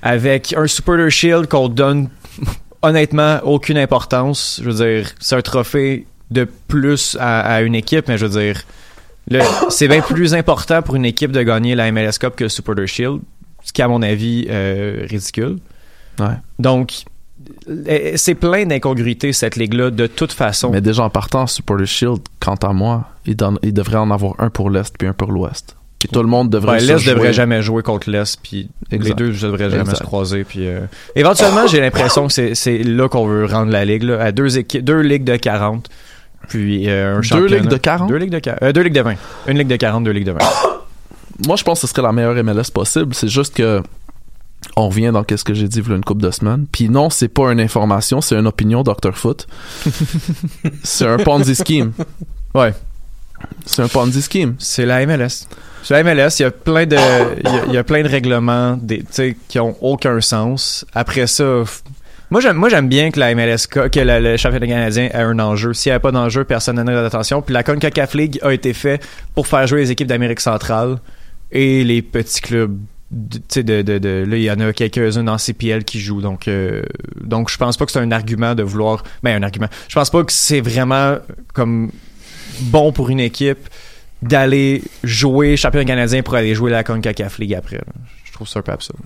avec 0.02 0.54
un 0.54 0.68
Supporter 0.68 1.10
Shield 1.10 1.48
qu'on 1.48 1.70
donne 1.70 2.10
honnêtement 2.82 3.40
aucune 3.44 3.78
importance. 3.78 4.60
Je 4.62 4.70
veux 4.70 4.86
dire, 4.86 5.12
c'est 5.22 5.38
un 5.38 5.42
trophée 5.42 6.08
de 6.30 6.46
plus 6.68 7.16
à, 7.22 7.62
une 7.62 7.74
équipe, 7.74 8.10
mais 8.10 8.18
je 8.18 8.26
veux 8.26 8.38
dire, 8.38 8.64
c'est 9.70 9.88
bien 9.88 10.02
plus 10.02 10.34
important 10.34 10.82
pour 10.82 10.96
une 10.96 11.06
équipe 11.06 11.32
de 11.32 11.42
gagner 11.44 11.76
la 11.76 11.92
MLS 11.92 12.14
Cup 12.20 12.36
que 12.36 12.46
le 12.46 12.50
Supporter 12.50 12.88
Shield, 12.88 13.20
ce 13.64 13.74
qui 13.74 13.82
est 13.82 13.86
à 13.86 13.88
mon 13.88 14.02
avis 14.02 14.48
euh, 14.50 15.06
ridicule. 15.10 15.58
Ouais. 16.20 16.26
Donc, 16.60 17.04
euh, 17.70 18.14
c'est 18.16 18.36
plein 18.36 18.66
d'incongruités 18.66 19.34
cette 19.34 19.56
ligue-là 19.56 19.92
de 19.92 20.08
toute 20.08 20.32
façon. 20.32 20.70
Mais 20.72 20.82
déjà 20.82 21.04
en 21.04 21.10
partant, 21.10 21.46
Supporter 21.48 21.86
Shield, 21.86 22.20
quant 22.40 22.56
à 22.56 22.74
moi, 22.74 23.10
il, 23.26 23.36
donne- 23.36 23.60
il 23.64 23.74
devrait 23.74 23.98
en 23.98 24.12
avoir 24.12 24.34
un 24.40 24.50
pour 24.50 24.70
l'Est 24.70 24.96
puis 24.98 25.08
un 25.08 25.14
pour 25.14 25.32
l'Ouest. 25.32 25.76
Puis 26.00 26.10
tout 26.10 26.22
le 26.22 26.28
monde 26.28 26.50
devrait 26.52 26.74
Ouais, 26.74 26.80
l'Est 26.82 27.08
devrait 27.08 27.34
jamais 27.34 27.62
jouer 27.64 27.82
contre 27.82 28.10
l'Est, 28.12 28.40
puis 28.44 28.70
les 28.92 29.00
deux 29.00 29.30
ne 29.32 29.40
devraient 29.42 29.70
jamais 29.72 29.82
Exact. 29.82 29.98
se 29.98 30.04
croiser. 30.04 30.44
Puis 30.44 30.68
euh, 30.68 30.82
éventuellement, 31.16 31.66
j'ai 31.66 31.80
l'impression 31.82 32.28
que 32.28 32.34
c'est- 32.34 32.54
c'est 32.56 32.78
là 32.84 33.10
qu'on 33.10 33.26
veut 33.26 33.46
rendre 33.46 33.72
la 33.72 33.84
ligue, 33.84 34.04
là, 34.04 34.22
à 34.22 34.32
deux, 34.32 34.60
équipes, 34.60 34.84
deux 34.84 35.02
ligues 35.02 35.24
de 35.24 35.36
40, 35.38 35.90
puis 36.48 36.90
euh, 36.90 37.14
un 37.14 37.16
Deux 37.18 37.22
championnat. 37.24 37.58
ligues 37.58 37.70
de 37.70 37.78
40? 37.78 38.10
Deux 38.10 38.16
ligues 38.18 38.32
de, 38.32 38.42
euh, 38.62 38.72
deux 38.74 38.82
ligues 38.82 38.94
de 38.94 39.02
20. 39.02 39.16
Une 39.48 39.58
ligue 39.58 39.68
de 39.68 39.76
40, 39.76 40.04
deux 40.04 40.12
ligues 40.12 40.26
de 40.26 40.32
20. 40.32 40.40
Moi, 41.46 41.56
je 41.56 41.64
pense 41.64 41.82
que 41.82 41.88
ce 41.88 41.94
serait 41.94 42.02
la 42.02 42.12
meilleure 42.12 42.44
MLS 42.44 42.72
possible. 42.74 43.14
C'est 43.14 43.28
juste 43.28 43.56
que 43.56 43.82
on 44.76 44.90
revient 44.90 45.12
dans 45.14 45.24
qu'est-ce 45.24 45.44
que 45.44 45.54
j'ai 45.54 45.68
dit 45.68 45.80
il 45.80 45.88
y 45.88 45.92
a 45.92 45.96
une 45.96 46.04
couple 46.04 46.22
de 46.24 46.32
semaines. 46.32 46.66
Puis 46.72 46.90
non, 46.90 47.10
c'est 47.10 47.28
pas 47.28 47.52
une 47.52 47.60
information, 47.60 48.22
c'est 48.22 48.36
une 48.36 48.48
opinion, 48.48 48.84
Dr. 48.84 49.14
Foot. 49.14 49.48
c'est 50.84 51.06
un 51.06 51.18
Ponzi 51.18 51.56
scheme. 51.56 51.92
Ouais. 52.54 52.74
C'est 53.66 53.84
un 53.84 53.88
Ponzi 53.88 54.22
scheme. 54.22 54.56
C'est 54.58 54.86
la 54.86 55.06
MLS. 55.06 55.48
C'est 55.84 55.94
la 55.94 56.04
MLS, 56.04 56.40
il 56.40 56.42
y 56.42 56.46
a 56.46 56.52
plein 56.52 56.86
de, 56.86 56.98
il 56.98 57.50
y 57.50 57.56
a, 57.58 57.66
il 57.68 57.74
y 57.74 57.78
a 57.78 57.84
plein 57.84 58.04
de 58.04 58.10
règlements 58.10 58.78
des, 58.82 59.04
qui 59.48 59.60
ont 59.60 59.78
aucun 59.82 60.20
sens. 60.22 60.86
Après 60.94 61.28
ça, 61.28 61.64
moi 62.30 62.42
j'aime, 62.42 62.58
moi 62.58 62.70
j'aime 62.70 62.90
bien 62.90 63.10
que 63.12 63.20
la 63.20 63.34
MLS, 63.36 63.68
ca- 63.74 63.90
que 63.90 64.00
le 64.00 64.38
championnat 64.38 64.68
canadien 64.68 65.06
ait 65.06 65.16
un 65.16 65.40
enjeu. 65.40 65.74
S'il 65.74 65.90
n'y 65.90 65.94
avait 65.94 66.02
pas 66.02 66.12
d'enjeu, 66.12 66.44
personne 66.44 66.76
n'en 66.76 66.84
d'attention. 66.86 67.42
Puis 67.42 67.54
la 67.54 67.64
CONCACAF 67.64 68.14
League 68.16 68.40
a 68.42 68.52
été 68.54 68.74
fait 68.74 69.02
pour 69.36 69.48
faire 69.48 69.66
jouer 69.68 69.80
les 69.82 69.92
équipes 69.92 70.08
d'Amérique 70.08 70.40
centrale 70.42 70.98
et 71.52 71.84
les 71.84 72.02
petits 72.02 72.42
clubs. 72.42 72.78
de- 73.10 73.62
de, 73.82 73.98
de, 74.00 74.26
là, 74.28 74.36
il 74.36 74.44
y 74.44 74.52
en 74.52 74.60
a 74.60 74.74
quelques-uns 74.74 75.26
en 75.30 75.38
CPL 75.38 75.86
qui 75.86 76.02
jouent. 76.02 76.20
Donc, 76.22 76.50
euh, 76.50 76.82
donc 77.22 77.50
je 77.50 77.56
pense 77.56 77.78
pas 77.78 77.86
que 77.86 77.92
c'est 77.94 78.00
un 78.00 78.12
argument 78.12 78.54
de 78.54 78.64
vouloir. 78.64 79.04
Ben, 79.24 79.42
un 79.42 79.44
argument. 79.44 79.68
Je 79.88 79.96
pense 79.96 80.10
pas 80.10 80.24
que 80.26 80.34
c'est 80.34 80.60
vraiment 80.60 81.16
comme 81.54 81.90
bon 82.64 82.92
pour 82.92 83.10
une 83.10 83.22
équipe 83.22 83.70
d'aller 84.22 84.82
jouer 85.06 85.56
championnat 85.56 85.86
canadien 85.86 86.22
pour 86.22 86.36
aller 86.36 86.54
jouer 86.54 86.70
la 86.72 86.84
CONCACAF 86.84 87.38
League 87.40 87.54
après. 87.54 87.80
Je 88.26 88.34
trouve 88.34 88.48
ça 88.50 88.60
un 88.60 88.64
peu 88.64 88.74
absurde. 88.74 89.00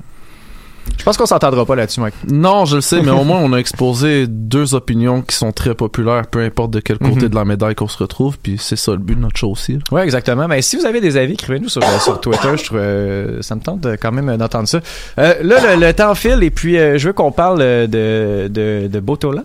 Je 0.98 1.04
pense 1.04 1.18
qu'on 1.18 1.26
s'entendra 1.26 1.66
pas 1.66 1.76
là-dessus, 1.76 2.00
Mike. 2.00 2.14
Non, 2.30 2.66
je 2.66 2.76
le 2.76 2.82
sais, 2.82 3.02
mais 3.02 3.10
au 3.12 3.24
moins 3.24 3.40
on 3.40 3.54
a 3.54 3.58
exposé 3.58 4.28
deux 4.28 4.76
opinions 4.76 5.22
qui 5.24 5.36
sont 5.36 5.52
très 5.52 5.74
populaires, 5.74 6.28
peu 6.28 6.40
importe 6.44 6.72
de 6.72 6.80
quel 6.80 6.98
côté 7.00 7.22
Mhm. 7.24 7.30
de 7.30 7.36
la 7.36 7.44
médaille 7.46 7.74
qu'on 7.76 7.88
se 7.88 7.98
retrouve. 7.98 8.38
Puis 8.38 8.58
c'est 8.60 8.76
ça 8.76 8.92
le 8.92 8.98
but 9.00 9.16
de 9.16 9.22
notre 9.22 9.38
show 9.38 9.50
aussi. 9.52 9.74
là. 9.74 9.80
Ouais, 9.92 10.04
exactement. 10.04 10.48
Mais 10.48 10.62
si 10.62 10.76
vous 10.78 10.86
avez 10.86 11.02
des 11.02 11.18
avis, 11.18 11.34
écrivez-nous 11.34 11.70
sur, 11.70 11.82
euh, 11.84 12.00
sur 12.00 12.20
Twitter. 12.22 12.50
Je 12.56 12.64
trouve, 12.66 12.78
euh, 12.80 13.42
ça 13.42 13.56
me 13.56 13.62
tente 13.62 13.82
de- 13.82 13.96
quand 14.00 14.12
même 14.12 14.30
euh, 14.30 14.38
d'entendre 14.38 14.68
ça. 14.68 14.80
Euh, 15.18 15.34
là, 15.42 15.76
le, 15.76 15.82
le 15.86 15.94
temps 15.94 16.14
file 16.14 16.44
et 16.44 16.52
puis 16.52 16.78
euh, 16.78 16.98
je 17.00 17.08
veux 17.08 17.14
qu'on 17.14 17.32
parle 17.32 17.60
de, 17.88 18.48
de, 18.48 18.88
de 18.88 19.00
Botola. 19.00 19.44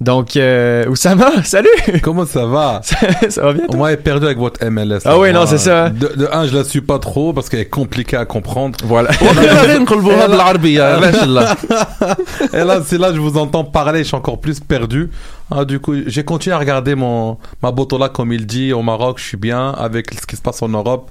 Donc, 0.00 0.36
euh, 0.36 0.86
Oussama, 0.86 1.30
salut! 1.44 1.68
Comment 2.02 2.26
ça 2.26 2.46
va? 2.46 2.80
Ça 3.28 3.42
va 3.42 3.52
bien? 3.52 3.66
Toi? 3.66 3.90
m'a 3.90 3.96
perdu 3.96 4.26
avec 4.26 4.38
votre 4.38 4.64
MLS. 4.64 5.00
Ah 5.04 5.18
oui, 5.18 5.28
non, 5.32 5.40
Moi, 5.40 5.46
c'est 5.48 5.58
ça. 5.58 5.88
De, 5.90 6.08
de 6.16 6.28
un, 6.32 6.46
je 6.46 6.56
la 6.56 6.64
suis 6.64 6.80
pas 6.80 6.98
trop 6.98 7.32
parce 7.32 7.48
qu'elle 7.48 7.60
est 7.60 7.68
compliquée 7.68 8.16
à 8.16 8.24
comprendre. 8.24 8.78
Voilà. 8.84 9.10
Et 12.52 12.64
là, 12.64 12.80
c'est 12.84 12.98
là 12.98 13.12
je 13.12 13.20
vous 13.20 13.36
entends 13.36 13.64
parler, 13.64 14.00
je 14.00 14.04
suis 14.04 14.16
encore 14.16 14.40
plus 14.40 14.60
perdu. 14.60 15.10
Ah, 15.50 15.64
du 15.64 15.80
coup, 15.80 15.94
j'ai 16.06 16.24
continué 16.24 16.54
à 16.54 16.58
regarder 16.58 16.94
mon 16.94 17.38
ma 17.62 17.70
botola 17.70 18.08
comme 18.10 18.32
il 18.32 18.46
dit 18.46 18.72
au 18.72 18.82
Maroc. 18.82 19.18
Je 19.18 19.24
suis 19.24 19.36
bien 19.36 19.70
avec 19.70 20.12
ce 20.12 20.26
qui 20.26 20.36
se 20.36 20.42
passe 20.42 20.60
en 20.62 20.68
Europe. 20.68 21.10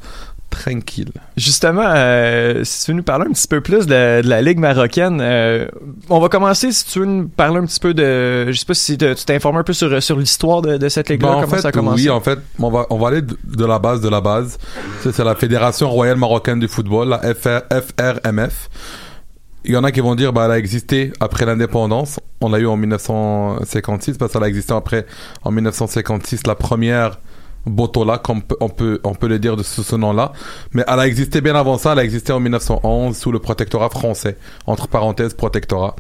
Tranquille. 0.50 1.12
Justement, 1.36 1.84
euh, 1.86 2.64
si 2.64 2.86
tu 2.86 2.92
veux 2.92 2.98
nous 2.98 3.04
parler 3.04 3.26
un 3.30 3.34
petit 3.34 3.48
peu 3.48 3.60
plus 3.62 3.86
de 3.86 3.92
la, 3.92 4.22
de 4.22 4.28
la 4.30 4.42
Ligue 4.42 4.60
marocaine, 4.60 5.20
euh, 5.22 5.68
on 6.10 6.20
va 6.20 6.30
commencer 6.30 6.72
si 6.72 6.86
tu 6.86 7.00
veux 7.00 7.06
nous 7.06 7.28
parler 7.28 7.58
un 7.60 7.66
petit 7.66 7.80
peu 7.80 7.94
de... 7.94 8.50
Je 8.52 8.58
sais 8.58 8.66
pas 8.66 8.74
si 8.74 8.98
te- 8.98 9.14
tu 9.14 9.26
t'es 9.26 9.36
informé 9.36 9.60
un 9.60 9.64
peu 9.64 9.74
sur, 9.74 10.02
sur 10.02 10.18
l'histoire 10.18 10.62
de, 10.62 10.78
de 10.78 10.90
cette 10.90 11.10
Ligue-là, 11.10 11.28
Bah, 11.28 11.36
en 11.36 11.42
comment 11.42 11.56
fait, 11.56 11.62
ça 11.62 11.68
a 11.68 11.72
commencé? 11.72 12.04
oui, 12.04 12.10
en 12.10 12.22
fait, 12.22 12.40
on 12.60 12.72
va, 12.72 12.88
on 12.90 12.98
va 12.98 13.10
aller 13.10 13.22
de, 13.22 13.38
de 13.44 13.66
la 13.66 13.78
base 13.78 14.00
de 14.02 14.10
la 14.10 14.22
base. 14.22 14.58
C'est 15.02 15.12
c'est 15.12 15.24
la 15.26 15.36
Fédération 15.36 15.90
Royale 15.90 16.18
Marocaine 16.18 16.60
du 16.60 16.68
Football, 16.70 17.10
la 17.10 17.20
FR, 17.20 17.62
FRMF. 17.70 18.70
il 19.66 19.74
y 19.74 19.78
en 19.78 19.84
a 19.84 19.92
qui 19.92 20.00
vont 20.00 20.16
dire 20.16 20.32
bah 20.34 20.44
elle 20.46 20.52
a 20.52 20.58
existé 20.58 21.12
après 21.20 21.46
l'indépendance. 21.46 22.20
On 22.40 22.50
l'a 22.50 22.60
eu 22.60 22.68
en 22.68 22.78
1956 22.78 24.18
parce 24.18 24.32
qu'elle 24.32 24.44
a 24.44 24.48
existé 24.48 24.74
après 24.74 25.06
en 25.44 25.52
1956 25.52 26.48
la 26.48 26.56
première 26.56 27.20
Botola, 27.68 28.18
comme 28.18 28.42
on 28.60 28.70
peut, 28.70 29.00
on 29.04 29.14
peut 29.14 29.28
le 29.28 29.40
dire 29.40 29.56
de 29.56 29.64
ce, 29.64 29.84
ce 29.84 29.96
nom-là. 29.96 30.32
Mais 30.74 30.84
elle 30.88 31.00
a 31.00 31.08
existé 31.08 31.42
bien 31.42 31.56
avant 31.56 31.78
ça. 31.78 31.92
Elle 31.94 32.00
a 32.00 32.04
existé 32.04 32.32
en 32.34 32.40
1911 32.40 33.16
sous 33.18 33.32
le 33.32 33.40
protectorat 33.40 33.90
français, 33.90 34.38
entre 34.66 34.88
parenthèses 34.88 35.34
protectorat. 35.34 35.96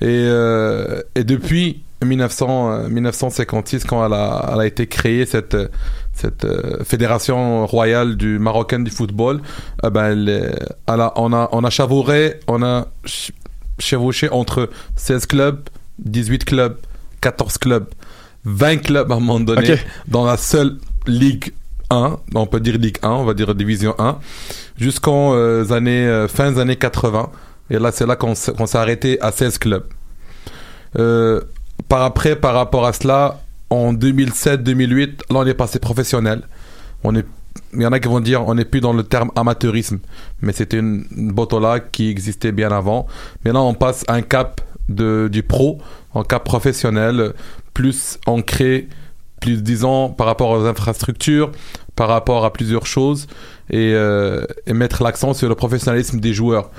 Et, 0.00 0.06
euh, 0.08 1.02
et 1.14 1.24
depuis 1.24 1.82
1900, 2.04 2.70
euh, 2.70 2.88
1956, 2.88 3.84
quand 3.84 4.04
elle 4.06 4.12
a, 4.12 4.50
elle 4.52 4.60
a 4.60 4.66
été 4.66 4.86
créée 4.86 5.26
cette 5.26 5.56
cette 6.12 6.46
euh, 6.46 6.82
fédération 6.84 7.66
royale 7.66 8.16
du 8.16 8.38
marocain 8.38 8.78
du 8.78 8.90
football, 8.90 9.40
eh 9.84 9.90
ben 9.90 10.12
elle, 10.12 10.28
est- 10.30 10.58
elle 10.88 11.00
a, 11.02 11.12
on 11.16 11.32
a 11.34 11.48
on 11.52 11.62
a 11.64 11.68
chavouré, 11.70 12.40
on 12.48 12.62
a 12.62 12.86
ch- 13.04 13.32
chevauché 13.78 14.30
entre 14.30 14.70
16 14.96 15.26
clubs, 15.26 15.60
18 15.98 16.44
clubs, 16.46 16.76
14 17.20 17.58
clubs, 17.58 17.86
20 18.44 18.78
clubs 18.78 19.12
à 19.12 19.16
un 19.16 19.20
moment 19.20 19.40
donné 19.40 19.66
dans 20.08 20.24
la 20.24 20.36
seule 20.38 20.78
Ligue 21.06 21.52
1, 21.90 22.18
on 22.34 22.46
peut 22.46 22.60
dire 22.60 22.78
Ligue 22.78 22.98
1, 23.02 23.10
on 23.10 23.24
va 23.24 23.34
dire 23.34 23.54
Division 23.54 23.94
1, 23.98 24.18
jusqu'en 24.76 25.34
euh, 25.34 25.64
euh, 25.70 26.28
fin 26.28 26.52
des 26.52 26.60
années 26.60 26.76
80. 26.76 27.30
Et 27.70 27.78
là, 27.78 27.90
c'est 27.92 28.06
là 28.06 28.16
qu'on 28.16 28.34
s'est 28.34 28.78
arrêté 28.78 29.20
à 29.20 29.32
16 29.32 29.58
clubs. 29.58 29.84
Euh, 30.98 31.40
par 31.88 32.02
après, 32.02 32.36
par 32.36 32.54
rapport 32.54 32.86
à 32.86 32.92
cela, 32.92 33.40
en 33.70 33.92
2007-2008, 33.92 35.06
là, 35.30 35.40
on 35.40 35.46
est 35.46 35.54
passé 35.54 35.78
professionnel. 35.78 36.42
Il 37.04 37.82
y 37.82 37.86
en 37.86 37.92
a 37.92 38.00
qui 38.00 38.08
vont 38.08 38.20
dire, 38.20 38.46
on 38.46 38.54
n'est 38.54 38.64
plus 38.64 38.80
dans 38.80 38.92
le 38.92 39.02
terme 39.02 39.30
amateurisme, 39.34 39.98
mais 40.42 40.52
c'était 40.52 40.78
une, 40.78 41.04
une 41.16 41.32
botola 41.32 41.80
qui 41.80 42.08
existait 42.08 42.52
bien 42.52 42.70
avant. 42.70 43.06
Mais 43.44 43.52
là, 43.52 43.60
on 43.60 43.74
passe 43.74 44.04
un 44.08 44.22
cap 44.22 44.60
du 44.88 45.42
pro, 45.42 45.78
un 46.14 46.22
cap 46.22 46.44
professionnel, 46.44 47.32
plus 47.74 48.18
ancré, 48.26 48.88
plus 49.40 49.62
disons 49.62 50.10
par 50.10 50.26
rapport 50.26 50.50
aux 50.50 50.64
infrastructures, 50.66 51.52
par 51.94 52.08
rapport 52.08 52.44
à 52.44 52.52
plusieurs 52.52 52.86
choses, 52.86 53.26
et, 53.70 53.92
euh, 53.94 54.44
et 54.66 54.72
mettre 54.72 55.02
l'accent 55.02 55.34
sur 55.34 55.48
le 55.48 55.54
professionnalisme 55.54 56.20
des 56.20 56.32
joueurs 56.32 56.70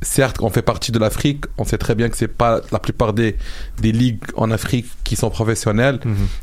certes, 0.00 0.36
on 0.40 0.50
fait 0.50 0.62
partie 0.62 0.92
de 0.92 0.98
l'Afrique. 0.98 1.44
On 1.58 1.64
sait 1.64 1.78
très 1.78 1.94
bien 1.94 2.08
que 2.08 2.16
c'est 2.16 2.28
pas 2.28 2.60
la 2.70 2.78
plupart 2.78 3.12
des, 3.12 3.36
des 3.80 3.92
ligues 3.92 4.22
en 4.36 4.50
Afrique 4.50 4.86
qui 5.04 5.16
sont 5.16 5.30
professionnelles. 5.30 6.00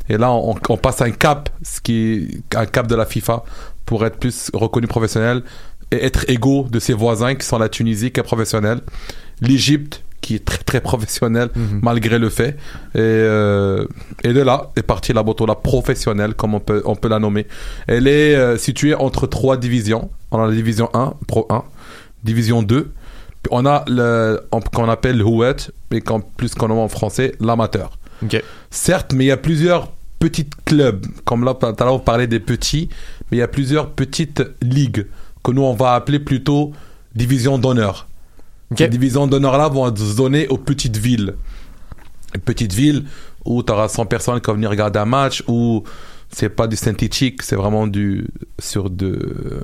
Et 0.08 0.16
là, 0.16 0.32
on, 0.32 0.54
on 0.68 0.76
passe 0.76 1.00
un 1.02 1.10
cap, 1.10 1.50
ce 1.62 1.80
qui 1.80 2.42
est 2.52 2.56
un 2.56 2.66
cap 2.66 2.86
de 2.86 2.94
la 2.94 3.06
FIFA 3.06 3.44
pour 3.86 4.04
être 4.04 4.18
plus 4.18 4.50
reconnu 4.52 4.86
professionnel 4.86 5.42
et 5.90 6.04
être 6.04 6.28
égaux 6.28 6.66
de 6.70 6.78
ses 6.78 6.92
voisins 6.92 7.34
qui 7.34 7.46
sont 7.46 7.58
la 7.58 7.68
Tunisie 7.68 8.12
qui 8.12 8.20
est 8.20 8.24
professionnelle, 8.24 8.80
l'Égypte 9.40 10.04
qui 10.30 10.36
est 10.36 10.44
très 10.44 10.62
très 10.62 10.80
professionnelle 10.80 11.48
malgré 11.82 12.18
le 12.20 12.28
fait. 12.30 12.50
Et, 12.94 12.98
euh, 13.00 13.84
et 14.22 14.32
de 14.32 14.40
là 14.40 14.70
est 14.76 14.82
partie 14.82 15.12
la 15.12 15.24
Botola 15.24 15.56
professionnelle, 15.56 16.34
comme 16.34 16.54
on 16.54 16.60
peut, 16.60 16.82
on 16.84 16.94
peut 16.94 17.08
la 17.08 17.18
nommer. 17.18 17.46
Elle 17.88 18.06
est 18.06 18.36
euh, 18.36 18.56
située 18.56 18.94
entre 18.94 19.26
trois 19.26 19.56
divisions. 19.56 20.10
On 20.30 20.40
a 20.40 20.46
la 20.46 20.54
division 20.54 20.88
1, 20.94 21.14
Pro 21.26 21.46
1, 21.50 21.64
division 22.22 22.62
2, 22.62 22.92
puis 23.42 23.50
on 23.50 23.66
a 23.66 23.84
le 23.88 24.40
on- 24.52 24.60
qu'on 24.60 24.88
appelle 24.88 25.16
le 25.18 25.24
Houet, 25.24 25.56
mais 25.90 26.00
qu'en 26.00 26.20
plus 26.20 26.54
qu'on 26.54 26.68
nomme 26.68 26.78
en 26.78 26.88
français 26.88 27.32
l'amateur. 27.40 27.98
Ok. 28.22 28.40
Certes, 28.70 29.12
mais 29.14 29.24
il 29.24 29.28
y 29.28 29.32
a 29.32 29.36
plusieurs 29.36 29.90
petits 30.20 30.46
clubs, 30.64 31.04
comme 31.24 31.44
là, 31.44 31.54
tout 31.54 31.66
à 31.66 31.84
l'heure, 31.84 31.94
on 31.94 31.98
parlait 31.98 32.26
des 32.28 32.38
petits, 32.40 32.88
mais 33.30 33.38
il 33.38 33.40
y 33.40 33.42
a 33.42 33.48
plusieurs 33.48 33.90
petites 33.90 34.42
ligues 34.62 35.06
que 35.42 35.50
nous, 35.50 35.62
on 35.62 35.74
va 35.74 35.94
appeler 35.94 36.20
plutôt 36.20 36.72
division 37.14 37.58
d'honneur. 37.58 38.06
Ces 38.76 38.88
divisions 38.88 39.26
d'honneur-là 39.26 39.68
vont 39.68 39.88
être 39.88 40.16
données 40.16 40.46
aux 40.48 40.58
petites 40.58 40.96
villes. 40.96 41.34
Une 42.34 42.40
petite 42.40 42.72
ville 42.72 43.04
où 43.44 43.62
tu 43.62 43.72
auras 43.72 43.88
100 43.88 44.06
personnes 44.06 44.40
qui 44.40 44.46
vont 44.46 44.54
venir 44.54 44.70
regarder 44.70 44.98
un 44.98 45.06
match, 45.06 45.42
où 45.48 45.82
c'est 46.30 46.48
pas 46.48 46.66
du 46.68 46.76
synthétique, 46.76 47.42
c'est 47.42 47.56
vraiment 47.56 47.86
du, 47.86 48.28
sur, 48.58 48.90
de, 48.90 49.62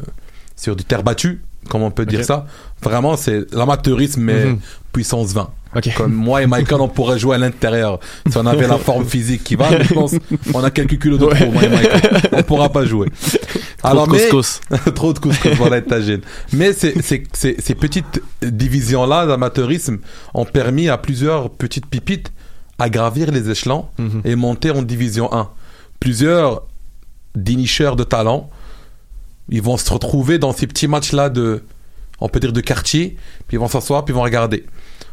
sur 0.56 0.74
du 0.74 0.84
terre 0.84 1.04
battue, 1.04 1.42
comme 1.68 1.82
on 1.82 1.90
peut 1.90 2.06
dire 2.06 2.24
ça. 2.24 2.46
Vraiment, 2.82 3.16
c'est 3.16 3.52
l'amateurisme, 3.54 4.20
mais 4.22 4.44
Mhm. 4.46 4.58
puissance 4.92 5.32
20. 5.32 5.50
Ok. 5.74 5.90
Comme 5.94 6.12
moi 6.14 6.42
et 6.42 6.46
Michael, 6.46 6.80
on 6.80 6.88
pourrait 6.88 7.18
jouer 7.18 7.34
à 7.34 7.38
l'intérieur. 7.38 8.00
Si 8.30 8.36
on 8.38 8.46
avait 8.46 8.66
la 8.66 8.78
forme 8.78 9.04
physique 9.04 9.44
qui 9.44 9.56
va, 9.56 9.68
mais 9.70 9.84
je 9.84 9.92
pense 9.92 10.14
on 10.54 10.64
a 10.64 10.70
quelques 10.70 10.98
kilos 11.00 11.18
de 11.18 11.26
trop, 11.26 11.52
moi 11.52 11.64
et 11.64 11.68
Michael. 11.68 12.20
On 12.32 12.42
pourra 12.42 12.70
pas 12.70 12.84
jouer. 12.86 13.08
Trop 13.82 14.06
de 14.06 14.12
mais- 14.12 14.18
couscous. 14.28 14.60
trop 14.94 15.12
de 15.12 15.18
couscous, 15.18 15.52
voilà. 15.58 15.80
Mais 16.52 16.72
ces 16.72 17.74
petites 17.74 18.22
divisions-là 18.42 19.26
d'amateurisme 19.26 19.98
ont 20.34 20.44
permis 20.46 20.88
à 20.88 20.96
plusieurs 20.96 21.50
petites 21.50 21.86
pipites 21.86 22.32
à 22.78 22.88
gravir 22.88 23.30
les 23.30 23.50
échelons 23.50 23.86
et 24.24 24.34
monter 24.34 24.70
en 24.70 24.82
division 24.82 25.32
1. 25.32 25.48
Plusieurs 26.00 26.62
dénicheurs 27.34 27.96
de 27.96 28.04
talent, 28.04 28.48
ils 29.48 29.62
vont 29.62 29.76
se 29.76 29.92
retrouver 29.92 30.38
dans 30.38 30.52
ces 30.52 30.66
petits 30.66 30.88
matchs-là 30.88 31.28
de, 31.28 31.62
on 32.20 32.28
peut 32.28 32.40
dire 32.40 32.52
de 32.52 32.60
quartier, 32.60 33.16
puis 33.46 33.56
ils 33.56 33.60
vont 33.60 33.68
s'asseoir, 33.68 34.04
puis 34.04 34.12
ils 34.12 34.16
vont 34.16 34.22
regarder. 34.22 34.64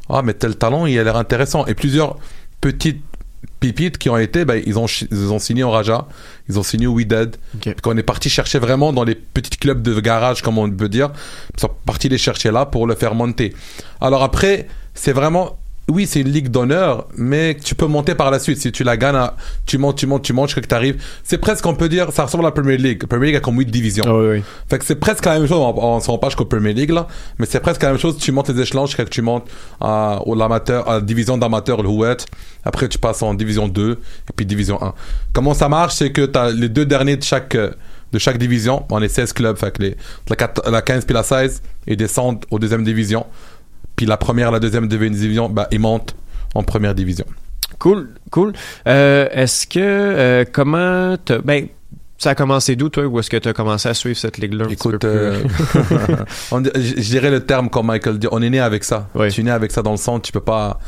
Ah, 0.10 0.22
mais 0.22 0.34
tel 0.34 0.56
talent, 0.56 0.86
il 0.86 0.98
a 1.00 1.04
l'air 1.04 1.18
intéressant. 1.18 1.66
Et 1.66 1.74
plusieurs 1.74 2.18
petites 2.62 3.02
pipites 3.60 3.98
qui 3.98 4.10
ont 4.10 4.18
été, 4.18 4.46
ben, 4.46 4.62
ils, 4.66 4.78
ont, 4.78 4.88
ils 5.12 5.32
ont 5.32 5.40
signé 5.40 5.64
au 5.64 5.72
Raja, 5.72 6.08
ils 6.50 6.60
ont 6.60 6.64
signé 6.64 6.88
au 6.88 6.94
Wydad. 6.94 7.38
Puis 7.62 7.74
qu'on 7.82 7.98
est 7.98 8.04
parti 8.04 8.30
chercher 8.30 8.60
vraiment 8.60 8.92
dans 8.92 9.04
les 9.04 9.16
petits 9.16 9.58
clubs 9.58 9.82
de 9.82 10.00
garage, 10.00 10.42
comme 10.42 10.58
on 10.58 10.70
peut 10.70 10.90
dire. 10.90 11.12
Ils 11.56 11.62
sont 11.62 11.72
partis 11.86 12.10
les 12.10 12.18
chercher 12.18 12.52
là 12.52 12.66
pour 12.66 12.88
le 12.88 12.96
faire 12.96 13.16
monter. 13.16 13.54
Alors 14.02 14.24
après, 14.24 14.68
c'est 14.94 15.14
vraiment, 15.14 15.58
oui, 15.90 16.08
c'est 16.08 16.22
une 16.22 16.30
ligue 16.30 16.48
d'honneur, 16.50 17.08
mais 17.18 17.58
tu 17.62 17.76
peux 17.76 17.88
monter 17.88 18.16
par 18.16 18.32
la 18.32 18.40
suite. 18.40 18.58
Si 18.58 18.72
tu 18.72 18.84
la 18.84 18.96
gagnes, 18.96 19.16
à- 19.18 19.36
tu 19.66 19.78
montes, 19.78 19.98
tu 19.98 20.08
montes, 20.08 20.24
tu 20.24 20.32
montes 20.32 20.48
jusqu'à 20.48 20.62
que 20.62 20.68
tu 20.68 20.76
arrives. 20.76 21.02
C'est 21.24 21.38
presque, 21.38 21.66
on 21.66 21.76
peut 21.76 21.90
dire, 21.90 22.12
ça 22.14 22.24
ressemble 22.24 22.46
à 22.46 22.48
la 22.48 22.52
Premier 22.52 22.78
League. 22.78 23.02
La 23.02 23.08
Premier 23.08 23.26
League 23.28 23.36
a 23.36 23.40
comme 23.42 23.58
8 23.60 23.66
divisions. 23.70 24.04
Ah 24.08 24.16
oui, 24.16 24.28
oui. 24.38 24.44
Fait 24.70 24.80
que 24.80 24.86
c'est 24.86 24.96
presque 24.96 25.26
la 25.26 25.34
même 25.40 25.48
chose, 25.48 25.58
on, 25.58 25.76
on 25.78 26.00
se 26.00 26.10
rend 26.10 26.18
pas 26.18 26.30
jusqu'au 26.30 26.46
Premier 26.46 26.74
League 26.74 26.92
là, 26.92 27.08
mais 27.38 27.46
c'est 27.46 27.60
presque 27.60 27.84
la 27.84 27.90
même 27.90 28.00
chose, 28.00 28.18
tu 28.18 28.32
montes 28.32 28.48
les 28.50 28.62
échelons 28.62 28.86
jusqu'à 28.86 29.04
que 29.04 29.10
tu 29.10 29.22
montes 29.22 29.46
à, 29.82 30.22
au 30.26 30.36
l'amateur, 30.36 30.88
à 30.90 30.94
la 30.96 31.02
division 31.02 31.38
d'amateur, 31.38 31.82
le 31.84 31.90
Houet, 31.90 32.18
après 32.64 32.88
tu 32.88 32.98
passes 32.98 33.22
en 33.22 33.34
division 33.34 33.68
2, 33.68 33.92
et 33.92 33.98
puis 34.36 34.46
division 34.46 34.82
1. 34.82 34.94
Comment 35.34 35.54
ça 35.54 35.68
marche, 35.70 35.96
c'est 35.96 36.12
que 36.12 36.26
tu 36.26 36.40
as 36.40 36.50
les 36.52 36.70
deux 36.70 36.86
derniers 36.86 37.18
de 37.18 37.24
chaque, 37.24 37.56
euh, 37.56 37.72
de 38.14 38.20
chaque 38.20 38.38
division, 38.38 38.86
on 38.90 39.02
est 39.02 39.10
16 39.10 39.34
clubs, 39.34 39.58
fait 39.58 39.76
que 39.76 39.82
les, 39.82 39.98
la, 40.30 40.36
quat- 40.36 40.70
la 40.70 40.82
15 40.82 41.04
puis 41.06 41.14
la 41.14 41.24
16, 41.24 41.62
ils 41.88 41.98
descendent 41.98 42.46
aux 42.52 42.60
deuxième 42.60 42.84
division, 42.84 43.26
puis 43.96 44.06
la 44.06 44.18
première, 44.18 44.52
la 44.52 44.60
deuxième 44.60 44.88
division, 44.88 45.50
bah, 45.50 45.68
ils 45.72 45.80
montent 45.80 46.16
en 46.56 46.64
première 46.64 46.96
division. 46.96 47.26
Cool, 47.80 48.10
cool. 48.32 48.54
Euh, 48.88 49.28
est-ce 49.32 49.68
que, 49.68 49.80
euh, 49.80 50.46
comment 50.52 51.18
t'as- 51.18 51.39
ben, 51.39 51.68
ça 52.18 52.30
a 52.32 52.36
commencé 52.36 52.76
d'où, 52.76 52.89
toi, 52.89 53.06
ou 53.06 53.20
est-ce 53.20 53.30
que 53.30 53.38
tu 53.38 53.50
as 53.50 53.54
commencé 53.54 53.89
à 53.89 53.94
suivre 53.94 54.18
cette 54.18 54.38
ligue-là 54.38 54.66
Écoute, 54.70 55.04
euh, 55.04 55.44
on 56.52 56.64
je 56.64 57.02
dirais 57.02 57.32
le 57.32 57.41
terme 57.41 57.70
comme 57.70 57.88
Michael 57.88 58.20
dit, 58.20 58.28
on 58.32 58.41
est 58.41 58.50
né 58.50 58.60
avec 58.60 58.84
ça. 58.84 59.10
Tu 59.30 59.41
es 59.41 59.44
né 59.44 59.52
avec 59.52 59.72
ça 59.72 59.82
dans 59.82 59.91
le 59.91 59.98
sang, 59.98 60.20
tu 60.20 60.32
peux 60.32 60.39
pas 60.39 60.80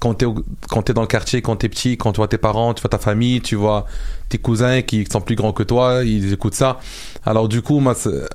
quand 0.00 0.14
t'es 0.14 0.26
quand 0.68 0.82
t'es 0.82 0.94
dans 0.94 1.02
le 1.02 1.06
quartier, 1.06 1.42
quand 1.42 1.56
t'es 1.56 1.68
petit, 1.68 1.96
quand 1.96 2.12
tu 2.12 2.16
vois 2.16 2.28
tes 2.28 2.38
parents, 2.38 2.74
tu 2.74 2.82
vois 2.82 2.88
ta 2.88 2.98
famille, 2.98 3.40
tu 3.40 3.54
vois 3.54 3.86
tes 4.28 4.38
cousins 4.38 4.82
qui 4.82 5.06
sont 5.10 5.20
plus 5.20 5.36
grands 5.36 5.52
que 5.52 5.62
toi, 5.62 6.02
ils 6.04 6.32
écoutent 6.32 6.54
ça. 6.54 6.80
Alors 7.24 7.48
du 7.48 7.62
coup, 7.62 7.80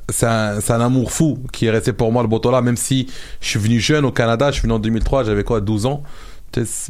c'est 0.09 0.25
un, 0.25 0.81
amour 0.81 1.11
fou 1.11 1.39
qui 1.51 1.65
est 1.65 1.71
resté 1.71 1.91
pour 1.91 2.11
moi 2.11 2.21
le 2.21 2.29
Botola, 2.29 2.61
même 2.61 2.77
si 2.77 3.07
je 3.41 3.49
suis 3.49 3.59
venu 3.59 3.79
jeune 3.79 4.05
au 4.05 4.11
Canada, 4.11 4.51
je 4.51 4.59
suis 4.59 4.63
venu 4.63 4.73
en 4.73 4.79
2003, 4.79 5.23
j'avais 5.25 5.43
quoi, 5.43 5.59
12 5.59 5.85
ans. 5.87 6.03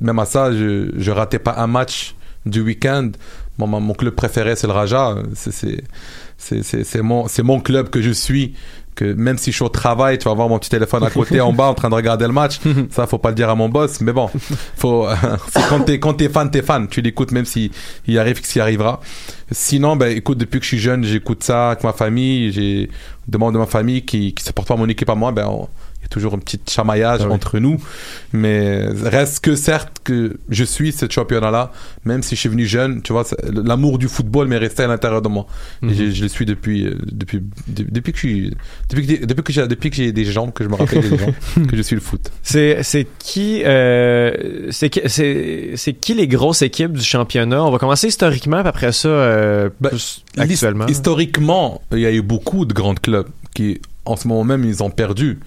Même 0.01 0.19
à 0.19 0.26
ça, 0.26 0.51
je, 0.51 0.91
je 0.95 1.11
ratais 1.11 1.39
pas 1.39 1.55
un 1.57 1.67
match 1.67 2.15
du 2.45 2.61
week-end. 2.61 3.11
Mon, 3.57 3.93
club 3.93 4.13
préféré, 4.13 4.55
c'est 4.55 4.67
le 4.67 4.73
Raja. 4.73 5.15
C'est- 5.34 7.01
mon, 7.01 7.28
c'est 7.28 7.43
mon 7.43 7.61
club 7.61 7.89
que 7.89 8.01
je 8.01 8.11
suis. 8.11 8.53
Que 8.95 9.13
même 9.13 9.37
si 9.37 9.51
je 9.51 9.57
suis 9.57 9.65
au 9.65 9.69
travail, 9.69 10.17
tu 10.17 10.23
vas 10.29 10.33
voir 10.33 10.47
mon 10.47 10.57
petit 10.57 10.69
téléphone 10.69 11.03
à 11.03 11.09
côté 11.09 11.41
en 11.41 11.51
bas 11.51 11.65
en 11.65 11.73
train 11.73 11.89
de 11.89 11.95
regarder 11.95 12.25
le 12.27 12.31
match. 12.31 12.59
Ça, 12.91 13.05
faut 13.07 13.17
pas 13.17 13.29
le 13.29 13.35
dire 13.35 13.49
à 13.49 13.55
mon 13.55 13.67
boss. 13.67 13.99
Mais 13.99 14.13
bon, 14.13 14.29
faut, 14.77 15.05
quand 15.69 15.81
t'es, 15.81 15.99
quand 15.99 16.13
t'es 16.13 16.29
fan, 16.29 16.49
t'es 16.49 16.61
fan. 16.61 16.87
Tu 16.87 17.01
l'écoutes 17.01 17.31
même 17.33 17.43
si 17.45 17.71
il 18.07 18.17
arrive 18.17 18.39
qui 18.41 18.59
arrivera. 18.59 19.01
Sinon, 19.51 19.95
ben, 19.97 20.15
écoute, 20.15 20.37
depuis 20.37 20.59
que 20.59 20.63
je 20.63 20.69
suis 20.69 20.79
jeune, 20.79 21.03
j'écoute 21.03 21.43
ça 21.43 21.71
avec 21.71 21.83
ma 21.83 21.91
famille. 21.93 22.51
J'ai 22.53 22.89
des 23.27 23.37
membres 23.37 23.51
de 23.51 23.57
ma 23.57 23.65
famille 23.65 24.03
qui, 24.05 24.33
qui 24.33 24.43
supportent 24.43 24.67
pas 24.69 24.75
mon 24.77 24.87
équipe 24.87 25.09
à 25.09 25.15
moi. 25.15 25.31
Ben, 25.33 25.45
on- 25.47 25.67
y 26.05 26.07
a 26.07 26.09
toujours 26.09 26.33
un 26.33 26.39
petit 26.39 26.59
chamaillage 26.69 27.21
Ah 27.23 27.27
oui. 27.27 27.33
entre 27.33 27.59
nous. 27.59 27.77
Mais 28.33 28.85
reste 29.03 29.39
que 29.43 29.55
certes 29.55 29.97
que 30.03 30.37
je 30.49 30.63
suis 30.63 30.91
ce 30.91 31.05
championnat-là, 31.09 31.71
même 32.05 32.21
si 32.23 32.35
je 32.35 32.39
suis 32.41 32.49
venu 32.49 32.65
jeune, 32.65 33.01
tu 33.01 33.13
vois, 33.13 33.25
l'amour 33.51 33.97
du 33.97 34.07
football 34.07 34.47
m'est 34.47 34.57
resté 34.57 34.83
à 34.83 34.87
l'intérieur 34.87 35.21
de 35.21 35.29
moi. 35.29 35.47
Mhm. 35.81 35.93
je, 35.93 36.09
je 36.11 36.21
le 36.23 36.27
suis 36.29 36.45
depuis, 36.45 36.85
euh, 36.85 36.95
depuis, 37.11 37.41
de- 37.67 37.85
depuis 37.89 38.11
que 38.13 38.17
je 38.19 38.27
suis, 38.27 38.53
depuis 38.89 39.07
que, 39.19 39.25
depuis 39.25 39.43
que 39.43 39.53
j'ai, 39.53 39.67
depuis 39.67 39.89
que 39.89 39.95
j'ai 39.95 40.11
des 40.11 40.25
jambes, 40.25 40.53
que 40.53 40.63
je 40.63 40.69
me 40.69 40.75
rappelle 40.75 41.01
des 41.09 41.17
jambes, 41.17 41.67
que 41.67 41.75
je 41.77 41.81
suis 41.81 41.95
le 41.95 42.01
foot. 42.01 42.31
C'est 42.43 42.83
c'est 42.83 43.07
qui 43.19 43.61
euh, 43.65 44.67
c'est 44.71 44.89
qui 44.89 45.01
c'est 45.07 45.71
c'est 45.75 45.93
qui 45.93 46.13
les 46.13 46.27
grosses 46.27 46.61
équipes 46.61 46.93
du 46.93 47.03
championnat? 47.03 47.63
On 47.63 47.71
va 47.71 47.77
commencer 47.77 48.07
historiquement 48.07 48.59
puis 48.59 48.69
après 48.69 48.91
ça 48.91 49.07
euh, 49.09 49.69
plus 49.81 50.23
actuellement. 50.37 50.85
His- 50.87 50.91
Historiquement, 50.95 51.81
il 51.91 51.99
y 51.99 52.05
a 52.05 52.11
eu 52.11 52.21
beaucoup 52.21 52.65
de 52.65 52.73
grands 52.73 52.95
clubs 52.95 53.27
qui, 53.53 53.79
en 54.05 54.15
ce 54.15 54.27
moment 54.27 54.43
même, 54.43 54.65
ils 54.65 54.81
ont 54.83 54.89
perdu. 54.89 55.39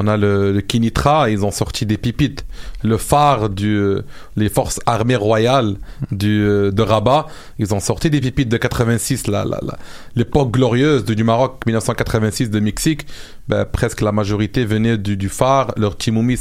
On 0.00 0.06
a 0.06 0.16
le, 0.16 0.60
Kinitra, 0.60 1.28
ils 1.28 1.44
ont 1.44 1.50
sorti 1.50 1.84
des 1.84 1.96
pipites. 1.98 2.44
Le 2.84 2.96
phare 2.98 3.50
du, 3.50 3.74
euh, 3.76 4.02
les 4.36 4.48
forces 4.48 4.78
armées 4.86 5.16
royales 5.16 5.74
euh, 6.22 6.70
de 6.70 6.82
Rabat, 6.82 7.26
ils 7.58 7.74
ont 7.74 7.80
sorti 7.80 8.08
des 8.08 8.20
pipites 8.20 8.48
de 8.48 8.56
86, 8.56 9.26
la, 9.26 9.44
la, 9.44 9.58
la- 9.60 9.76
l'époque 10.14 10.52
glorieuse 10.52 11.04
du, 11.04 11.24
Maroc, 11.24 11.62
1986 11.66 12.48
de 12.48 12.60
Mexique. 12.60 13.06
Ben, 13.48 13.64
presque 13.64 14.00
la 14.00 14.12
majorité 14.12 14.64
venait 14.64 14.98
du, 14.98 15.28
phare. 15.28 15.72
Leur 15.76 15.96
Timoumi, 15.96 16.36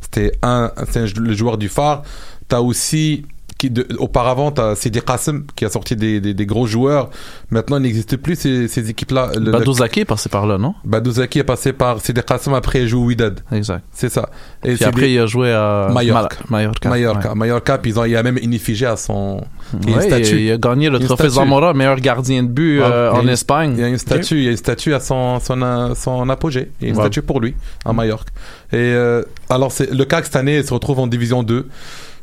c'était 0.00 0.32
un- 0.42 0.72
le 1.16 1.32
joueur 1.34 1.56
du 1.56 1.68
phare. 1.68 2.02
T'as 2.48 2.60
aussi 2.60 3.26
qui 3.58 3.70
de- 3.70 3.86
auparavant, 3.98 4.52
tu 4.52 4.60
as 4.60 4.76
Sidi 4.76 5.00
Qassem 5.02 5.44
qui 5.56 5.64
a 5.64 5.68
sorti 5.68 5.96
des, 5.96 6.20
des, 6.20 6.32
des 6.32 6.46
gros 6.46 6.66
joueurs. 6.66 7.10
Maintenant, 7.50 7.76
il 7.78 7.82
n'existe 7.82 8.16
plus 8.16 8.36
ces, 8.36 8.68
ces 8.68 8.88
équipes-là. 8.88 9.30
Le- 9.34 9.40
le- 9.46 9.50
Badouzaki 9.50 10.00
est 10.00 10.04
passé 10.04 10.28
par 10.28 10.46
là, 10.46 10.58
non? 10.58 10.74
Badouzaki 10.84 11.40
est 11.40 11.44
passé 11.44 11.72
par 11.72 12.00
Sidi 12.00 12.20
Qassem, 12.26 12.54
après 12.54 12.82
il 12.82 12.88
joue 12.88 13.02
au 13.02 13.06
Wydad. 13.06 13.40
Exact. 13.52 13.82
C'est 13.92 14.08
ça. 14.10 14.30
Et 14.64 14.74
Puis 14.74 14.84
après, 14.84 15.02
des- 15.02 15.12
il 15.14 15.18
a 15.18 15.26
joué 15.26 15.52
à 15.52 15.88
Mallorca. 15.92 16.36
Mal- 16.48 16.60
Mallorca. 16.60 16.88
Mallorca. 16.88 17.34
Mallorca, 17.34 17.78
puis 17.78 17.90
ils 17.90 17.98
ont, 17.98 18.04
il 18.04 18.12
y 18.12 18.16
a 18.16 18.22
même 18.22 18.38
une 18.40 18.54
effigie 18.54 18.86
à 18.86 18.96
son. 18.96 19.42
Il 19.86 19.92
a 19.92 19.96
Ouais, 19.98 20.20
il 20.20 20.52
a 20.52 20.56
gagné 20.56 20.88
le 20.88 20.98
trophée. 21.00 21.28
Zamora, 21.28 21.74
meilleur 21.74 21.98
gardien 22.00 22.44
de 22.44 22.48
but 22.48 22.78
Ouais, 22.80 22.84
euh, 22.86 23.10
en 23.12 23.22
une- 23.22 23.28
Espagne. 23.28 23.74
Il 23.76 23.80
y 23.80 23.84
a 23.84 23.88
une 23.88 23.98
statue, 23.98 24.36
il 24.38 24.44
y 24.44 24.48
a 24.48 24.50
une 24.52 24.56
statue 24.56 24.94
à 24.94 25.00
son, 25.00 25.40
son, 25.40 25.60
euh, 25.62 25.94
son 25.96 26.28
apogée. 26.28 26.70
Il 26.80 26.84
y 26.84 26.86
a 26.86 26.92
une 26.92 26.96
Ouais. 26.96 27.02
statue 27.02 27.22
pour 27.22 27.40
lui, 27.40 27.54
à 27.84 27.92
Majorque. 27.92 28.28
Et 28.72 28.76
euh, 28.76 29.22
alors, 29.50 29.72
c'est 29.72 29.90
le 29.92 30.04
CAC 30.04 30.26
cette 30.26 30.36
année 30.36 30.58
il 30.58 30.64
se 30.64 30.72
retrouve 30.72 31.00
en 31.00 31.06
division 31.06 31.42
2. 31.42 31.66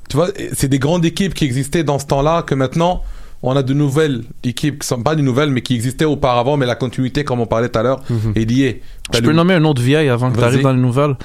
Tu 0.10 0.18
vois, 0.18 0.30
c'est 0.54 0.68
des 0.70 0.80
grandes 0.80 1.06
équipes 1.06 1.34
qui 1.34 1.46
existaient 1.46 1.84
dans 1.84 2.00
ce 2.00 2.06
temps-là 2.06 2.42
que 2.44 2.54
maintenant, 2.56 3.02
on 3.44 3.56
a 3.56 3.62
de 3.62 3.74
nouvelles 3.74 4.24
équipes 4.44 4.80
qui 4.80 4.88
sont 4.88 5.04
pas 5.04 5.14
des 5.16 5.22
nouvelles, 5.22 5.50
mais 5.52 5.62
qui 5.62 5.76
existaient 5.76 6.06
auparavant, 6.06 6.58
mais 6.58 6.66
la 6.66 6.74
continuité, 6.76 7.24
comme 7.24 7.42
on 7.42 7.46
parlait 7.46 7.70
tout 7.70 7.78
à 7.78 7.84
l'heure, 7.84 8.00
est 8.36 8.50
liée. 8.50 8.82
Je 9.14 9.20
peux 9.20 9.34
nommer 9.34 9.54
un 9.54 9.64
autre 9.66 9.82
vieille 9.84 10.10
avant 10.10 10.32
que 10.32 10.38
tu 10.38 10.44
arrives 10.44 10.64
dans 10.64 10.74
les 10.74 10.82
nouvelles. 10.82 11.16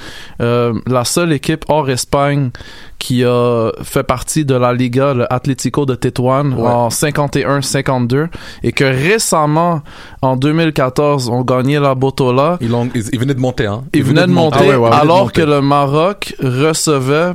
Euh, 0.43 0.74
la 0.87 1.05
seule 1.05 1.33
équipe 1.33 1.64
hors 1.68 1.89
Espagne 1.89 2.51
qui 2.99 3.24
a 3.24 3.70
fait 3.83 4.03
partie 4.03 4.45
de 4.45 4.55
la 4.55 4.74
Liga, 4.74 5.14
le 5.14 5.33
Atlético 5.33 5.87
de 5.87 5.95
Tétouan, 5.95 6.53
Ouais. 6.53 6.68
en 6.68 6.91
51-52, 6.91 8.28
et 8.62 8.72
que 8.72 8.85
récemment, 8.85 9.81
en 10.20 10.37
2014, 10.37 11.31
ont 11.31 11.43
gagné 11.43 11.78
la 11.78 11.95
Botola. 11.95 12.59
Ils, 12.61 12.74
ont- 12.74 12.91
ils- 12.95 13.09
ils 13.12 13.18
venaient 13.18 13.35
de 13.35 13.41
monter, 13.41 13.64
hein. 13.66 13.85
Ils 13.95 14.05
venaient 14.05 14.26
de 14.26 14.33
monter 14.33 14.59
Ah 14.61 14.62
ouais, 14.64 14.68
ouais, 14.68 14.74
ils 14.74 14.78
venaient 14.78 14.91
de 14.91 15.01
alors 15.01 15.22
monter. 15.24 15.41
que 15.41 15.47
le 15.47 15.61
Maroc 15.62 16.35
recevait 16.43 17.33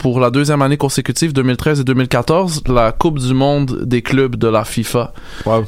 pour 0.00 0.20
la 0.20 0.30
deuxième 0.30 0.60
année 0.62 0.76
consécutive, 0.76 1.32
2013 1.32 1.80
et 1.80 1.84
2014, 1.84 2.62
la 2.68 2.92
Coupe 2.92 3.18
du 3.18 3.32
Monde 3.32 3.80
des 3.84 4.02
clubs 4.02 4.36
de 4.36 4.46
la 4.46 4.64
FIFA. 4.64 5.12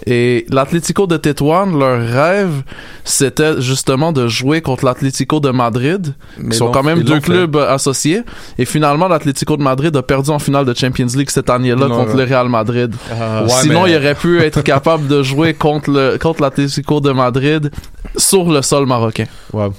Et 0.07 0.45
l'Atlético 0.51 1.07
de 1.07 1.17
Tétouan, 1.17 1.67
leur 1.77 1.99
rêve, 2.07 2.63
c'était 3.05 3.61
justement 3.61 4.13
de 4.13 4.29
jouer 4.29 4.61
contre 4.61 4.85
l'Atlético 4.85 5.41
de 5.41 5.51
Madrid, 5.51 6.15
Mais 6.39 6.51
qui 6.51 6.57
sont 6.59 6.71
quand 6.71 6.83
même 6.83 7.03
deux 7.03 7.15
fait. 7.17 7.21
clubs 7.23 7.57
associés. 7.57 8.21
Et 8.59 8.65
finalement, 8.67 9.09
l'Atlético 9.09 9.57
de 9.57 9.63
Madrid 9.63 9.97
a 9.97 10.03
perdu 10.03 10.31
en 10.31 10.39
finale 10.39 10.67
de 10.67 10.75
Champions 10.75 11.07
League 11.17 11.31
cette 11.31 11.49
année-là 11.51 11.87
contre 11.89 12.15
le 12.17 12.25
Real 12.25 12.49
Madrid. 12.49 12.95
Ah. 13.11 13.43
Ouais, 13.45 13.49
Sinon, 13.63 13.85
mais- 13.85 13.93
il 13.93 13.97
aurait 13.97 14.15
pu 14.15 14.41
être 14.41 14.63
capable 14.63 15.09
de 15.09 15.23
jouer 15.23 15.55
contre 15.55 15.91
le 15.91 16.19
contre 16.19 16.43
l'Atlético 16.43 17.01
de 17.01 17.13
Madrid 17.13 17.71
sur 18.17 18.51
le 18.51 18.61
sol 18.63 18.87
marocain. 18.87 19.25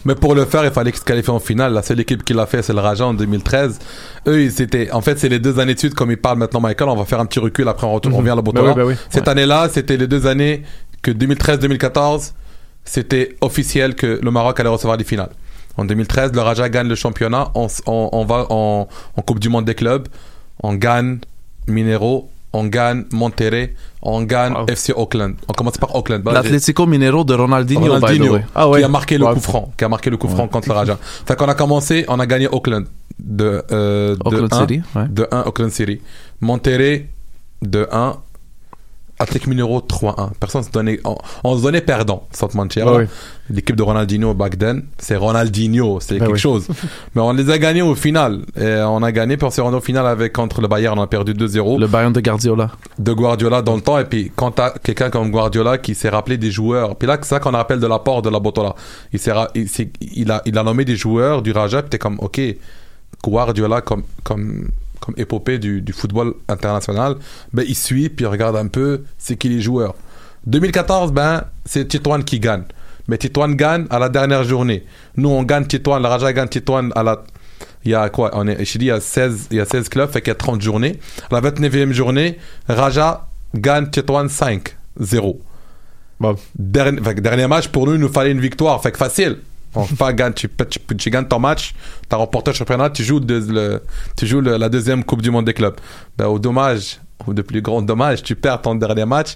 Mais 0.06 0.16
pour 0.16 0.34
le 0.34 0.46
faire, 0.46 0.66
il 0.66 0.72
fallait 0.72 0.92
qu'ils 0.92 1.00
se 1.02 1.06
qualifient 1.06 1.30
en 1.30 1.40
finale. 1.40 1.74
La 1.74 1.84
seule 1.84 2.00
équipe 2.00 2.24
qui 2.24 2.34
l'a 2.34 2.46
fait, 2.48 2.62
c'est 2.64 2.74
le 2.74 2.80
Raja 2.80 3.06
en 3.06 3.14
2013. 3.14 3.78
Eux, 4.28 4.39
ils 4.46 4.62
étaient, 4.62 4.92
en 4.92 5.02
fait, 5.02 5.18
c'est 5.20 5.30
les 5.30 5.40
deux 5.40 5.60
années 5.60 5.74
de 5.74 5.80
suite, 5.80 5.94
comme 5.96 6.12
il 6.12 6.18
parle 6.18 6.38
maintenant 6.38 6.60
Michael. 6.62 6.90
On 6.90 6.96
va 6.96 7.06
faire 7.06 7.20
un 7.20 7.26
petit 7.26 7.40
recul, 7.40 7.68
après 7.68 7.86
on, 7.88 7.94
retourne, 7.94 8.14
on 8.16 8.18
revient 8.18 8.30
à 8.32 8.36
la 8.36 8.42
Bah 8.42 8.52
oui, 8.56 8.74
bah 8.76 8.86
oui. 8.86 8.94
Cette 9.10 9.28
année-là, 9.28 9.70
c'était 9.72 9.98
les 9.98 10.08
deux 10.08 10.26
années 10.28 10.64
que 11.02 11.12
2013-2014, 11.12 12.34
c'était 12.86 13.36
officiel 13.42 13.96
que 13.96 14.20
le 14.22 14.32
Maroc 14.32 14.60
allait 14.60 14.70
recevoir 14.70 14.98
les 14.98 15.04
finales. 15.04 15.30
En 15.78 15.86
2013, 15.86 16.32
le 16.34 16.42
Raja 16.42 16.68
gagne 16.70 16.88
le 16.88 16.96
championnat. 16.96 17.52
On, 17.56 17.68
s- 17.68 17.82
on- 17.86 18.10
on 18.12 18.26
va 18.26 18.48
en, 18.50 18.88
en 19.16 19.22
Coupe 19.22 19.40
du 19.40 19.50
Monde 19.50 19.66
des 19.66 19.76
clubs. 19.76 20.08
On 20.64 20.74
gagne 20.74 21.20
Minero. 21.68 22.30
On 22.52 22.66
gagne 22.66 23.06
Monterrey. 23.12 23.76
On 24.02 24.24
gagne 24.24 24.54
Wow. 24.54 24.66
FC 24.68 24.92
Auckland. 24.96 25.36
On 25.48 25.54
commence 25.54 25.78
par 25.78 25.96
Auckland. 25.96 26.22
Bah, 26.24 26.32
L'Atlético 26.34 26.86
Minero 26.88 27.24
de 27.24 27.34
Ronaldinho, 27.36 27.82
by 27.82 27.88
the 27.88 27.92
Ronaldinho, 27.92 28.34
way. 28.34 28.46
Ah 28.56 28.68
ouais. 28.68 28.80
qui 28.80 28.86
a 28.86 28.88
marqué 28.90 29.18
le 29.18 29.26
coup 29.28 29.40
franc, 29.40 29.72
qui 29.78 29.84
a 29.86 29.90
marqué 29.90 30.10
le 30.10 30.18
coup 30.18 30.28
franc 30.28 30.48
contre 30.48 30.68
le 30.68 30.74
Raja. 30.74 30.98
Fait 31.26 31.36
qu'on 31.38 31.48
a 31.48 31.54
commencé, 31.54 32.06
on 32.08 32.20
a 32.20 32.26
gagné 32.26 32.48
Auckland 32.52 32.86
de 33.20 33.64
euh, 33.72 34.16
Auckland 34.26 34.48
de 34.50 34.54
1, 34.56 34.60
City, 34.62 34.82
ouais. 34.96 35.08
de 35.10 35.28
1 35.32 35.42
Auckland 35.42 35.70
City. 35.72 36.02
Monterrey 36.42 37.08
de 37.62 37.88
1 37.92 38.16
Athletic 39.22 39.48
Minero 39.48 39.82
3-1. 39.82 40.30
Personne 40.40 40.64
se 40.64 40.72
donnait, 40.72 40.98
on, 41.04 41.18
on 41.44 41.58
se 41.58 41.62
donnait 41.62 41.82
perdant, 41.82 42.26
sans 42.32 42.48
te 42.48 42.56
mentir. 42.56 42.86
Ouais, 42.86 42.92
là. 42.94 42.98
ouais. 43.00 43.08
L'équipe 43.50 43.76
de 43.76 43.84
Ronaldinho 43.84 44.34
back 44.34 44.58
then, 44.58 44.84
c'est 44.98 45.18
Ronaldinho, 45.18 46.00
c'est 46.00 46.14
Ben 46.14 46.20
quelque 46.22 46.34
oui. 46.36 46.40
chose. 46.40 46.70
Mais 47.16 47.22
on 47.22 47.34
les 47.34 47.50
a 47.50 47.58
gagnés 47.58 47.82
au 47.82 47.96
final. 47.96 48.44
Et 48.56 48.82
on 48.88 49.04
a 49.04 49.12
gagné, 49.12 49.36
puis 49.36 49.46
on 49.46 49.50
s'est 49.50 49.60
rendu 49.60 49.76
au 49.76 49.82
final 49.82 50.08
avec 50.08 50.32
contre 50.32 50.62
le 50.62 50.70
Bayern, 50.70 50.98
on 50.98 51.02
a 51.02 51.08
perdu 51.08 51.34
2-0 51.34 51.82
Le 51.82 51.88
Bayern 51.88 52.14
de 52.14 52.22
Guardiola. 52.22 52.72
de 52.98 53.12
Guardiola 53.12 53.62
dans 53.62 53.76
le 53.76 53.82
temps 53.82 54.00
et 54.00 54.06
puis 54.06 54.32
quand 54.34 54.52
t'as 54.52 54.70
quelqu'un 54.82 55.10
comme 55.10 55.32
Guardiola 55.32 55.80
qui 55.80 55.96
s'est 55.96 56.08
rappelé 56.08 56.38
des 56.38 56.52
joueurs 56.52 56.96
puis 56.96 57.06
là 57.06 57.18
c'est 57.22 57.28
ça 57.28 57.40
qu'on 57.42 57.52
rappelle 57.52 57.82
de 57.82 57.88
l'apport 57.88 58.22
de 58.22 58.30
la 58.30 58.40
Botola 58.40 58.74
il 59.12 59.20
il, 59.56 59.68
il 60.14 60.32
a 60.32 60.42
il 60.46 60.58
a 60.58 60.64
nommé 60.64 60.86
des 60.86 60.96
joueurs 60.96 61.42
du 61.42 61.52
Raja 61.52 61.82
puis 61.82 61.90
t'es 61.90 61.98
comme 61.98 62.18
ok 62.20 62.40
Guardiola 63.24 63.82
comme 63.82 64.04
comme 64.24 64.70
comme 65.00 65.16
épopée 65.18 65.60
du, 65.60 65.82
du 65.82 65.94
football 65.94 66.34
international 66.48 67.16
ben 67.54 67.64
il 67.68 67.76
suit 67.76 68.10
puis 68.10 68.26
il 68.26 68.28
regarde 68.28 68.56
un 68.56 68.68
peu 68.68 69.04
c'est 69.18 69.38
qui 69.38 69.50
les 69.50 69.62
joueurs 69.62 69.96
2014 70.48 71.12
ben 71.12 71.44
c'est 71.66 71.88
Titouan 71.88 72.24
qui 72.24 72.40
gagne 72.40 72.64
mais 73.08 73.18
Titouan 73.18 73.56
gagne 73.56 73.86
à 73.90 74.00
la 74.00 74.10
dernière 74.10 74.44
journée 74.44 74.84
nous 75.16 75.30
on 75.30 75.44
gagne 75.44 75.66
Titouan 75.66 76.00
le 76.00 76.08
Raja 76.08 76.34
gagne 76.34 76.50
Titouan 76.50 76.92
à 76.96 77.04
la 77.04 77.24
il 77.86 77.92
y 77.92 77.96
a 77.96 78.10
quoi 78.10 78.32
on 78.34 78.48
est, 78.48 78.64
Je 78.66 78.78
dis 78.78 78.86
il 78.86 78.90
y 78.90 78.92
a 78.92 79.00
16, 79.00 79.48
il 79.52 79.58
y 79.58 79.60
a 79.60 79.66
16 79.66 79.90
clubs, 79.90 80.10
fait 80.12 80.22
qu'il 80.22 80.30
y 80.30 80.32
a 80.32 80.36
30 80.36 80.62
journées. 80.62 81.00
La 81.32 81.42
29e 81.42 81.92
journée, 81.92 82.38
Raja 82.68 83.28
gagne 83.56 83.90
Tétouan 83.90 84.26
5-0. 84.26 85.38
Bon. 86.20 86.36
Dernier, 86.58 87.02
fait 87.02 87.16
dernier 87.22 87.48
match, 87.48 87.70
pour 87.70 87.88
nous, 87.88 87.94
il 87.94 88.00
nous 88.00 88.12
fallait 88.12 88.32
une 88.32 88.42
victoire. 88.42 88.82
Fait 88.82 88.92
que 88.92 88.98
facile. 88.98 89.38
On 89.76 89.86
pas 89.86 90.14
gagne, 90.14 90.34
tu, 90.34 90.50
gagnes 91.10 91.26
ton 91.28 91.40
match, 91.40 91.74
tu 92.10 92.16
as 92.16 92.18
remporté 92.18 92.52
le 92.52 92.56
championnat, 92.58 92.90
tu 92.90 93.04
joues, 93.04 93.20
de- 93.20 93.46
le, 93.50 93.84
tu 94.18 94.26
joues 94.26 94.42
le- 94.42 94.58
la 94.58 94.68
deuxième 94.70 95.04
Coupe 95.04 95.22
du 95.22 95.30
Monde 95.32 95.46
des 95.46 95.54
clubs. 95.54 95.76
Ben, 96.18 96.26
au 96.28 96.40
dommage, 96.40 97.00
ou 97.28 97.34
de 97.34 97.42
plus 97.44 97.62
grand 97.62 97.82
dommage, 97.82 98.24
tu 98.24 98.36
perds 98.36 98.62
ton 98.62 98.74
dernier 98.76 99.06
match. 99.06 99.36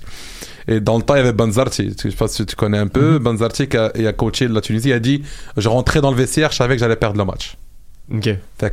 Et 0.67 0.79
dans 0.79 0.97
le 0.97 1.03
temps, 1.03 1.15
il 1.15 1.17
y 1.17 1.21
avait 1.21 1.33
Banzarti. 1.33 1.93
Je 2.01 2.09
sais 2.09 2.15
pas 2.15 2.27
si 2.27 2.45
tu 2.45 2.55
connais 2.55 2.77
un 2.79 2.87
peu. 2.87 3.19
Banzarti 3.19 3.67
qui 3.67 3.77
a, 3.77 3.91
il 3.95 4.07
a 4.07 4.13
coaché 4.13 4.47
la 4.47 4.61
Tunisie. 4.61 4.89
Il 4.89 4.93
a 4.93 4.99
dit 4.99 5.21
Je 5.57 5.67
rentrais 5.69 5.99
dans 6.01 6.09
le 6.09 6.17
vestiaire, 6.17 6.51
je 6.51 6.55
savais 6.55 6.75
que 6.75 6.79
j'allais 6.79 6.95
perdre 6.95 7.17
le 7.17 7.25
match. 7.25 7.55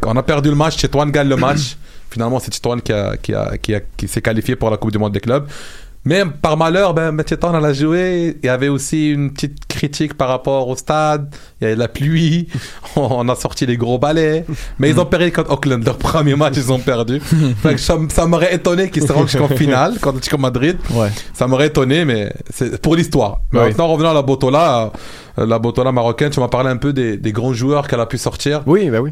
Qu'on 0.00 0.16
a 0.16 0.22
perdu 0.22 0.48
le 0.48 0.54
match, 0.54 0.76
Titouan 0.76 1.06
gagne 1.10 1.28
le 1.28 1.36
match. 1.36 1.76
Finalement, 2.10 2.38
c'est 2.40 2.50
Titouan 2.50 2.80
qui, 2.80 2.92
a, 2.92 3.16
qui, 3.16 3.34
a, 3.34 3.58
qui, 3.58 3.74
a- 3.74 3.80
qui 3.96 4.08
s'est 4.08 4.22
qualifié 4.22 4.56
pour 4.56 4.70
la 4.70 4.76
Coupe 4.76 4.92
du 4.92 4.98
Monde 4.98 5.12
des 5.12 5.20
clubs. 5.20 5.46
Mais 6.04 6.24
par 6.24 6.56
malheur, 6.56 6.94
ben, 6.94 7.12
ben, 7.12 7.22
Titouan, 7.22 7.54
on 7.54 7.62
a 7.62 7.72
joué. 7.74 8.38
Il 8.42 8.46
y 8.46 8.48
avait 8.48 8.68
aussi 8.68 9.10
une 9.10 9.32
petite 9.32 9.66
critique 9.68 10.14
par 10.14 10.28
rapport 10.28 10.66
au 10.68 10.74
stade. 10.74 11.34
Il 11.60 11.64
y 11.64 11.66
avait 11.66 11.74
de 11.74 11.80
la 11.80 11.88
pluie. 11.88 12.48
On 12.96 13.28
a 13.28 13.34
sorti 13.34 13.66
les 13.66 13.76
gros 13.76 13.98
balais. 13.98 14.46
Mais 14.78 14.88
ils 14.90 14.98
ont 14.98 15.04
perdu 15.04 15.30
contre 15.30 15.52
Auckland. 15.52 15.84
Leur 15.84 15.98
premier 15.98 16.36
match, 16.36 16.54
ils 16.56 16.72
ont 16.72 16.78
perdu. 16.78 17.20
Fait 17.62 17.74
que 17.74 17.80
ça, 17.80 17.98
ça 18.08 18.26
m'aurait 18.26 18.54
étonné 18.54 18.88
qu'ils 18.90 19.06
se 19.06 19.12
rendent 19.12 19.28
jusqu'en 19.28 19.48
finale 19.48 19.98
contre 20.00 20.24
Chico 20.24 20.38
Madrid. 20.38 20.78
Ouais. 20.90 21.08
Ça 21.34 21.46
m'aurait 21.46 21.66
étonné, 21.66 22.06
mais 22.06 22.32
c'est 22.48 22.80
pour 22.80 22.96
l'histoire. 22.96 23.40
Mais 23.52 23.60
Oui. 23.60 23.66
Maintenant, 23.66 23.88
revenons 23.88 24.10
à 24.10 24.14
la 24.14 24.22
Botola. 24.22 24.92
La 25.36 25.58
Botola 25.58 25.92
marocaine, 25.92 26.30
tu 26.30 26.40
m'as 26.40 26.48
parlé 26.48 26.70
un 26.70 26.76
peu 26.78 26.92
des, 26.94 27.18
des 27.18 27.32
grands 27.32 27.52
joueurs 27.52 27.86
qu'elle 27.88 28.00
a 28.00 28.06
pu 28.06 28.16
sortir. 28.16 28.62
Oui, 28.66 28.88
ben 28.88 29.00
oui. 29.00 29.10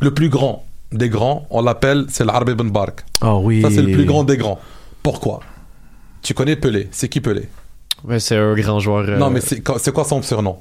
Le 0.00 0.12
plus 0.12 0.30
grand 0.30 0.64
des 0.90 1.08
grands, 1.10 1.46
on 1.50 1.60
l'appelle, 1.62 2.06
c'est 2.08 2.24
l'Arbi 2.24 2.54
Ben 2.54 2.70
Bark. 2.70 3.04
Oh 3.22 3.40
oui. 3.44 3.60
Ça, 3.62 3.68
c'est 3.70 3.82
le 3.82 3.92
plus 3.92 4.04
grand 4.06 4.24
des 4.24 4.36
grands. 4.38 4.58
Pourquoi? 5.02 5.40
Tu 6.24 6.34
connais 6.34 6.56
Pelé. 6.56 6.88
C'est 6.90 7.08
qui 7.08 7.20
Pelé? 7.20 7.48
Ouais, 8.02 8.18
c'est 8.18 8.36
un 8.36 8.54
grand 8.54 8.80
joueur. 8.80 9.04
euh, 9.08 9.16
Non, 9.18 9.30
mais 9.30 9.40
c'est 9.40 9.62
c'est 9.78 9.92
quoi 9.92 10.04
son 10.04 10.20
surnom? 10.22 10.58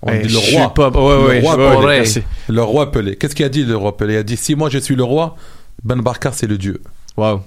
On 0.00 0.06
ben, 0.06 0.26
dit 0.26 0.32
le 0.32 0.38
roi. 0.58 0.72
Pas... 0.74 0.88
Ouais, 0.90 1.24
ouais, 1.26 1.40
Le 1.40 1.46
roi 1.46 1.80
Pelé. 1.82 2.24
Le 2.48 2.62
roi 2.62 2.90
Pelé. 2.92 3.16
Qu'est-ce 3.16 3.34
qu'il 3.34 3.44
a 3.44 3.48
dit, 3.50 3.64
le 3.64 3.76
roi 3.76 3.96
Pelé? 3.96 4.14
Il 4.14 4.18
a 4.18 4.22
dit 4.22 4.36
Si 4.36 4.54
moi 4.54 4.70
je 4.70 4.78
suis 4.78 4.96
le 4.96 5.04
roi, 5.04 5.36
Ben 5.84 6.00
Barka, 6.00 6.32
c'est 6.32 6.46
le 6.46 6.56
dieu. 6.56 6.80
Wow. 7.16 7.42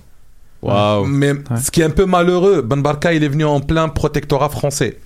Wow. 0.62 1.06
Mais 1.06 1.34
ce 1.62 1.72
qui 1.72 1.82
est 1.82 1.86
un 1.86 1.90
peu 1.90 2.06
malheureux, 2.06 2.62
Ben 2.62 2.82
Barka, 2.82 3.14
il 3.14 3.24
est 3.24 3.28
venu 3.28 3.46
en 3.46 3.60
plein 3.62 3.90
protectorat 3.90 4.50
français. 4.50 5.00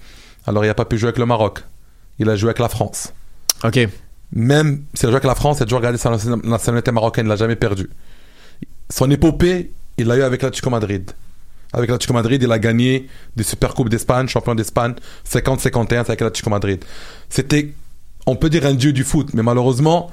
Alors, 0.47 0.63
il 0.65 0.67
n'a 0.67 0.73
pas 0.73 0.85
pu 0.85 0.97
jouer 0.97 1.09
avec 1.09 1.19
le 1.19 1.25
Maroc. 1.25 1.59
Il 2.17 2.29
a 2.29 2.35
joué 2.35 2.49
avec 2.49 2.59
la 2.59 2.69
France. 2.69 3.13
Ok. 3.63 3.79
Même 4.33 4.83
s'il 4.93 5.07
a 5.07 5.09
joué 5.11 5.15
avec 5.17 5.25
la 5.25 5.35
France, 5.35 5.57
il 5.59 5.63
a 5.63 5.65
toujours 5.65 5.81
gardé 5.81 5.97
sa 5.97 6.11
nationalité 6.43 6.91
marocaine, 6.91 7.25
il 7.25 7.29
l'a 7.29 7.35
jamais 7.35 7.55
perdu. 7.55 7.89
Son 8.89 9.09
épopée, 9.11 9.71
il 9.97 10.07
l'a 10.07 10.17
eu 10.17 10.21
avec 10.21 10.41
l'Atlético 10.41 10.69
Madrid. 10.69 11.11
Avec 11.71 11.89
l'Atlético 11.89 12.13
Madrid, 12.13 12.41
il 12.41 12.51
a 12.51 12.59
gagné 12.59 13.07
des 13.35 13.43
Supercoupes 13.43 13.89
d'Espagne, 13.89 14.27
champion 14.27 14.55
d'Espagne, 14.55 14.95
50-51, 15.29 15.87
c'est 15.89 15.99
avec 15.99 16.21
l'Atlético 16.21 16.49
Madrid. 16.49 16.83
C'était, 17.29 17.73
on 18.25 18.35
peut 18.35 18.49
dire 18.49 18.65
un 18.65 18.73
dieu 18.73 18.91
du 18.91 19.03
foot, 19.03 19.29
mais 19.33 19.43
malheureusement, 19.43 20.09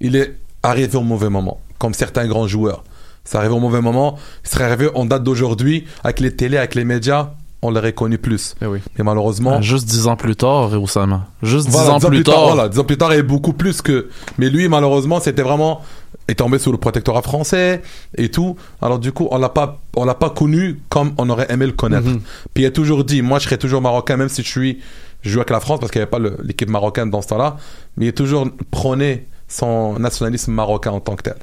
il 0.00 0.16
est 0.16 0.34
arrivé 0.62 0.96
au 0.96 1.02
mauvais 1.02 1.28
moment, 1.28 1.60
comme 1.78 1.92
certains 1.92 2.26
grands 2.26 2.46
joueurs. 2.46 2.84
C'est 3.24 3.36
arrivé 3.36 3.52
au 3.52 3.60
mauvais 3.60 3.82
moment, 3.82 4.18
il 4.44 4.48
serait 4.48 4.64
arrivé 4.64 4.88
en 4.94 5.04
date 5.04 5.22
d'aujourd'hui, 5.22 5.86
avec 6.04 6.20
les 6.20 6.34
télés, 6.34 6.56
avec 6.56 6.74
les 6.74 6.84
médias, 6.84 7.32
on 7.62 7.70
l'aurait 7.70 7.92
connu 7.92 8.18
plus. 8.18 8.54
Eh 8.62 8.66
oui. 8.66 8.78
Mais 8.96 9.04
malheureusement, 9.04 9.54
Ah, 9.56 9.60
juste 9.60 9.86
dix 9.88 10.06
ans 10.06 10.16
plus 10.16 10.36
tard, 10.36 10.72
Oussama. 10.80 11.26
Juste 11.42 11.68
voilà, 11.68 11.98
dix 11.98 12.04
ans 12.06 12.08
plus 12.08 12.22
tard. 12.22 12.46
voilà, 12.46 12.68
dix 12.68 12.78
ans 12.78 12.84
plus 12.84 12.96
tard, 12.96 13.10
il 13.10 13.14
avait 13.14 13.22
beaucoup 13.22 13.52
plus 13.52 13.82
que. 13.82 14.08
Mais 14.38 14.48
lui, 14.48 14.68
malheureusement, 14.68 15.18
c'était 15.20 15.42
vraiment 15.42 15.82
est 16.28 16.34
tombé 16.36 16.58
sous 16.58 16.70
le 16.72 16.78
protectorat 16.78 17.22
français 17.22 17.82
et 18.16 18.30
tout. 18.30 18.56
Alors 18.82 18.98
du 18.98 19.12
coup, 19.12 19.28
on 19.30 19.38
l'a 19.38 19.48
pas, 19.48 19.80
on 19.96 20.04
l'a 20.04 20.14
pas 20.14 20.30
connu 20.30 20.80
comme 20.88 21.12
on 21.18 21.28
aurait 21.30 21.46
aimé 21.50 21.66
le 21.66 21.72
connaître. 21.72 22.06
Mhm. 22.06 22.20
Puis 22.54 22.64
il 22.64 22.66
a 22.66 22.70
toujours 22.70 23.02
dit, 23.04 23.22
moi, 23.22 23.38
je 23.38 23.44
serais 23.44 23.56
toujours 23.58 23.80
marocain, 23.80 24.16
même 24.16 24.28
si 24.28 24.42
je 24.42 24.48
suis, 24.48 24.78
je 25.22 25.30
joue 25.30 25.38
avec 25.38 25.50
la 25.50 25.60
France 25.60 25.80
parce 25.80 25.90
qu'il 25.90 26.00
n'y 26.00 26.02
avait 26.02 26.10
pas 26.10 26.20
l'équipe 26.44 26.68
marocaine 26.68 27.10
dans 27.10 27.22
ce 27.22 27.28
temps-là. 27.28 27.56
Mais 27.96 28.06
il 28.06 28.08
a 28.10 28.12
toujours 28.12 28.46
prôné 28.70 29.26
son 29.48 29.98
nationalisme 29.98 30.52
marocain 30.52 30.90
en 30.92 31.00
tant 31.00 31.16
que 31.16 31.22
tel. 31.22 31.36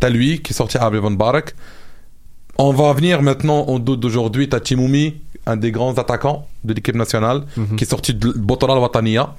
T'as 0.00 0.08
lui 0.08 0.40
qui 0.42 0.52
est 0.52 0.56
sorti 0.56 0.78
à 0.78 0.88
Van 0.88 1.10
Barak. 1.10 1.54
On 2.56 2.72
va 2.72 2.92
venir 2.92 3.20
maintenant 3.22 3.62
au 3.66 3.78
doute 3.78 4.00
d'aujourd'hui. 4.00 4.48
T'as 4.48 4.60
Timoumi, 4.60 5.16
un 5.46 5.56
des 5.56 5.70
grands 5.70 5.94
attaquants 5.94 6.46
de 6.64 6.72
l'équipe 6.74 6.94
nationale, 6.94 7.42
Mhm. 7.56 7.76
qui 7.76 7.84
est 7.84 7.90
sorti 7.90 8.14
de 8.14 8.32
Botola 8.36 8.74
al-Wataniya. 8.74 9.34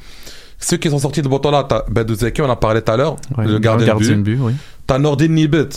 Ceux 0.59 0.77
qui 0.77 0.89
sont 0.89 0.99
sortis 0.99 1.21
de 1.21 1.27
Botola, 1.27 1.65
t'as 1.67 1.83
Bedouzeki, 1.89 2.41
on 2.41 2.49
en 2.49 2.55
parlait 2.55 2.81
tout 2.81 2.91
à 2.91 2.97
l'heure, 2.97 3.15
Ouais, 3.37 3.45
le 3.45 3.59
gardien, 3.59 3.93
de 3.95 3.99
but. 3.99 4.15
but, 4.23 4.37
oui. 4.39 4.53
T'as 4.87 4.97
Nordin 4.99 5.27
Nibet, 5.27 5.67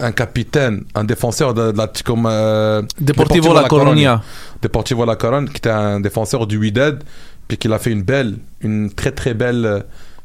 un 0.00 0.10
capitaine, 0.12 0.84
un 0.94 1.04
défenseur 1.04 1.54
de, 1.54 1.70
de 1.70 1.78
la 1.78 1.86
comme, 2.04 2.26
euh, 2.26 2.82
Deportivo 3.00 3.54
La 3.54 3.64
Coruña. 3.68 4.22
Deportivo 4.60 5.04
La 5.04 5.16
Coruña, 5.16 5.46
qui 5.48 5.58
était 5.58 5.70
un 5.70 6.00
défenseur 6.00 6.46
du 6.46 6.56
Wydad, 6.58 7.04
puis 7.46 7.58
qu'il 7.58 7.72
a 7.72 7.78
fait 7.78 7.92
une 7.92 8.02
belle, 8.02 8.38
une 8.60 8.90
très 8.90 9.12
très 9.12 9.34
belle, 9.34 9.64
euh, 9.66 9.80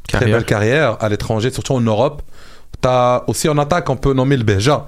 très 0.08 0.20
Carrière. 0.20 0.38
belle 0.38 0.46
carrière 0.46 0.98
à 1.02 1.08
l'étranger, 1.10 1.52
surtout 1.52 1.74
en 1.74 1.82
Europe. 1.82 2.24
T'as 2.82 3.24
aussi 3.28 3.48
en 3.50 3.58
attaque, 3.60 3.90
on 3.90 3.98
peut 3.98 4.14
nommer 4.14 4.38
le 4.38 4.44
Beja. 4.44 4.88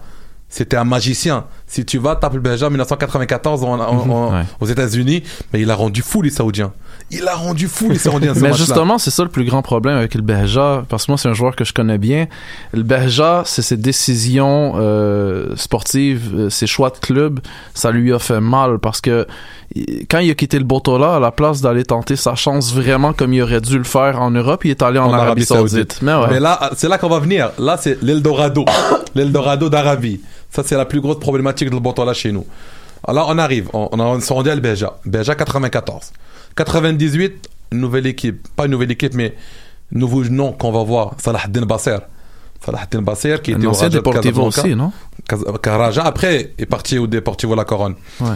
C'était 0.53 0.75
un 0.75 0.83
magicien. 0.83 1.45
Si 1.65 1.85
tu 1.85 1.97
vas, 1.97 2.17
tape 2.17 2.33
le 2.33 2.41
1994 2.41 3.63
en- 3.63 3.79
en- 3.79 3.79
en- 3.79 4.33
Ouais. 4.33 4.43
aux 4.59 4.65
États-Unis, 4.65 5.23
mais 5.53 5.61
il 5.61 5.71
a 5.71 5.75
rendu 5.75 6.01
fou 6.01 6.21
les 6.21 6.29
Saoudiens. 6.29 6.73
Il 7.09 7.25
a 7.25 7.35
rendu 7.35 7.69
fou 7.69 7.89
les 7.89 7.97
Saoudiens. 7.97 8.33
Mais 8.35 8.51
justement, 8.53 8.97
c'est 8.97 9.11
ça 9.11 9.23
le 9.23 9.29
plus 9.29 9.45
grand 9.45 9.61
problème 9.61 9.95
avec 9.95 10.13
le 10.13 10.21
Beja, 10.21 10.83
parce 10.89 11.05
que 11.05 11.11
moi, 11.13 11.17
c'est 11.17 11.29
un 11.29 11.33
joueur 11.33 11.55
que 11.55 11.63
je 11.63 11.71
connais 11.73 11.97
bien. 11.97 12.27
Le 12.73 12.83
Beja, 12.83 13.43
c'est 13.45 13.61
ses 13.61 13.77
décisions 13.77 14.73
euh, 14.75 15.55
sportives, 15.55 16.31
euh, 16.35 16.49
ses 16.49 16.67
choix 16.67 16.89
de 16.89 16.97
club, 16.97 17.39
ça 17.73 17.91
lui 17.91 18.11
a 18.13 18.19
fait 18.19 18.41
mal, 18.41 18.79
parce 18.79 18.99
que 18.99 19.25
quand 20.09 20.19
il 20.19 20.29
a 20.29 20.33
quitté 20.35 20.57
le 20.59 20.65
Botola, 20.65 21.15
à 21.15 21.19
la 21.21 21.31
place 21.31 21.61
d'aller 21.61 21.85
tenter 21.85 22.17
sa 22.17 22.35
chance 22.35 22.73
vraiment 22.73 23.13
comme 23.13 23.33
il 23.33 23.41
aurait 23.41 23.61
dû 23.61 23.77
le 23.77 23.85
faire 23.85 24.21
en 24.21 24.31
Europe, 24.31 24.65
il 24.65 24.71
est 24.71 24.81
allé 24.81 24.99
en, 24.99 25.13
Arabie, 25.13 25.45
Saoudite. 25.45 25.99
Mais 26.01 26.13
ouais. 26.13 26.27
Mais 26.29 26.39
là, 26.41 26.71
c'est 26.75 26.89
là 26.89 26.97
qu'on 26.97 27.07
va 27.09 27.19
venir. 27.19 27.51
Là, 27.57 27.77
c'est 27.79 28.01
l'Eldorado. 28.03 28.65
L'Eldorado 29.15 29.69
d'Arabie. 29.69 30.19
Ça, 30.51 30.63
c'est 30.63 30.75
la 30.75 30.85
plus 30.85 31.01
grosse 31.01 31.19
problématique 31.19 31.69
de 31.69 31.77
Botola 31.77 32.13
chez 32.13 32.31
nous. 32.31 32.45
Alors, 33.07 33.29
on 33.29 33.37
arrive. 33.37 33.69
On, 33.73 33.89
on, 33.91 34.19
s'est 34.19 34.33
rendu 34.33 34.49
à 34.49 34.55
Beja. 34.55 34.99
Beja 35.05 35.33
94. 35.33 36.11
98, 36.55 37.49
nouvelle 37.71 38.05
équipe. 38.05 38.47
Pas 38.55 38.65
une 38.65 38.71
nouvelle 38.71 38.91
équipe, 38.91 39.13
mais 39.13 39.35
nouveau 39.91 40.23
nom 40.25 40.51
qu'on 40.51 40.71
va 40.71 40.83
voir. 40.83 41.15
Salah 41.17 41.43
Din 41.49 41.65
Basser. 41.65 41.97
Salah 42.63 42.85
Din 42.89 43.01
Basser 43.01 43.37
qui 43.41 43.51
était 43.51 43.65
au 43.65 43.71
Raja 43.71 43.89
de 43.89 43.95
Deportivo 43.95 44.43
aussi, 44.43 44.75
non? 44.75 44.91
Caraja, 45.61 46.03
après, 46.03 46.53
est 46.57 46.65
parti 46.65 46.97
au 46.97 47.07
Deportivo 47.07 47.55
La 47.55 47.65
Coronne. 47.65 47.95
Ouais. 48.19 48.27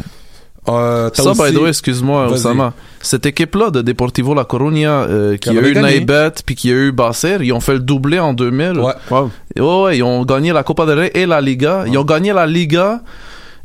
Euh, 0.68 1.10
Ça, 1.14 1.24
by 1.24 1.30
aussi- 1.42 1.54
the 1.54 1.58
way, 1.60 1.70
excuse-moi. 1.70 2.32
Oussama. 2.32 2.74
Cette 3.02 3.26
équipe-là 3.26 3.70
de 3.70 3.82
Deportivo 3.82 4.34
La 4.34 4.46
Coruña, 4.46 5.02
euh, 5.04 5.38
qui 5.38 5.50
Qui 5.52 5.58
a 5.58 5.62
eu. 5.62 5.76
Naibet 5.76 6.32
puis 6.46 6.56
qui 6.56 6.72
a 6.72 6.74
eu 6.74 6.92
Basser, 6.92 7.38
ils 7.42 7.54
ont 7.54 7.60
fait 7.60 7.74
le 7.74 7.80
doublé 7.80 8.20
en 8.20 8.34
2000. 8.34 8.80
Ouais. 8.80 8.94
Wow. 9.12 9.32
Ouais, 9.58 9.84
ouais, 9.84 9.98
ils 9.98 10.04
ont 10.04 10.24
gagné 10.26 10.52
la 10.54 10.64
Copa 10.64 10.86
del 10.86 11.00
Rey 11.00 11.12
et 11.14 11.26
la 11.26 11.40
Liga. 11.42 11.84
Ils 11.88 11.98
ont 11.98 12.04
gagné 12.04 12.34
la 12.34 12.48
Liga 12.48 13.02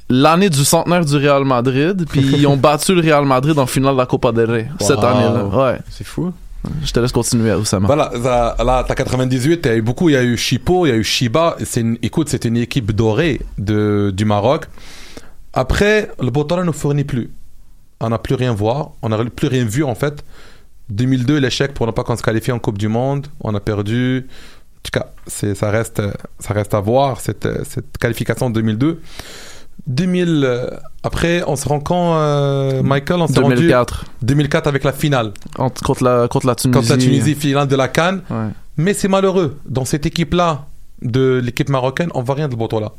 l'année 0.08 0.50
du 0.50 0.64
centenaire 0.64 1.04
du 1.04 1.16
Real 1.16 1.44
Madrid, 1.44 2.04
puis 2.10 2.20
ils 2.20 2.46
ont 2.46 2.56
battu 2.58 2.94
le 2.94 3.00
Real 3.00 3.24
Madrid 3.24 3.58
en 3.58 3.66
finale 3.66 3.92
de 3.94 3.98
la 3.98 4.06
Copa 4.06 4.32
del 4.32 4.50
Rey 4.50 4.68
cette 4.80 4.98
année-là. 5.02 5.44
Ouais. 5.46 5.78
C'est 5.90 6.06
fou. 6.06 6.32
Je 6.84 6.92
te 6.92 7.00
laisse 7.00 7.12
continuer, 7.12 7.54
Oussama. 7.54 7.86
Voilà, 7.86 8.10
ça- 8.22 8.54
là, 8.62 8.84
t'as 8.86 8.94
98, 8.94 9.60
il 9.64 9.68
y 9.70 9.72
a 9.72 9.76
eu 9.76 9.80
beaucoup, 9.82 10.10
il 10.10 10.12
y 10.12 10.16
a 10.16 10.22
eu 10.22 10.36
Chipo, 10.36 10.84
il 10.84 10.90
y 10.90 10.92
a 10.92 10.96
eu 10.96 11.04
Shiba. 11.04 11.56
Une, 11.76 11.96
écoute, 12.02 12.28
c'est 12.28 12.44
une 12.44 12.58
équipe 12.58 12.92
dorée 12.92 13.40
de, 13.56 14.12
du 14.14 14.26
Maroc. 14.26 14.66
Après, 15.52 16.10
le 16.20 16.30
Botola 16.30 16.64
ne 16.64 16.72
fournit 16.72 17.04
plus. 17.04 17.30
On 18.00 18.08
n'a 18.08 18.18
plus 18.18 18.34
rien 18.34 18.52
voir, 18.54 18.90
on 19.02 19.08
n'a 19.10 19.18
plus 19.24 19.48
rien 19.48 19.64
vu 19.64 19.84
en 19.84 19.94
fait. 19.94 20.24
2002, 20.90 21.38
l'échec 21.38 21.74
pour 21.74 21.86
ne 21.86 21.92
pas 21.92 22.02
qu'on 22.02 22.16
se 22.16 22.22
qualifie 22.22 22.52
en 22.52 22.58
Coupe 22.58 22.78
du 22.78 22.88
Monde, 22.88 23.26
on 23.40 23.54
a 23.54 23.60
perdu. 23.60 24.26
En 24.28 24.80
tout 24.82 24.90
cas, 24.98 25.10
ça, 25.26 25.70
reste, 25.70 26.02
ça 26.38 26.54
reste 26.54 26.72
à 26.74 26.80
voir, 26.80 27.20
cette, 27.20 27.46
cette 27.64 27.98
qualification 27.98 28.48
de 28.48 28.54
2002. 28.54 29.00
2000, 29.86 30.42
euh, 30.44 30.66
après, 31.02 31.42
on 31.46 31.56
se 31.56 31.68
rend 31.68 31.80
quand, 31.80 32.14
euh, 32.16 32.82
Michael 32.82 33.20
On 33.22 33.26
s'est 33.26 33.40
rendu 33.40 33.56
2004. 33.56 34.04
2004 34.22 34.66
avec 34.66 34.84
la 34.84 34.92
finale. 34.92 35.32
Entre- 35.58 35.82
contre, 35.82 36.04
la, 36.04 36.28
contre 36.28 36.46
la 36.46 36.54
Tunisie. 36.54 36.78
Contre 36.78 36.90
la 36.90 36.98
Tunisie, 36.98 37.34
finale 37.34 37.68
de 37.68 37.76
la 37.76 37.88
Cannes. 37.88 38.22
Ouais. 38.30 38.48
Mais 38.76 38.94
c'est 38.94 39.08
malheureux. 39.08 39.58
Dans 39.66 39.84
cette 39.84 40.06
équipe-là, 40.06 40.66
de 41.02 41.40
l'équipe 41.42 41.68
marocaine, 41.68 42.10
on 42.14 42.22
voit 42.22 42.34
rien 42.34 42.48
de 42.48 42.56
Botola. 42.56 42.92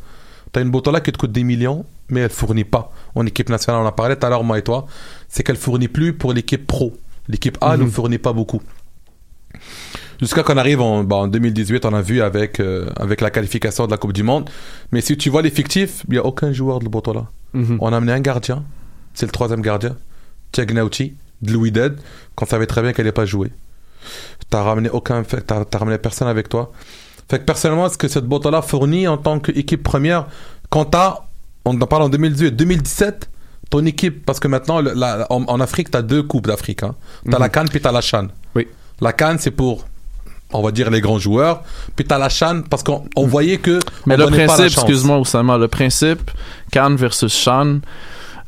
T'as 0.51 0.61
une 0.61 0.69
Botola 0.69 0.99
qui 1.01 1.11
te 1.11 1.17
coûte 1.17 1.31
des 1.31 1.43
millions, 1.43 1.85
mais 2.09 2.21
elle 2.21 2.29
fournit 2.29 2.65
pas. 2.65 2.91
En 3.15 3.25
équipe 3.25 3.49
nationale, 3.49 3.81
on 3.81 3.85
en 3.85 3.91
parlait 3.91 4.15
tout 4.15 4.25
à 4.25 4.29
l'heure, 4.29 4.43
moi 4.43 4.57
et 4.57 4.61
toi. 4.61 4.85
C'est 5.29 5.43
qu'elle 5.43 5.55
fournit 5.55 5.87
plus 5.87 6.13
pour 6.13 6.33
l'équipe 6.33 6.67
pro. 6.67 6.93
L'équipe 7.27 7.57
A 7.61 7.77
ne 7.77 7.85
fournit 7.87 8.17
pas 8.17 8.33
beaucoup. 8.33 8.61
Jusqu'à 10.19 10.43
qu'on 10.43 10.57
arrive 10.57 10.81
en, 10.81 11.03
bah, 11.03 11.15
en 11.15 11.27
2018, 11.27 11.85
on 11.85 11.93
a 11.93 12.01
vu 12.01 12.21
avec, 12.21 12.59
euh, 12.59 12.89
avec 12.95 13.21
la 13.21 13.31
qualification 13.31 13.85
de 13.87 13.91
la 13.91 13.97
Coupe 13.97 14.13
du 14.13 14.23
Monde. 14.23 14.49
Mais 14.91 15.01
si 15.01 15.17
tu 15.17 15.29
vois 15.29 15.41
l'effectif, 15.41 16.03
il 16.07 16.11
n'y 16.11 16.17
a 16.17 16.25
aucun 16.25 16.51
joueur 16.51 16.79
de 16.79 16.87
Botola. 16.87 17.25
Mhm. 17.53 17.77
On 17.79 17.91
a 17.91 17.97
amené 17.97 18.11
un 18.11 18.19
gardien. 18.19 18.63
C'est 19.13 19.25
le 19.25 19.31
troisième 19.31 19.61
gardien. 19.61 19.95
Tchegnauchi, 20.53 21.15
de 21.41 21.53
Louis 21.53 21.71
Dead, 21.71 21.97
qu'on 22.35 22.45
savait 22.45 22.67
très 22.67 22.81
bien 22.81 22.93
qu'elle 22.93 23.05
n'allait 23.05 23.13
pas 23.13 23.25
jouer. 23.25 23.51
T'as 24.49 24.63
ramené 24.63 24.89
aucun, 24.89 25.23
t'as 25.23 25.77
ramené 25.77 25.97
personne 25.97 26.27
avec 26.27 26.49
toi. 26.49 26.71
Fait 27.31 27.39
que 27.39 27.45
personnellement, 27.45 27.85
est-ce 27.87 27.97
que 27.97 28.07
cette 28.09 28.25
Botola 28.25 28.61
fournit 28.61 29.07
en 29.07 29.17
tant 29.17 29.39
qu'équipe 29.39 29.81
première? 29.81 30.25
Quand 30.69 30.83
t'as, 30.85 31.19
on 31.65 31.79
en 31.79 31.87
parle 31.87 32.03
en 32.03 32.09
2018, 32.09 32.51
2017, 32.51 33.29
ton 33.69 33.85
équipe, 33.85 34.25
parce 34.25 34.39
que 34.41 34.49
maintenant, 34.49 34.81
le- 34.81 34.91
la- 34.93 35.27
en, 35.31 35.43
en 35.45 35.59
Afrique, 35.61 35.89
t'as 35.89 36.01
deux 36.01 36.23
coupes 36.23 36.47
d'Afrique. 36.47 36.83
Hein. 36.83 36.93
T'as 37.29 37.39
la 37.39 37.47
Cannes 37.47 37.69
puis 37.69 37.79
t'as 37.79 37.93
la 37.93 38.01
Chan. 38.01 38.27
Oui. 38.53 38.67
La 38.99 39.13
Cannes, 39.13 39.37
c'est 39.39 39.51
pour, 39.51 39.85
on 40.51 40.61
va 40.61 40.71
dire, 40.71 40.89
les 40.91 40.99
grands 40.99 41.19
joueurs. 41.19 41.63
Puis 41.95 42.03
t'as 42.05 42.17
la 42.17 42.27
Chan 42.27 42.63
parce 42.69 42.83
qu'on 42.83 43.05
on 43.15 43.25
voyait 43.27 43.59
que. 43.59 43.79
Mais 44.05 44.15
on 44.15 44.17
le 44.17 44.25
principe, 44.45 44.77
excuse-moi 44.83 45.17
Oussama, 45.19 45.57
le 45.57 45.69
principe 45.69 46.31
Cannes 46.69 46.97
versus 46.97 47.33
Chan, 47.33 47.79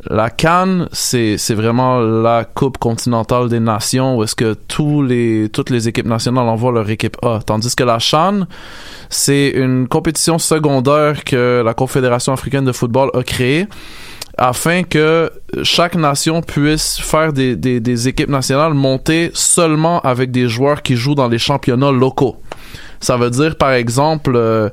la 0.09 0.29
Cannes, 0.29 0.87
c'est 0.91 1.53
vraiment 1.53 1.99
la 1.99 2.45
coupe 2.45 2.77
continentale 2.77 3.49
des 3.49 3.59
nations 3.59 4.17
où 4.17 4.23
est-ce 4.23 4.35
que 4.35 4.53
toutes 4.53 5.69
les 5.69 5.87
équipes 5.87 6.07
nationales 6.07 6.47
envoient 6.47 6.71
leur 6.71 6.89
équipe 6.89 7.17
A, 7.23 7.39
tandis 7.45 7.75
que 7.75 7.83
la 7.83 7.99
Chan, 7.99 8.41
c'est 9.09 9.49
une 9.49 9.87
compétition 9.87 10.37
secondaire 10.39 11.23
que 11.23 11.61
la 11.63 11.73
Confédération 11.73 12.33
africaine 12.33 12.65
de 12.65 12.71
football 12.71 13.11
a 13.13 13.23
créée 13.23 13.67
afin 14.37 14.83
que 14.83 15.31
chaque 15.61 15.95
nation 15.95 16.41
puisse 16.41 16.99
faire 16.99 17.33
des, 17.33 18.07
équipes 18.07 18.29
nationales 18.29 18.73
montées 18.73 19.31
seulement 19.33 20.01
avec 20.01 20.31
des 20.31 20.49
joueurs 20.49 20.81
qui 20.81 20.95
jouent 20.95 21.15
dans 21.15 21.27
les 21.27 21.37
championnats 21.37 21.91
locaux. 21.91 22.37
Ça 22.99 23.17
veut 23.17 23.29
dire, 23.29 23.57
par 23.57 23.73
exemple, 23.73 24.33
euh, 24.35 24.69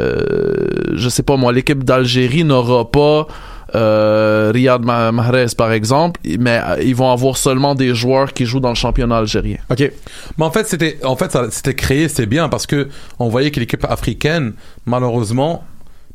euh, 0.00 0.66
je 0.94 1.08
sais 1.08 1.22
pas 1.22 1.36
moi, 1.36 1.52
l'équipe 1.52 1.82
d'Algérie 1.82 2.44
n'aura 2.44 2.90
pas 2.90 3.26
Riyad 3.74 4.82
Ma- 4.84 5.12
Mahrez, 5.12 5.46
par 5.56 5.72
exemple, 5.72 6.20
mais 6.38 6.60
euh, 6.62 6.82
ils 6.82 6.94
vont 6.94 7.10
avoir 7.10 7.36
seulement 7.36 7.74
des 7.74 7.94
joueurs 7.94 8.32
qui 8.32 8.44
jouent 8.46 8.60
dans 8.60 8.68
le 8.70 8.74
championnat 8.74 9.18
algérien. 9.18 9.58
OK. 9.70 9.90
Mais 10.38 10.44
en 10.44 10.50
fait, 10.50 10.66
c'était, 10.66 10.98
en 11.04 11.16
fait, 11.16 11.36
c'était 11.50 11.74
créé, 11.74 12.08
c'est 12.08 12.26
bien 12.26 12.48
parce 12.48 12.66
que 12.66 12.88
on 13.18 13.28
voyait 13.28 13.50
que 13.50 13.60
l'équipe 13.60 13.84
africaine, 13.88 14.52
malheureusement, 14.86 15.64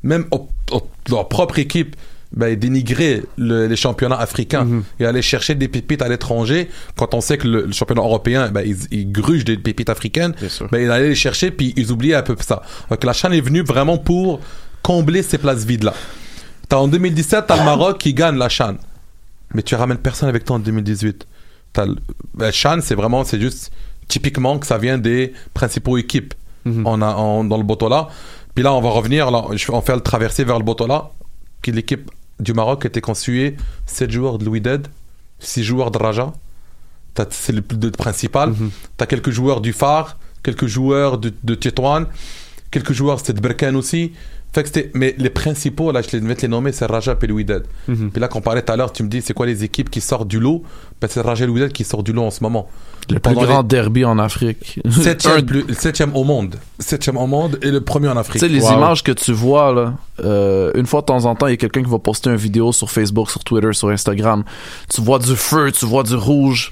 même 0.04 0.26
au- 0.32 0.48
au- 0.72 0.88
leur 1.10 1.28
propre 1.28 1.60
équipe, 1.60 1.96
ben, 2.36 2.56
dénigrait 2.58 3.24
le- 3.38 3.68
les 3.68 3.76
championnats 3.78 4.20
africains 4.20 4.66
Mhm. 4.66 4.84
et 5.00 5.06
aller 5.06 5.22
chercher 5.22 5.56
des 5.56 5.70
pépites 5.70 6.02
à 6.02 6.10
l'étranger. 6.10 6.68
Quand 6.98 7.14
on 7.14 7.22
sait 7.22 7.38
que 7.38 7.48
le, 7.48 7.66
le 7.68 7.72
championnat 7.72 8.02
européen, 8.02 8.50
ben, 8.52 8.64
ils, 8.66 8.76
ils 8.92 9.10
grugent 9.12 9.46
des 9.46 9.58
pépites 9.58 9.90
africaines, 9.90 10.34
ben, 10.72 10.82
ils 10.84 10.92
allaient 10.92 11.08
les 11.10 11.16
chercher 11.16 11.52
puis 11.52 11.74
ils 11.78 11.90
oubliaient 11.92 12.16
un 12.16 12.24
peu 12.24 12.36
ça. 12.42 12.62
Donc 12.90 13.04
la 13.06 13.14
chaîne 13.14 13.32
est 13.34 13.40
venue 13.42 13.62
vraiment 13.64 13.98
pour 13.98 14.42
combler 14.84 15.24
ces 15.24 15.38
places 15.38 15.64
vides 15.66 15.84
là. 15.86 15.94
T'as 16.70 16.78
en 16.78 16.88
2017, 16.88 17.46
t'as 17.48 17.58
le 17.58 17.64
Maroc 17.64 17.98
qui 17.98 18.14
gagne 18.14 18.38
la 18.38 18.50
Chan. 18.50 18.76
Mais 19.54 19.62
tu 19.64 19.76
ramènes 19.76 19.98
personne 19.98 20.28
avec 20.30 20.44
toi 20.44 20.58
en 20.58 20.60
2018. 20.60 21.26
T'as 21.74 21.86
le 21.86 21.96
ben, 22.34 22.52
Chan, 22.52 22.80
c'est 22.82 22.96
vraiment, 22.96 23.24
c'est 23.24 23.40
juste 23.40 23.72
typiquement 24.08 24.58
que 24.60 24.66
ça 24.68 24.78
vient 24.78 24.98
des 24.98 25.34
principaux 25.54 25.98
équipes 25.98 26.34
Mhm. 26.66 26.86
on 26.86 27.02
a, 27.02 27.14
dans 27.48 27.58
le 27.58 27.64
Botola. 27.64 28.10
Puis 28.54 28.62
là, 28.64 28.74
on 28.74 28.82
va 28.82 28.90
revenir, 28.90 29.32
là, 29.32 29.46
on 29.70 29.82
fait 29.82 29.96
le 29.96 30.02
traversée 30.02 30.44
vers 30.44 30.58
le 30.58 30.66
Botola, 30.66 31.12
qui 31.62 31.72
l'équipe 31.72 32.12
du 32.42 32.52
Maroc 32.54 32.84
était 32.86 33.00
constituée 33.00 33.56
7 33.86 34.12
joueurs 34.12 34.38
de 34.38 34.44
Louis 34.44 34.60
Dead, 34.60 34.88
6 35.40 35.64
joueurs 35.64 35.92
de 35.92 35.98
Raja. 35.98 36.34
T'as- 37.14 37.28
C'est 37.30 37.54
le 37.54 37.62
plus 37.62 37.78
de 37.78 37.90
principal. 37.90 38.50
Mhm. 38.50 38.72
T'as 38.98 39.06
quelques 39.06 39.30
joueurs 39.30 39.62
du 39.62 39.72
Phare, 39.72 40.18
quelques 40.44 40.66
joueurs 40.68 41.18
de, 41.20 41.32
de 41.44 41.56
Tétouan, 41.56 42.04
quelques 42.70 42.92
joueurs 42.94 43.20
c'était 43.20 43.34
de 43.34 43.40
Berkane 43.40 43.76
aussi. 43.78 44.12
Fait 44.54 44.64
que 44.64 44.70
c'était, 44.70 44.90
mais 44.96 45.14
les 45.20 45.30
principaux, 45.30 45.92
là, 45.92 46.02
je 46.02 46.18
vais 46.18 46.36
te 46.36 46.42
les 46.42 46.48
nommer, 46.48 46.72
c'est 46.72 46.86
Raja 46.86 47.16
et 47.22 47.28
le 47.28 47.34
Wydad. 47.34 47.64
Mhm. 47.88 48.10
Puis 48.12 48.20
là, 48.20 48.28
qu'on 48.28 48.42
parlait 48.42 48.62
tout 48.64 48.72
à 48.72 48.76
l'heure, 48.76 48.92
tu 48.92 49.04
me 49.04 49.08
dis, 49.10 49.22
c'est 49.22 49.34
quoi 49.34 49.46
les 49.46 49.64
équipes 49.64 49.90
qui 49.92 50.02
sortent 50.02 50.28
du 50.28 50.40
lot? 50.40 50.64
Ben, 51.00 51.08
C'est 51.12 51.22
Raja 51.22 51.46
et 51.46 51.48
Wydad 51.48 51.72
qui 51.72 51.84
sortent 51.84 52.06
du 52.06 52.14
lot 52.14 52.24
en 52.24 52.32
ce 52.32 52.42
moment. 52.42 52.68
Le 53.10 53.20
plus 53.20 53.36
grand 53.36 53.62
les- 53.62 53.68
derby 53.68 54.04
en 54.04 54.18
Afrique. 54.20 54.80
Septième, 54.90 55.46
plus- 55.46 55.66
septième 55.78 56.16
au 56.16 56.24
monde. 56.24 56.56
Septième 56.80 57.18
au 57.18 57.28
monde 57.28 57.60
et 57.62 57.70
le 57.72 57.82
premier 57.82 58.08
en 58.08 58.14
Tu 58.14 58.20
Afrique. 58.20 58.40
sais, 58.40 58.48
les 58.48 58.62
Wow. 58.62 58.74
images 58.74 59.04
que 59.04 59.12
tu 59.12 59.32
vois, 59.32 59.72
là, 59.74 59.94
euh, 60.24 60.72
une 60.76 60.86
fois 60.88 61.02
de 61.02 61.06
temps 61.06 61.24
en 61.26 61.36
temps, 61.36 61.48
il 61.48 61.52
y 61.52 61.54
a 61.54 61.58
quelqu'un 61.58 61.84
qui 61.84 61.90
va 61.90 62.00
poster 62.00 62.30
une 62.32 62.36
vidéo 62.38 62.72
sur 62.72 62.90
Facebook, 62.90 63.30
sur 63.30 63.44
Twitter, 63.44 63.72
sur 63.74 63.90
Instagram. 63.90 64.44
Tu 64.94 65.02
vois 65.02 65.20
du 65.20 65.36
feu, 65.36 65.72
tu 65.72 65.86
vois 65.86 66.04
du 66.04 66.16
rouge, 66.16 66.72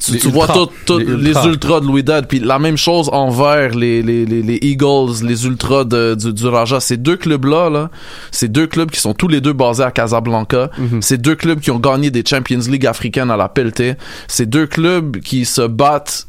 tu, 0.00 0.12
Les 0.12 0.18
tu 0.18 0.28
vois 0.28 0.46
tout- 0.86 0.98
Les 0.98 1.32
ultras. 1.46 1.80
de 1.80 1.86
Louis 1.86 2.02
Dad. 2.02 2.26
Puis 2.28 2.38
la 2.40 2.58
même 2.58 2.76
chose 2.76 3.08
envers 3.12 3.74
les, 3.74 4.02
les, 4.02 4.24
les, 4.24 4.42
les 4.42 4.58
Eagles, 4.62 5.24
les 5.24 5.46
ultras 5.46 5.84
de, 5.84 6.14
du, 6.14 6.32
du 6.32 6.46
Raja. 6.46 6.80
Ces 6.80 6.96
deux 6.96 7.16
clubs-là, 7.16 7.70
là, 7.70 7.90
ces 8.30 8.48
deux 8.48 8.66
clubs 8.66 8.90
qui 8.90 9.00
sont 9.00 9.14
tous 9.14 9.28
les 9.28 9.40
deux 9.40 9.52
basés 9.52 9.82
à 9.82 9.90
Casablanca. 9.90 10.70
Ces 11.00 11.18
deux 11.18 11.34
clubs 11.34 11.60
qui 11.60 11.70
ont 11.70 11.78
gagné 11.80 12.10
des 12.10 12.22
Champions 12.26 12.60
League 12.68 12.86
africaines 12.86 13.30
à 13.30 13.36
la 13.36 13.48
pelletée. 13.48 13.94
Ces 14.28 14.46
deux 14.46 14.66
clubs 14.66 15.18
qui 15.18 15.44
se 15.44 15.62
battent 15.62 16.26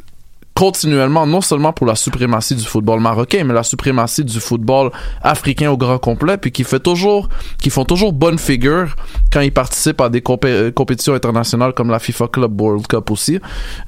continuellement, 0.56 1.28
non 1.28 1.42
seulement 1.42 1.74
pour 1.74 1.86
la 1.86 1.96
suprématie 1.96 2.56
du 2.56 2.64
football 2.64 3.02
marocain, 3.02 3.44
mais 3.44 3.54
la 3.54 3.64
suprématie 3.64 4.24
du 4.24 4.40
football 4.40 4.90
africain 5.22 5.70
au 5.70 5.76
grand 5.76 5.98
complet, 5.98 6.38
puis 6.38 6.54
qui 6.54 6.64
fait 6.64 6.80
toujours, 6.80 7.28
qui 7.62 7.70
font 7.70 7.84
toujours 7.84 8.14
bonne 8.14 8.38
figure 8.38 8.96
quand 9.34 9.42
ils 9.42 9.52
participent 9.52 10.00
à 10.00 10.08
des 10.08 10.24
euh, 10.46 10.72
compétitions 10.72 11.14
internationales 11.14 11.74
comme 11.74 11.90
la 11.90 12.00
FIFA 12.00 12.30
Club 12.30 12.62
World 12.62 12.88
Cup 12.88 13.12
aussi. 13.12 13.38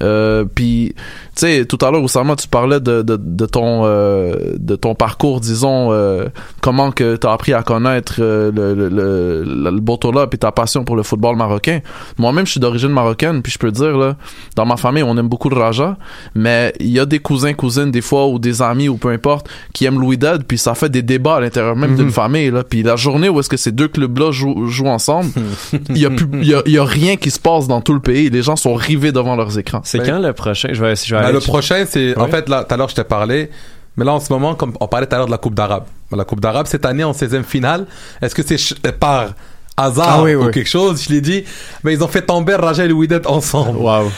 Euh, 0.01 0.43
puis, 0.43 0.93
tu 0.97 1.03
sais, 1.35 1.65
tout 1.65 1.77
à 1.85 1.89
l'heure, 1.89 2.03
Oussama, 2.03 2.35
tu 2.35 2.49
parlais 2.49 2.81
de, 2.81 3.01
de, 3.01 3.15
de 3.15 3.45
ton, 3.45 3.83
euh, 3.85 4.55
de 4.57 4.75
ton 4.75 4.93
parcours, 4.93 5.39
disons, 5.39 5.93
euh, 5.93 6.25
comment 6.59 6.91
que 6.91 7.15
t'as 7.15 7.31
appris 7.31 7.53
à 7.53 7.63
connaître 7.63 8.15
le, 8.17 8.51
le, 8.51 8.73
le, 8.89 9.43
le, 9.45 9.79
Botola 9.79 10.27
ta 10.27 10.51
passion 10.51 10.83
pour 10.83 10.97
le 10.97 11.03
football 11.03 11.37
marocain. 11.37 11.79
Moi-même, 12.17 12.45
je 12.45 12.51
suis 12.51 12.59
d'origine 12.59 12.89
marocaine, 12.89 13.41
puis 13.41 13.53
je 13.53 13.57
peux 13.57 13.71
dire, 13.71 13.97
là, 13.97 14.17
dans 14.55 14.65
ma 14.65 14.75
famille, 14.75 15.03
on 15.03 15.17
aime 15.17 15.29
beaucoup 15.29 15.49
le 15.49 15.55
Raja, 15.55 15.95
mais 16.35 16.56
il 16.79 16.89
y 16.89 16.99
a 16.99 17.05
des 17.05 17.19
cousins, 17.19 17.53
cousines, 17.53 17.91
des 17.91 18.01
fois, 18.01 18.27
ou 18.27 18.39
des 18.39 18.61
amis, 18.61 18.89
ou 18.89 18.97
peu 18.97 19.09
importe, 19.09 19.47
qui 19.73 19.85
aiment 19.85 19.99
Louis 19.99 20.17
Dad, 20.17 20.43
puis 20.45 20.57
ça 20.57 20.75
fait 20.75 20.89
des 20.89 21.01
débats 21.01 21.35
à 21.35 21.39
l'intérieur 21.39 21.75
même 21.75 21.95
d'une 21.95 22.11
famille, 22.11 22.51
là. 22.51 22.63
Puis 22.63 22.83
la 22.83 22.95
journée 22.95 23.29
où 23.29 23.39
est-ce 23.39 23.49
que 23.49 23.57
ces 23.57 23.71
deux 23.71 23.87
clubs-là 23.87 24.31
jouent, 24.31 24.67
jouent 24.67 24.87
ensemble, 24.87 25.29
il 25.89 25.97
y 25.97 26.05
a 26.05 26.09
plus, 26.09 26.27
il 26.33 26.47
y 26.47 26.53
a, 26.53 26.61
il 26.65 26.71
y 26.73 26.77
a 26.77 26.85
rien 26.85 27.15
qui 27.15 27.31
se 27.31 27.39
passe 27.39 27.67
dans 27.67 27.81
tout 27.81 27.93
le 27.93 27.99
pays. 27.99 28.29
Les 28.29 28.41
gens 28.41 28.55
sont 28.55 28.73
rivés 28.75 29.11
devant 29.11 29.35
leurs 29.35 29.57
écrans. 29.57 29.81
C'est 29.83 29.99
Ben- 29.99 30.07
quand 30.07 30.19
le 30.19 30.33
prochain? 30.33 30.69
Je 30.71 30.81
vais, 30.83 30.95
je 30.95 31.13
vais 31.13 31.19
Ben, 31.21 31.27
aller 31.27 31.33
le 31.33 31.39
prochain, 31.41 31.85
c'est 31.87 32.17
en 32.17 32.27
fait 32.27 32.47
là, 32.49 32.63
tout 32.63 32.73
à 32.73 32.77
l'heure 32.77 32.89
je 32.89 32.95
t'ai 32.95 33.03
parlé, 33.03 33.49
mais 33.95 34.05
là 34.05 34.13
en 34.13 34.19
ce 34.19 34.31
moment, 34.31 34.55
comme 34.55 34.73
on 34.79 34.87
parlait 34.87 35.07
tout 35.07 35.15
à 35.15 35.17
l'heure 35.17 35.25
de 35.27 35.31
la 35.31 35.37
Coupe 35.37 35.55
d'Arabe, 35.55 35.85
la 36.15 36.23
Coupe 36.25 36.39
d'Arabe 36.39 36.67
cette 36.67 36.85
année 36.85 37.03
en 37.03 37.11
16e 37.13 37.43
finale, 37.43 37.85
est-ce 38.21 38.33
que 38.35 38.41
c'est 38.43 38.91
par 38.99 39.29
hasard 39.77 40.07
Ah 40.09 40.23
oui, 40.23 40.35
ou 40.35 40.45
oui. 40.45 40.51
quelque 40.51 40.67
chose 40.69 41.03
Je 41.03 41.13
l'ai 41.13 41.21
dit, 41.21 41.43
mais 41.83 41.93
ils 41.93 42.03
ont 42.03 42.07
fait 42.07 42.23
tomber 42.23 42.55
Raja 42.55 42.85
et 42.85 42.91
Wydad 42.91 43.25
ensemble. 43.27 43.77
Wow. 43.77 44.11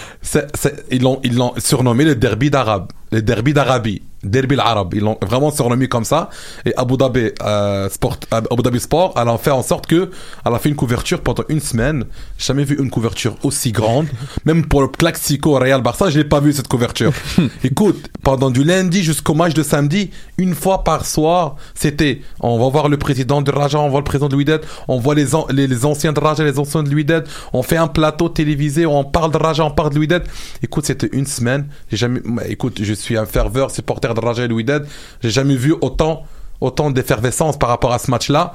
Ils 0.92 1.02
l'ont 1.02 1.54
surnommé 1.58 2.06
le 2.06 2.16
derby 2.16 2.50
d'Arabe, 2.50 2.88
le 3.12 3.22
derby 3.22 3.54
d'Arabie, 3.54 4.02
derby 4.24 4.56
l'Arabe. 4.56 4.94
Ils 4.94 5.02
l'ont 5.02 5.18
vraiment 5.22 5.52
surnommé 5.52 5.88
comme 5.88 6.04
ça. 6.04 6.30
Et 6.66 6.74
Abu 6.78 6.98
Dhabi 6.98 7.32
euh, 7.44 7.90
Sport, 7.90 8.18
Abu 8.32 8.62
Dhabi 8.64 8.80
Sport, 8.80 9.14
elle 9.18 9.28
a 9.30 9.38
fait 9.38 9.52
en 9.52 9.64
sorte 9.64 9.88
que 9.88 10.10
elle 10.46 10.54
a 10.54 10.60
fait 10.60 10.70
une 10.70 10.76
couverture 10.76 11.22
pendant 11.22 11.44
une 11.50 11.60
semaine. 11.60 12.06
J'ai 12.38 12.46
jamais 12.48 12.64
vu 12.64 12.78
une 12.80 12.90
couverture 12.90 13.36
aussi 13.44 13.72
grande. 13.72 14.08
Même 14.46 14.66
pour 14.66 14.82
le 14.82 14.88
Classico 14.88 15.54
Real 15.58 15.82
Barça, 15.82 16.10
je 16.10 16.18
l'ai 16.18 16.24
pas 16.26 16.40
vu 16.40 16.54
cette 16.54 16.68
couverture. 16.68 17.12
Écoute, 17.64 18.10
pendant 18.24 18.50
du 18.50 18.64
lundi 18.64 19.04
jusqu'au 19.04 19.34
match 19.34 19.54
de 19.54 19.64
samedi, 19.64 20.10
une 20.38 20.56
fois 20.56 20.84
par 20.84 21.06
soir, 21.06 21.56
c'était 21.76 22.22
on 22.40 22.60
va 22.60 22.70
voir 22.70 22.90
le 22.90 22.98
président 22.98 23.42
de 23.42 23.52
Raja, 23.52 23.80
on 23.80 23.90
voit 23.90 24.00
le 24.00 24.04
président 24.06 24.30
de 24.30 24.36
Wydad, 24.36 24.62
on 24.88 25.00
voit 25.00 25.16
les, 25.16 25.36
an- 25.36 25.48
les, 25.50 25.68
les 25.68 25.86
anciens 25.86 26.14
de 26.14 26.20
Raja, 26.20 26.44
les 26.44 26.60
anciens 26.60 26.84
de 26.84 26.94
Wydad, 26.94 27.28
on 27.54 27.64
fait 27.64 27.78
un 27.78 27.88
plateau 27.88 28.30
télévisé, 28.30 28.86
on 28.86 29.04
parle 29.04 29.32
de 29.32 29.38
Raja, 29.38 29.64
on 29.66 29.72
parle 29.72 29.94
de 29.94 30.00
Wydad. 30.00 30.24
Écoute, 30.64 30.86
c'était 30.86 31.10
une 31.14 31.26
semaine. 31.26 31.68
J'ai 31.90 31.98
jamais, 31.98 32.22
écoute, 32.48 32.80
je 32.82 32.94
suis 32.94 33.18
un 33.18 33.26
ferveur 33.26 33.72
supporter 33.72 34.09
de 34.14 34.20
Raja 34.22 34.46
Wydad. 34.46 34.88
J'ai 35.22 35.30
jamais 35.30 35.56
vu 35.56 35.76
autant, 35.82 36.24
autant 36.62 36.92
d'effervescence 36.92 37.58
par 37.58 37.70
rapport 37.70 37.94
à 37.94 38.00
ce 38.00 38.10
match-là. 38.12 38.54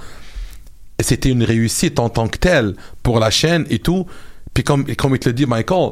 Et 0.98 1.02
c'était 1.02 1.30
une 1.30 1.42
réussite 1.42 1.98
en 1.98 2.08
tant 2.08 2.28
que 2.28 2.38
telle 2.38 2.74
pour 3.02 3.18
la 3.18 3.30
chaîne 3.30 3.66
et 3.70 3.78
tout. 3.80 4.06
Puis 4.52 4.62
comme, 4.62 4.84
comme 4.94 5.14
il 5.14 5.18
te 5.18 5.28
le 5.28 5.32
dit, 5.32 5.46
Michael, 5.46 5.90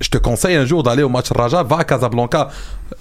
je 0.00 0.08
te 0.10 0.18
conseille 0.18 0.54
un 0.54 0.64
jour 0.64 0.82
d'aller 0.82 1.02
au 1.02 1.08
match 1.08 1.26
Raja, 1.34 1.62
va 1.62 1.78
à 1.78 1.84
Casablanca. 1.84 2.48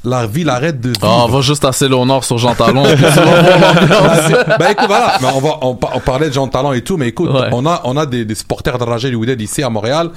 La 0.04 0.26
ville 0.26 0.50
arrête 0.50 0.82
de. 0.82 0.94
Ah, 1.02 1.26
on 1.26 1.28
va 1.28 1.42
juste 1.42 1.64
assez 1.64 1.86
au 1.86 2.06
nord 2.06 2.24
sur 2.24 2.38
Jean 2.38 2.56
Talon. 2.56 2.84
bah 4.60 4.72
écoute 4.72 4.88
voilà 4.88 5.18
mais 5.22 5.28
on 5.34 5.40
va 5.40 5.60
on, 5.62 5.78
on 5.94 6.00
parlait 6.00 6.28
de 6.30 6.34
Jean 6.34 6.48
Talent 6.48 6.74
et 6.74 6.82
tout 6.82 6.98
mais 6.98 7.08
écoute 7.08 7.30
Ouais. 7.30 7.50
on 7.52 7.66
a 7.66 7.82
on 7.84 7.96
a 7.98 8.06
des, 8.06 8.26
des 8.26 8.36
supporters 8.36 8.78
de 8.78 8.84
Raja 8.84 9.10
et 9.10 9.42
ici 9.42 9.64
à 9.64 9.70
Montréal 9.70 10.10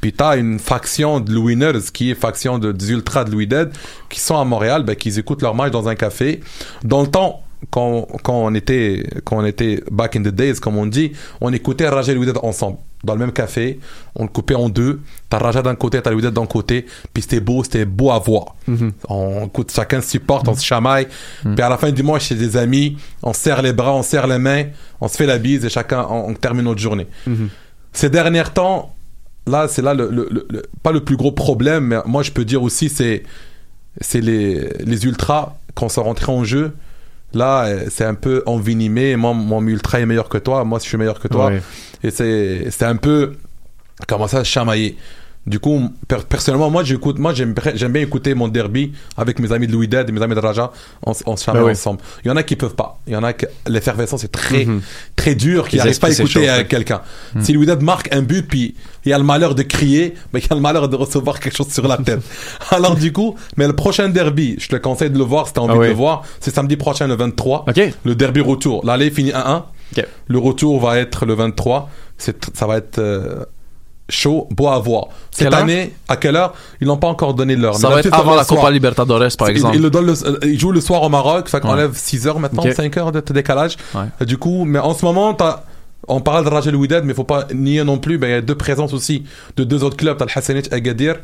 puis 0.00 0.12
t'as 0.12 0.36
une 0.36 0.58
faction 0.58 1.20
de 1.20 1.36
Winners 1.36 1.90
qui 1.92 2.10
est 2.10 2.14
faction 2.14 2.58
de, 2.58 2.72
des 2.72 2.90
ultras 2.92 3.24
de 3.24 3.34
Wydad 3.34 3.72
qui 4.08 4.20
sont 4.20 4.38
à 4.38 4.44
Montréal 4.44 4.82
ben 4.82 4.94
qui 4.96 5.08
écoutent 5.18 5.42
leur 5.42 5.54
match 5.54 5.72
dans 5.72 5.88
un 5.88 5.94
café. 5.94 6.40
Dans 6.84 7.02
le 7.02 7.08
temps 7.08 7.42
quand, 7.70 8.06
quand 8.22 8.34
on 8.34 8.54
était 8.54 9.04
quand 9.24 9.38
on 9.38 9.44
était 9.44 9.82
back 9.90 10.16
in 10.16 10.22
the 10.22 10.28
days 10.28 10.54
comme 10.60 10.76
on 10.76 10.86
dit 10.86 11.12
on 11.40 11.52
écoutait 11.52 11.88
Raja 11.88 12.12
et 12.12 12.16
Wydad 12.16 12.38
ensemble 12.42 12.78
dans 13.04 13.14
le 13.14 13.20
même 13.20 13.32
café. 13.32 13.78
On 14.16 14.24
le 14.24 14.28
coupait 14.28 14.54
en 14.54 14.68
deux. 14.68 15.00
T'as 15.30 15.38
Raja 15.38 15.62
d'un 15.62 15.74
côté 15.74 16.00
t'as 16.02 16.12
Wydad 16.12 16.34
d'un 16.34 16.46
côté. 16.46 16.86
Puis 17.12 17.22
c'était 17.22 17.40
beau 17.40 17.64
c'était 17.64 17.84
beau 17.84 18.10
à 18.10 18.18
voir. 18.18 18.56
On 19.08 19.46
écoute 19.46 19.72
chacun 19.74 20.00
se 20.02 20.10
supporte 20.10 20.46
on 20.48 20.54
se 20.54 20.64
chamaille. 20.64 21.08
Puis 21.42 21.62
à 21.62 21.68
la 21.68 21.78
fin 21.78 21.90
du 21.90 22.02
mois 22.02 22.18
chez 22.18 22.34
des 22.34 22.56
amis 22.56 22.96
on 23.22 23.32
se 23.32 23.40
serre 23.40 23.62
les 23.62 23.72
bras 23.72 23.94
on 23.94 24.02
serre 24.02 24.26
les 24.26 24.38
mains 24.38 24.64
on 25.00 25.08
se 25.08 25.16
fait 25.16 25.26
la 25.26 25.38
bise 25.38 25.64
et 25.64 25.70
chacun 25.70 26.06
on, 26.10 26.30
on 26.30 26.34
termine 26.34 26.64
notre 26.64 26.80
journée. 26.80 27.06
Ces 27.92 28.10
derniers 28.10 28.44
temps 28.52 28.92
là 29.46 29.68
c'est 29.68 29.82
là 29.82 29.94
le, 29.94 30.08
le- 30.10 30.28
le- 30.30 30.46
le- 30.50 30.62
pas 30.82 30.92
le 30.92 31.00
plus 31.04 31.16
gros 31.16 31.32
problème 31.32 31.84
mais 31.86 31.96
moi 32.06 32.22
je 32.22 32.30
peux 32.32 32.44
dire 32.44 32.62
aussi 32.62 32.88
c'est 32.88 33.22
c'est 34.00 34.20
les 34.20 34.68
les 34.84 35.04
ultras 35.04 35.54
quand 35.74 35.88
sont 35.88 36.02
rentrés 36.04 36.32
en 36.32 36.44
jeu 36.44 36.72
là 37.32 37.64
euh, 37.66 37.84
c'est 37.90 38.04
un 38.04 38.14
peu 38.14 38.42
envenimé. 38.46 39.16
Moi 39.16 39.34
mon 39.34 39.66
ultra 39.66 40.00
est 40.00 40.06
meilleur 40.06 40.28
que 40.28 40.38
toi. 40.38 40.64
Moi 40.64 40.78
je 40.78 40.84
suis 40.88 40.96
meilleur 40.96 41.18
que 41.20 41.28
toi. 41.28 41.46
Ouais. 41.48 41.62
et 42.02 42.10
c'est 42.10 42.84
un 42.84 42.96
peu 42.96 43.32
commencer 44.08 44.36
à 44.36 44.44
se 44.44 44.50
chamailler 44.50 44.96
du 45.46 45.60
coup, 45.60 45.90
per- 46.08 46.24
personnellement, 46.28 46.70
moi, 46.70 46.82
j'écoute, 46.82 47.18
moi, 47.18 47.32
j'aime, 47.32 47.54
bien 47.54 48.02
écouter 48.02 48.34
mon 48.34 48.48
derby 48.48 48.92
avec 49.16 49.38
mes 49.38 49.52
amis 49.52 49.66
de 49.66 49.72
Louis 49.72 49.86
Dead 49.88 50.08
et 50.08 50.12
mes 50.12 50.20
amis 50.22 50.34
de 50.34 50.40
Raja. 50.40 50.72
On, 51.04 51.14
se 51.14 51.22
Ben 51.52 51.62
oui. 51.62 51.72
ensemble. 51.72 52.00
Il 52.24 52.28
y 52.28 52.30
en 52.30 52.36
a 52.36 52.42
qui 52.42 52.56
peuvent 52.56 52.74
pas. 52.74 52.98
Il 53.06 53.12
y 53.12 53.16
en 53.16 53.22
a 53.22 53.32
que 53.32 53.46
l'effervescence 53.68 54.24
est 54.24 54.28
très, 54.32 54.64
Mhm. 54.64 54.80
très 55.14 55.34
dur, 55.34 55.68
qui 55.68 55.76
n'arrivent 55.76 55.98
pas 56.00 56.08
à 56.08 56.10
écouter 56.10 56.50
euh, 56.50 56.64
quelqu'un. 56.64 57.00
Si 57.40 57.52
Louis 57.52 57.66
Dead 57.66 57.80
marque 57.82 58.12
un 58.12 58.22
but, 58.22 58.42
puis 58.48 58.74
il 59.04 59.10
y 59.10 59.12
a 59.12 59.18
le 59.18 59.24
malheur 59.24 59.54
de 59.54 59.62
crier, 59.62 60.14
mais 60.32 60.40
il 60.40 60.46
y 60.48 60.52
a 60.52 60.56
le 60.56 60.60
malheur 60.60 60.88
de 60.88 60.96
recevoir 60.96 61.38
quelque 61.40 61.56
chose 61.56 61.68
sur 61.72 61.86
la 61.86 61.96
tête. 61.98 62.20
Alors, 62.70 62.96
du 62.96 63.12
coup, 63.12 63.36
mais 63.56 63.66
le 63.66 63.74
prochain 63.74 64.08
derby, 64.08 64.56
je 64.58 64.68
te 64.68 64.76
conseille 64.76 65.10
de 65.10 65.18
le 65.18 65.24
voir 65.24 65.46
si 65.46 65.52
t'as 65.52 65.60
envie 65.60 65.72
Ah 65.74 65.78
oui. 65.78 65.86
de 65.86 65.90
le 65.92 65.96
voir. 65.96 66.22
C'est 66.40 66.52
samedi 66.54 66.76
prochain, 66.76 67.06
le 67.06 67.14
23. 67.14 67.64
Ok. 67.68 67.80
Le 68.04 68.14
derby 68.16 68.40
retour. 68.40 68.84
L'aller 68.84 69.10
finit 69.10 69.30
1-1. 69.32 69.64
Ok. 69.96 70.04
Le 70.26 70.38
retour 70.38 70.80
va 70.80 70.98
être 70.98 71.24
le 71.24 71.34
23. 71.34 71.88
C'est, 72.18 72.56
ça 72.56 72.66
va 72.66 72.78
être 72.78 72.98
euh, 72.98 73.44
chaud, 74.08 74.46
beau 74.50 74.68
à 74.68 74.78
voir. 74.78 75.06
Cette 75.30 75.52
année, 75.52 75.94
à 76.08 76.16
quelle 76.16 76.36
heure? 76.36 76.54
Ils 76.80 76.86
n'ont 76.86 76.96
pas 76.96 77.08
encore 77.08 77.34
donné 77.34 77.56
l'heure. 77.56 77.74
Ça 77.76 77.88
Mais 77.88 77.94
va 77.94 78.00
être 78.00 78.14
avant 78.14 78.34
la. 78.34 78.44
Copa 78.44 78.70
Libertadores, 78.70 79.28
par 79.38 79.48
Il- 79.48 79.56
exemple. 79.56 79.76
Il, 79.76 79.82
le 79.82 79.90
donne 79.90 80.06
le- 80.06 80.26
euh, 80.26 80.38
il 80.44 80.58
joue 80.60 80.72
le 80.72 80.80
soir 80.80 81.02
au 81.02 81.08
Maroc, 81.08 81.48
fait 81.48 81.60
qu'on 81.60 81.68
Ouais. 81.68 81.74
enlève 81.74 81.92
6 81.94 82.26
heures 82.26 82.38
maintenant, 82.38 82.62
Ok. 82.64 82.72
5 82.72 82.96
heures 82.96 83.12
de 83.12 83.20
décalage. 83.20 83.76
Ouais. 83.94 84.02
Euh, 84.22 84.24
Du 84.24 84.38
coup, 84.38 84.64
mais 84.64 84.78
en 84.78 84.94
ce 84.94 85.04
moment, 85.04 85.34
t'as- 85.34 85.64
on 86.08 86.20
parle 86.20 86.44
de 86.44 86.50
Rajel 86.50 86.76
Wydad, 86.76 87.04
mais 87.04 87.14
faut 87.14 87.24
pas 87.24 87.46
nier 87.52 87.82
non 87.82 87.98
plus, 87.98 88.16
ben, 88.18 88.28
il 88.28 88.30
y 88.30 88.34
a 88.34 88.40
deux 88.40 88.54
présences 88.54 88.92
aussi 88.92 89.24
de 89.56 89.64
deux 89.64 89.82
autres 89.82 89.96
clubs, 89.96 90.20
le 90.20 90.26
Hassanich 90.38 90.72
Agadir, 90.72 91.16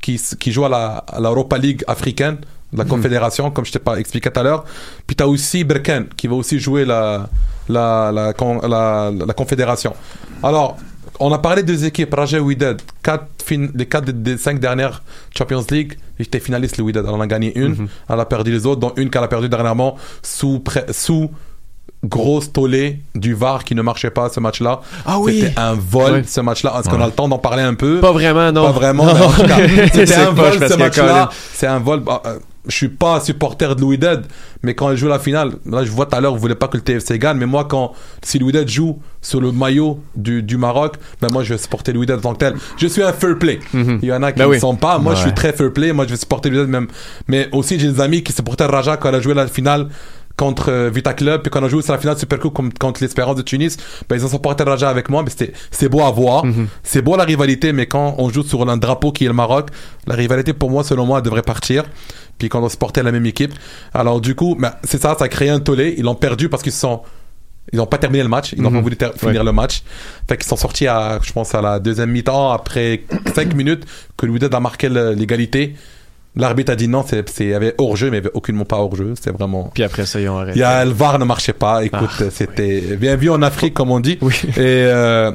qui, 0.00 0.14
s- 0.14 0.36
qui 0.38 0.52
joue 0.52 0.64
à 0.64 0.68
la, 0.68 1.04
à 1.08 1.18
l'Europa 1.20 1.58
League 1.58 1.82
africaine, 1.88 2.36
la 2.72 2.84
Mhm. 2.84 2.90
Confédération, 2.90 3.50
comme 3.50 3.64
je 3.64 3.72
t'ai 3.72 3.78
pas 3.80 3.96
expliqué 3.98 4.30
tout 4.30 4.38
à 4.38 4.42
l'heure. 4.44 4.64
Puis 5.08 5.16
t'as 5.16 5.26
aussi 5.26 5.64
Berken, 5.64 6.06
qui 6.16 6.28
va 6.28 6.36
aussi 6.36 6.60
jouer 6.60 6.84
la, 6.84 7.28
la, 7.68 8.12
la, 8.12 8.32
con- 8.32 8.60
la, 8.68 9.10
la 9.10 9.34
Confédération. 9.34 9.92
Alors, 10.42 10.76
on 11.20 11.32
a 11.32 11.38
parlé 11.38 11.62
des 11.62 11.84
équipes, 11.84 12.14
Raja 12.14 12.40
Wydad, 12.40 12.80
quatre 13.02 13.26
fin- 13.44 13.68
les 13.74 13.86
quatre 13.86 14.04
des, 14.06 14.12
des 14.12 14.36
cinq 14.38 14.60
dernières 14.60 15.02
Champions 15.36 15.64
League, 15.70 15.98
ils 16.18 16.26
étaient 16.26 16.40
finalistes, 16.40 16.76
le 16.78 16.84
Wydad. 16.84 17.04
Elle 17.06 17.14
en 17.14 17.20
a 17.20 17.26
gagné 17.26 17.56
une, 17.58 17.72
Mhm. 17.74 17.88
elle 18.08 18.20
a 18.20 18.24
perdu 18.24 18.50
les 18.52 18.66
autres, 18.66 18.80
dont 18.80 18.92
une 18.96 19.10
qu'elle 19.10 19.24
a 19.24 19.28
perdu 19.28 19.48
dernièrement 19.48 19.96
sous, 20.22 20.62
sous 20.92 21.30
grosse 22.04 22.52
tollée 22.52 23.00
du 23.16 23.34
VAR 23.34 23.64
qui 23.64 23.74
ne 23.74 23.82
marchait 23.82 24.10
pas 24.10 24.28
ce 24.28 24.38
match-là. 24.38 24.80
Ah 25.04 25.18
oui. 25.18 25.40
C'était 25.40 25.58
un 25.58 25.74
vol 25.74 26.22
ce 26.26 26.40
match-là. 26.40 26.76
Est-ce 26.78 26.88
qu'on 26.88 27.00
a 27.00 27.06
le 27.06 27.12
temps 27.12 27.26
d'en 27.28 27.38
parler 27.38 27.62
un 27.62 27.74
peu? 27.74 28.00
Pas 28.00 28.12
vraiment, 28.12 28.52
non. 28.52 28.66
Pas 28.66 28.72
vraiment, 28.72 29.08
c'était 29.92 30.06
C'est 30.06 30.14
un 30.16 30.30
vol 30.30 30.52
ce 30.68 30.76
match-là. 30.76 31.28
C'est 31.54 31.66
un 31.66 31.80
vol. 31.80 32.02
je 32.68 32.74
suis 32.76 32.88
pas 32.88 33.20
supporter 33.20 33.74
de 33.74 33.80
Louis 33.80 33.98
Dead, 33.98 34.22
mais 34.62 34.74
quand 34.74 34.90
elle 34.90 34.96
joue 34.96 35.08
la 35.08 35.18
finale, 35.18 35.52
là 35.66 35.84
je 35.84 35.90
vois 35.90 36.06
tout 36.06 36.14
à 36.16 36.20
l'heure, 36.20 36.34
vous 36.34 36.40
voulez 36.40 36.54
pas 36.54 36.68
que 36.68 36.76
le 36.76 36.82
TFC 36.82 37.18
gagne, 37.18 37.38
mais 37.38 37.46
moi 37.46 37.64
quand 37.64 37.92
si 38.22 38.38
Louis 38.38 38.52
Dead 38.52 38.68
joue 38.68 38.98
sur 39.20 39.40
le 39.40 39.50
maillot 39.52 40.00
du, 40.14 40.42
du 40.42 40.56
Maroc, 40.56 40.96
ben 41.20 41.28
moi 41.32 41.42
je 41.42 41.54
vais 41.54 41.58
supporter 41.58 41.92
Louis 41.92 42.06
Dead 42.06 42.18
en 42.18 42.20
tant 42.20 42.32
que 42.34 42.38
tel. 42.38 42.54
Je 42.76 42.86
suis 42.86 43.02
un 43.02 43.12
fair 43.12 43.38
play. 43.38 43.58
Il 43.74 44.04
y 44.04 44.12
en 44.12 44.22
a 44.22 44.32
qui 44.32 44.38
Ben 44.38 44.46
ne 44.46 44.50
oui. 44.50 44.60
sont 44.60 44.76
pas. 44.76 44.98
Moi 44.98 45.14
je 45.14 45.22
suis 45.22 45.34
très 45.34 45.52
fair 45.52 45.72
play. 45.72 45.92
Moi 45.92 46.04
je 46.06 46.10
vais 46.10 46.16
supporter 46.16 46.50
Louis 46.50 46.58
Dead 46.60 46.68
même. 46.68 46.88
Mais 47.26 47.48
aussi 47.52 47.78
j'ai 47.80 47.90
des 47.90 48.00
amis 48.00 48.22
qui 48.22 48.32
supportaient 48.32 48.66
Raja 48.66 48.96
quand 48.96 49.08
elle 49.08 49.14
a 49.16 49.20
joué 49.20 49.34
la 49.34 49.46
finale 49.46 49.88
contre 50.38 50.70
euh, 50.70 50.88
Vita 50.88 51.12
Club, 51.12 51.42
puis 51.42 51.50
quand 51.50 51.62
on 51.62 51.68
joue 51.68 51.82
sur 51.82 51.92
la 51.92 51.98
finale 51.98 52.14
de 52.14 52.20
Supercoupe 52.20 52.54
com- 52.54 52.72
contre 52.72 53.02
l'Espérance 53.02 53.36
de 53.36 53.42
Tunis, 53.42 53.76
ben, 54.08 54.16
ils 54.16 54.24
ont 54.24 54.28
supporté 54.28 54.64
le 54.64 54.70
Raja 54.70 54.88
avec 54.88 55.10
moi, 55.10 55.22
mais 55.22 55.28
c'était, 55.28 55.52
c'est 55.70 55.90
beau 55.90 56.00
à 56.00 56.10
voir. 56.10 56.44
C'est 56.82 57.02
beau 57.02 57.16
la 57.16 57.24
rivalité, 57.24 57.74
mais 57.74 57.84
quand 57.86 58.14
on 58.16 58.30
joue 58.30 58.42
sur 58.44 58.66
un 58.70 58.76
drapeau 58.78 59.12
qui 59.12 59.24
est 59.24 59.28
le 59.28 59.34
Maroc, 59.34 59.68
la 60.06 60.14
rivalité 60.14 60.54
pour 60.54 60.70
moi, 60.70 60.82
selon 60.84 61.04
moi, 61.04 61.20
devrait 61.20 61.42
partir. 61.42 61.84
Puis 62.38 62.48
quand 62.48 62.62
on 62.62 62.68
supportait 62.68 63.02
la 63.02 63.10
même 63.12 63.26
équipe. 63.26 63.52
Alors 63.92 64.20
du 64.20 64.34
coup, 64.34 64.56
ben, 64.58 64.72
c'est 64.84 65.02
ça, 65.02 65.16
ça 65.18 65.24
a 65.24 65.28
créé 65.28 65.50
un 65.50 65.60
tollé. 65.60 65.94
Ils 65.98 66.04
l'ont 66.04 66.14
perdu 66.14 66.48
parce 66.48 66.62
qu'ils 66.62 66.72
se 66.72 66.80
sont 66.80 67.02
ils 67.70 67.76
n'ont 67.76 67.86
pas 67.86 67.98
terminé 67.98 68.22
le 68.22 68.30
match. 68.30 68.54
Ils 68.56 68.62
n'ont 68.62 68.70
pas 68.70 68.80
voulu 68.80 68.96
finir 69.18 69.44
le 69.44 69.52
match. 69.52 69.82
Fait 70.26 70.38
qu'ils 70.38 70.46
sont 70.46 70.56
sortis 70.56 70.86
à, 70.86 71.18
je 71.22 71.32
pense, 71.32 71.54
à 71.54 71.60
la 71.60 71.78
deuxième 71.78 72.10
mi-temps, 72.10 72.50
après 72.50 73.02
5 73.34 73.52
minutes, 73.54 73.84
que 74.16 74.24
Louis 74.24 74.40
a 74.50 74.60
marqué 74.60 74.88
l'égalité. 74.88 75.74
L'arbitre 76.38 76.72
a 76.72 76.76
dit 76.76 76.88
non, 76.88 77.04
c'est, 77.06 77.28
c'est, 77.28 77.44
il 77.44 77.50
y 77.50 77.54
avait 77.54 77.74
hors-jeu, 77.78 78.10
mais 78.10 78.18
il 78.18 78.20
y 78.20 78.26
avait 78.26 78.34
aucunement 78.34 78.64
pas 78.64 78.76
hors-jeu. 78.78 79.12
C'était 79.16 79.32
vraiment. 79.32 79.70
Puis 79.74 79.82
après 79.82 80.06
ça, 80.06 80.20
ils 80.20 80.28
ont 80.28 80.38
arrêté. 80.38 80.56
Il 80.58 80.60
y 80.60 80.64
a, 80.64 80.84
le 80.84 80.92
VAR 80.92 81.18
ne 81.18 81.24
marchait 81.24 81.52
pas. 81.52 81.84
Écoute, 81.84 82.08
Ah, 82.20 82.24
c'était 82.30 82.80
bien 82.96 83.16
vu 83.16 83.28
en 83.28 83.42
Afrique, 83.42 83.74
comme 83.74 83.90
on 83.90 84.00
dit. 84.00 84.18
Oui. 84.22 84.34
Et 84.50 84.50
euh, 84.58 85.32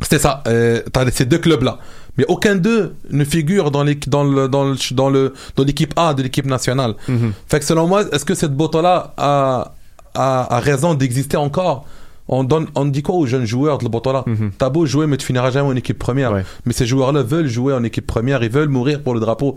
c'était 0.00 0.18
ça. 0.18 0.42
Euh, 0.48 0.80
t'as 0.92 1.08
ces 1.10 1.26
deux 1.26 1.38
clubs-là. 1.38 1.78
Mais 2.18 2.24
aucun 2.28 2.56
d'eux 2.56 2.94
ne 3.10 3.22
figure 3.24 3.70
dans, 3.70 3.84
l'équ- 3.84 4.08
dans, 4.08 4.24
le, 4.24 4.48
dans, 4.48 4.64
le, 4.64 4.76
dans, 4.92 5.10
le, 5.10 5.32
dans 5.56 5.62
l'équipe 5.64 5.92
A 5.96 6.12
de 6.14 6.22
l'équipe 6.22 6.46
nationale. 6.46 6.94
Mhm. 7.06 7.32
Fait 7.46 7.60
que 7.60 7.64
selon 7.64 7.86
moi, 7.86 8.02
est-ce 8.12 8.24
que 8.24 8.34
cette 8.34 8.52
Botola 8.54 9.14
a, 9.16 9.72
a, 10.14 10.56
a 10.56 10.60
raison 10.60 10.94
d'exister 10.94 11.36
encore? 11.36 11.86
On, 12.28 12.44
donne, 12.44 12.66
on 12.76 12.84
dit 12.86 13.02
quoi 13.02 13.16
aux 13.16 13.26
jeunes 13.26 13.44
joueurs 13.44 13.78
de 13.78 13.84
la 13.84 13.90
Botola 13.90 14.24
T'as 14.58 14.68
beau 14.70 14.86
jouer, 14.86 15.06
mais 15.06 15.16
tu 15.16 15.26
finiras 15.26 15.50
jamais 15.50 15.68
en 15.68 15.76
équipe 15.76 15.98
première. 15.98 16.32
Ouais. 16.32 16.44
Mais 16.64 16.72
ces 16.72 16.86
joueurs-là 16.86 17.22
veulent 17.22 17.48
jouer 17.48 17.74
en 17.74 17.82
équipe 17.84 18.06
première, 18.06 18.42
ils 18.42 18.50
veulent 18.50 18.68
mourir 18.68 19.02
pour 19.02 19.14
le 19.14 19.20
drapeau. 19.20 19.56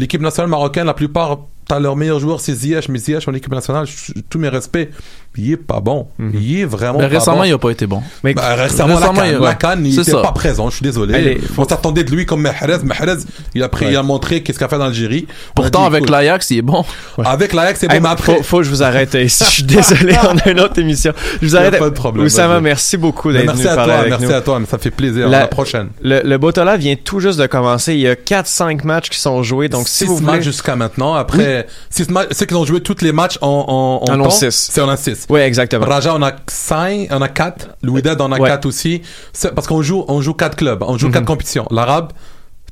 L'équipe 0.00 0.22
nationale 0.22 0.48
marocaine, 0.48 0.86
la 0.86 0.94
plupart, 0.94 1.40
t'as 1.68 1.78
leur 1.78 1.94
meilleur 1.94 2.18
joueur, 2.18 2.40
c'est 2.40 2.54
Ziyech, 2.54 2.88
mais 2.88 2.98
Ziyech 2.98 3.28
en 3.28 3.34
équipe 3.34 3.52
nationale, 3.52 3.86
tous 4.30 4.38
mes 4.38 4.48
respects, 4.48 4.88
il 5.36 5.52
est 5.52 5.56
pas 5.56 5.80
bon. 5.80 6.08
Il 6.34 6.60
est 6.60 6.64
vraiment 6.64 6.98
Mais 6.98 7.08
pas 7.08 7.14
récemment, 7.18 7.38
bon. 7.38 7.44
il 7.44 7.52
a 7.52 7.58
pas 7.58 7.70
été 7.70 7.86
bon. 7.86 8.02
Mais 8.24 8.34
Bah, 8.34 8.54
récemment, 8.54 8.96
Récemment, 8.96 9.20
la 9.20 9.26
il- 9.52 9.56
Cannes, 9.56 9.86
ouais. 9.86 10.22
pas 10.22 10.32
présent, 10.32 10.68
je 10.70 10.74
suis 10.76 10.82
désolé. 10.82 11.14
Allez, 11.14 11.40
On 11.56 11.66
s'attendait 11.66 12.04
de 12.04 12.10
lui 12.10 12.26
comme 12.26 12.42
Mahrez. 12.42 12.78
Mahrez, 12.82 13.14
il 13.54 13.62
a, 13.62 13.68
pris, 13.68 13.86
Ouais. 13.86 13.92
il 13.92 13.96
a 13.96 14.02
montré 14.02 14.42
qu'est-ce 14.42 14.58
qu'il 14.58 14.64
a 14.64 14.68
fait 14.68 14.78
dans 14.78 14.84
l'Algérie. 14.86 15.26
On 15.28 15.32
a 15.32 15.54
Pourtant, 15.54 15.80
dit, 15.82 15.86
avec 15.86 16.10
l'Ajax, 16.10 16.50
il 16.50 16.58
est 16.58 16.62
bon. 16.62 16.84
Avec 17.24 17.52
l'Ajax, 17.52 17.80
c'est 17.80 17.88
bon, 17.88 18.00
mais 18.00 18.08
après. 18.08 18.36
faut, 18.38 18.42
faut 18.42 18.56
que 18.58 18.64
je 18.64 18.70
vous 18.70 18.82
arrête 18.82 19.14
ici. 19.14 19.44
Je 19.44 19.50
suis 19.50 19.62
désolé, 19.64 20.14
on 20.24 20.36
a 20.36 20.50
une 20.50 20.60
autre 20.60 20.78
émission. 20.78 21.12
Je 21.40 21.46
vous 21.46 21.56
arrête. 21.56 21.78
pas 21.78 21.90
de 21.90 21.94
problème, 21.94 22.26
Oussama, 22.26 22.60
merci 22.60 22.96
beaucoup 22.96 23.32
d'être 23.32 23.46
merci 23.46 23.60
venu 23.62 23.70
à 23.70 23.76
parler 23.76 23.92
toi, 23.92 23.98
avec 24.00 24.10
merci 24.10 24.26
nous. 24.26 24.32
à 24.34 24.40
toi, 24.40 24.60
ça 24.68 24.78
fait 24.78 24.90
plaisir. 24.90 25.28
La- 25.28 25.38
À 25.38 25.40
la 25.42 25.46
prochaine. 25.48 25.88
Le, 26.02 26.20
le 26.24 26.38
Botola 26.38 26.76
vient 26.76 26.96
tout 27.02 27.20
juste 27.20 27.38
de 27.38 27.46
commencer. 27.46 27.94
Il 27.94 28.00
y 28.00 28.08
a 28.08 28.14
4-5 28.14 28.84
matchs 28.84 29.08
qui 29.10 29.18
sont 29.18 29.42
joués. 29.42 29.68
Donc, 29.68 29.86
si 29.88 29.98
six 29.98 30.04
vous 30.06 30.16
voulez. 30.16 30.26
matchs 30.32 30.42
jusqu'à 30.44 30.76
maintenant. 30.76 31.14
Après, 31.14 31.66
matchs, 32.08 32.28
ceux 32.32 32.46
qui 32.46 32.54
ont 32.54 32.64
joué 32.64 32.80
tous 32.80 32.96
les 33.02 33.12
matchs 33.12 33.38
en, 33.40 34.00
en, 34.06 34.10
En 34.12 34.20
ont 34.20 34.24
temps, 34.24 34.30
six. 34.30 34.68
C'est 34.72 34.80
en 34.80 34.88
a 34.88 34.96
6. 35.20 35.26
Oui, 35.30 35.40
exactement. 35.40 35.86
Raja, 35.86 36.14
on 36.14 36.22
a 36.22 36.32
5, 36.48 37.08
on 37.10 37.20
a 37.22 37.28
4. 37.28 37.68
Louis 37.82 38.02
Dad, 38.02 38.20
on 38.20 38.32
a 38.32 38.38
Ouais. 38.38 38.48
4 38.48 38.66
aussi. 38.66 39.02
Parce 39.54 39.66
qu'on 39.66 39.82
joue, 39.82 40.04
on 40.08 40.20
joue 40.20 40.34
4 40.34 40.56
clubs, 40.56 40.82
on 40.86 40.96
joue 40.98 41.06
Mhm. 41.08 41.12
4 41.14 41.24
compétitions. 41.26 41.66
L'Arabe, 41.70 42.12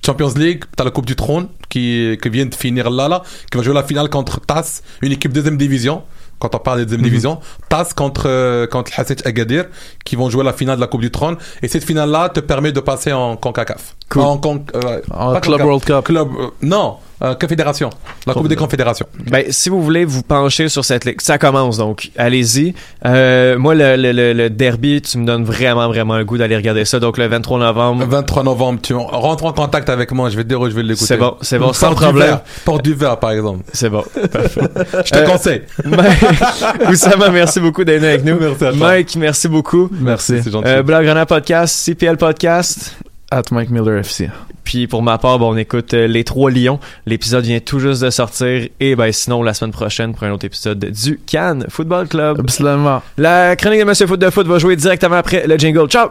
Champions 0.05 0.32
League, 0.36 0.64
t'as 0.76 0.84
la 0.84 0.90
Coupe 0.90 1.07
du 1.07 1.16
Trône 1.16 1.49
qui, 1.68 2.16
qui 2.22 2.28
vient 2.28 2.46
de 2.46 2.55
finir 2.55 2.88
là, 2.90 3.09
là, 3.09 3.22
qui 3.51 3.59
va 3.59 3.64
jouer 3.64 3.74
la 3.74 3.82
finale 3.82 4.09
contre 4.09 4.40
TAS, 4.40 4.82
une 5.03 5.12
équipe 5.12 5.32
deuxième 5.32 5.57
division. 5.57 6.03
Quand 6.38 6.55
on 6.55 6.59
parle 6.61 6.78
de 6.78 6.82
Mhm. 6.84 6.88
deuxième 6.90 7.03
division, 7.05 7.40
TAS 7.68 7.88
contre, 7.96 8.24
euh, 8.26 8.66
contre 8.68 8.92
Hasset 8.96 9.26
Agadir, 9.26 9.64
qui 10.05 10.14
vont 10.14 10.30
jouer 10.30 10.44
la 10.44 10.53
finale 10.53 10.76
de 10.76 10.80
la 10.80 10.86
Coupe 10.86 11.01
du 11.01 11.11
Trône. 11.11 11.36
Et 11.62 11.68
cette 11.68 11.82
finale-là 11.84 12.28
te 12.28 12.38
permet 12.38 12.70
de 12.70 12.78
passer 12.78 13.12
en 13.12 13.36
CONCACAF. 13.36 13.96
Cool. 14.11 14.22
En, 14.22 14.38
con- 14.38 14.64
euh, 14.74 15.00
En 15.11 15.38
Club 15.40 15.61
World 15.62 15.84
Cup. 15.84 16.04
Club, 16.04 16.28
euh, 16.40 16.46
non, 16.62 16.96
euh, 17.22 17.34
Confédération. 17.34 17.90
La 18.26 18.32
Coupe 18.32 18.48
des 18.48 18.56
Confédérations. 18.56 19.04
Ben, 19.30 19.44
si 19.50 19.68
vous 19.68 19.82
voulez 19.82 20.06
vous 20.06 20.22
pencher 20.22 20.70
sur 20.70 20.82
cette 20.84 21.04
ligue, 21.04 21.20
ça 21.20 21.36
commence 21.36 21.76
donc. 21.76 22.11
Allez-y. 22.16 22.74
Euh, 23.04 23.59
moi, 23.59 23.74
le, 23.74 23.96
le, 23.96 24.32
le, 24.32 24.48
derby, 24.48 25.02
tu 25.02 25.18
me 25.18 25.26
donnes 25.26 25.44
vraiment, 25.44 25.88
vraiment 25.88 26.16
le 26.16 26.24
goût 26.24 26.38
d'aller 26.38 26.56
regarder 26.56 26.86
ça. 26.86 27.00
Donc, 27.00 27.18
le 27.18 27.26
23 27.26 27.59
novembre. 27.59 28.04
23 28.09 28.44
novembre, 28.44 28.80
tu 28.82 28.94
rentres 28.94 29.44
en 29.44 29.52
contact 29.52 29.90
avec 29.90 30.11
moi, 30.12 30.30
je 30.30 30.36
vais 30.38 30.44
te 30.44 30.48
dire 30.48 30.61
où 30.61 30.70
je 30.70 30.74
vais 30.74 30.82
l'écouter. 30.82 31.04
C'est 31.06 31.16
bon, 31.18 31.36
c'est 31.42 31.59
bon, 31.59 31.74
sans 31.74 31.90
du 31.90 31.96
problème. 31.96 32.28
verre, 32.28 32.40
Porte 32.64 32.82
du 32.84 32.94
verre, 32.94 33.18
par 33.18 33.32
exemple. 33.32 33.64
C'est 33.74 33.90
bon. 33.90 34.04
Parfait. 34.32 34.61
Je 35.04 35.11
te 35.11 35.18
Euh, 35.18 35.26
conseille. 35.26 35.62
Ben, 35.84 36.90
Oussama, 36.90 37.28
merci 37.30 37.61
beaucoup 37.61 37.84
d'être 37.84 38.04
avec 38.04 38.24
nous. 38.24 38.38
Merci 38.40 38.64
à 38.64 38.70
toi. 38.70 38.78
Mike, 38.78 39.16
merci 39.16 39.48
beaucoup. 39.48 39.88
Merci. 39.92 40.40
C'est 40.42 40.50
gentil. 40.50 40.68
Euh, 40.68 41.24
Podcast, 41.26 41.84
CPL 41.84 42.16
Podcast. 42.16 42.96
At 43.31 43.45
Mike 43.51 43.70
Miller 43.70 43.99
FC. 43.99 44.31
Puis 44.64 44.87
pour 44.87 45.03
ma 45.03 45.18
part, 45.18 45.39
bon, 45.39 45.55
on 45.55 45.57
écoute 45.57 45.95
euh, 45.95 46.07
Les 46.07 46.24
Trois 46.24 46.51
Lions. 46.51 46.79
L'épisode 47.07 47.45
vient 47.45 47.61
tout 47.61 47.79
juste 47.79 48.03
de 48.03 48.11
sortir. 48.11 48.68
Et 48.81 48.97
ben 48.97 49.12
sinon, 49.12 49.43
la 49.43 49.55
semaine 49.55 49.72
prochaine, 49.72 50.14
pour 50.14 50.24
un 50.24 50.31
autre 50.33 50.47
épisode 50.47 50.79
du 50.79 51.18
Cannes 51.26 51.66
Football 51.68 52.09
Club. 52.09 52.41
Absolument. 52.41 53.03
La 53.16 53.57
chronique 53.57 53.81
de 53.81 53.85
Monsieur 53.85 54.07
Foot 54.07 54.20
de 54.20 54.31
Foot 54.31 54.47
va 54.47 54.59
jouer 54.59 54.76
directement 54.76 55.16
après 55.16 55.47
le 55.47 55.57
jingle. 55.57 55.89
Ciao! 55.89 56.09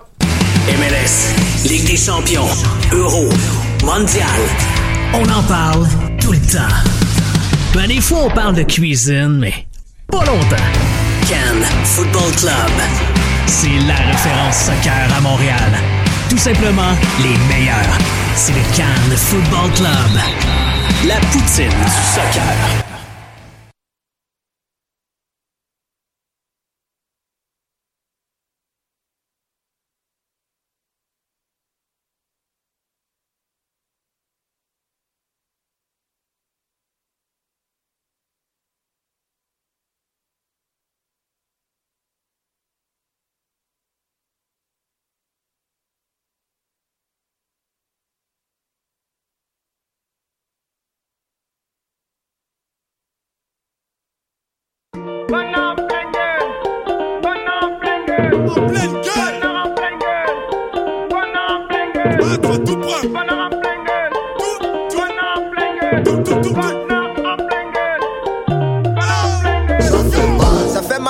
MLS, 0.68 1.68
Ligue 1.70 1.88
des 1.88 1.98
champions, 1.98 2.48
Euro, 2.92 3.30
Mondial. 3.84 4.28
On 5.14 5.24
en 5.24 5.44
parle 5.44 5.88
tout 6.20 6.32
le 6.34 6.40
temps. 6.40 6.74
Ben, 7.74 7.88
des 7.88 8.02
fois, 8.02 8.26
on 8.26 8.30
parle 8.30 8.56
de 8.56 8.64
cuisine, 8.64 9.38
mais 9.40 9.54
pas 10.12 10.26
longtemps. 10.26 10.56
Cannes 11.30 11.64
Football 11.84 12.32
Club. 12.38 12.54
C'est 13.46 13.88
la 13.88 13.96
référence 13.96 14.58
soccer 14.66 15.08
à 15.16 15.22
Montréal. 15.22 15.97
Tout 16.30 16.38
simplement 16.38 16.94
les 17.22 17.38
meilleurs. 17.48 17.98
C'est 18.36 18.54
le 18.54 18.62
Cannes 18.76 19.18
Football 19.18 19.72
Club. 19.76 20.22
La 21.08 21.16
poutine 21.32 21.70
du 21.70 21.92
soccer. 22.14 22.97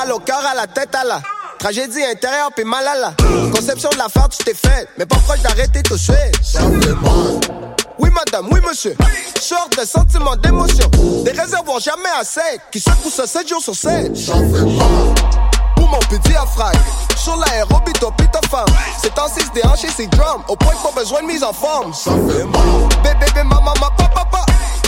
Mal 0.08 0.16
au 0.16 0.20
cœur, 0.20 0.42
à 0.46 0.56
la 0.56 0.68
tête, 0.68 0.94
à 0.96 1.04
la 1.04 1.22
tragédie 1.60 2.04
intérieure, 2.04 2.50
puis 2.56 2.64
mal 2.64 2.88
à 2.88 2.96
la 2.96 3.14
conception 3.52 3.90
de 3.90 3.98
l'affaire, 3.98 4.30
tu 4.30 4.44
t'es 4.44 4.54
fait, 4.54 4.88
mais 4.98 5.06
pas 5.06 5.18
proche 5.18 5.42
d'arrêter 5.42 5.82
tout 5.84 5.98
de. 5.98 6.32
Oui, 8.00 8.10
madame, 8.12 8.48
oui, 8.52 8.60
monsieur. 8.68 8.96
Sort 9.40 9.68
de 9.78 9.86
sentiments 9.86 10.36
d'émotion. 10.36 10.90
Des 11.26 11.32
réservoirs 11.32 11.80
jamais 11.80 12.10
assez, 12.20 12.60
qui 12.72 12.80
secouent 12.80 13.10
ça 13.10 13.28
7 13.28 13.50
jours 13.50 13.62
sur 13.62 13.76
7. 13.76 14.16
Ça. 14.16 14.34
Pour 15.76 15.90
mon 15.90 16.00
petit 16.00 16.20
diaphragme. 16.30 16.80
Sur 17.18 17.36
l'aérobie, 17.38 17.94
top 17.94 18.14
femme. 18.50 18.66
C'est 19.02 19.18
en 19.20 19.28
6 19.28 19.52
déhanché, 19.54 19.88
c'est 19.96 20.08
drum. 20.08 20.44
Au 20.48 20.56
point 20.56 20.74
qu'on 20.76 20.94
besoin 20.94 21.22
de 21.22 21.28
mise 21.28 21.44
en 21.44 21.54
forme. 21.54 21.94
Ça. 21.94 22.12
Bébé, 22.12 23.16
bébé, 23.20 23.44
maman, 23.44 23.74
ma 23.82 23.90
papa, 23.90 24.10
papa. 24.14 24.46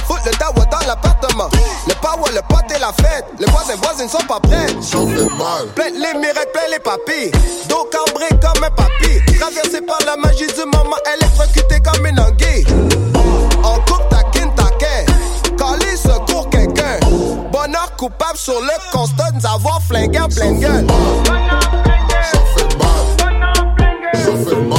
Fout 0.07 0.19
le 0.25 0.31
dawa 0.37 0.65
l'appartement. 0.87 1.49
Le 1.87 1.93
power, 1.95 2.31
le 2.33 2.41
pote 2.47 2.71
et 2.75 2.79
la 2.79 2.91
fête. 2.93 3.25
Les 3.39 3.45
voisins, 3.47 3.75
voisines 3.81 4.09
sont 4.09 4.25
pas 4.27 4.39
prêts. 4.39 4.67
Ça 4.81 4.97
fait 4.97 5.29
mal. 5.37 5.67
Plein 5.75 5.91
les 5.91 6.19
miracles, 6.19 6.51
plein 6.53 6.69
les 6.71 6.79
papilles. 6.79 7.31
Dos 7.67 7.87
cambré 7.91 8.27
comme 8.41 8.63
un 8.63 8.71
papy. 8.71 9.19
Traversé 9.39 9.81
par 9.81 9.99
la 10.05 10.17
magie 10.17 10.47
du 10.47 10.65
moment, 10.65 10.97
électrocuté 11.17 11.79
comme 11.81 12.05
une 12.05 12.19
anguille. 12.19 12.65
En 13.63 13.75
coupe, 13.81 14.07
taquine, 14.09 14.53
taquin. 14.55 15.05
Calé, 15.57 15.95
secours 15.95 16.49
quelqu'un. 16.49 16.99
Bonheur 17.51 17.91
coupable 17.97 18.37
sur 18.37 18.59
le 18.59 18.91
constat 18.91 19.31
nous 19.33 19.45
avoir 19.45 19.81
flingué 19.81 20.19
en 20.19 20.27
pleine 20.27 20.59
gueule. 20.59 20.87
Ça 21.25 22.39
fait 22.55 22.77
mal. 22.77 22.99
Ça 24.13 24.49
fait 24.49 24.61
mal. 24.61 24.78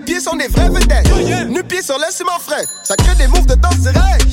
Nos 0.00 0.06
pieds 0.06 0.20
sont 0.20 0.36
des 0.36 0.48
vrais 0.48 0.68
vedettes. 0.68 1.48
Nu 1.48 1.62
pieds 1.62 1.82
sur 1.82 1.98
le 1.98 2.04
ciment 2.10 2.38
frais. 2.40 2.64
Ça 2.82 2.96
crée 2.96 3.14
des 3.16 3.26
moves 3.26 3.46
de 3.46 3.54
danse 3.54 3.78
direct. 3.78 4.26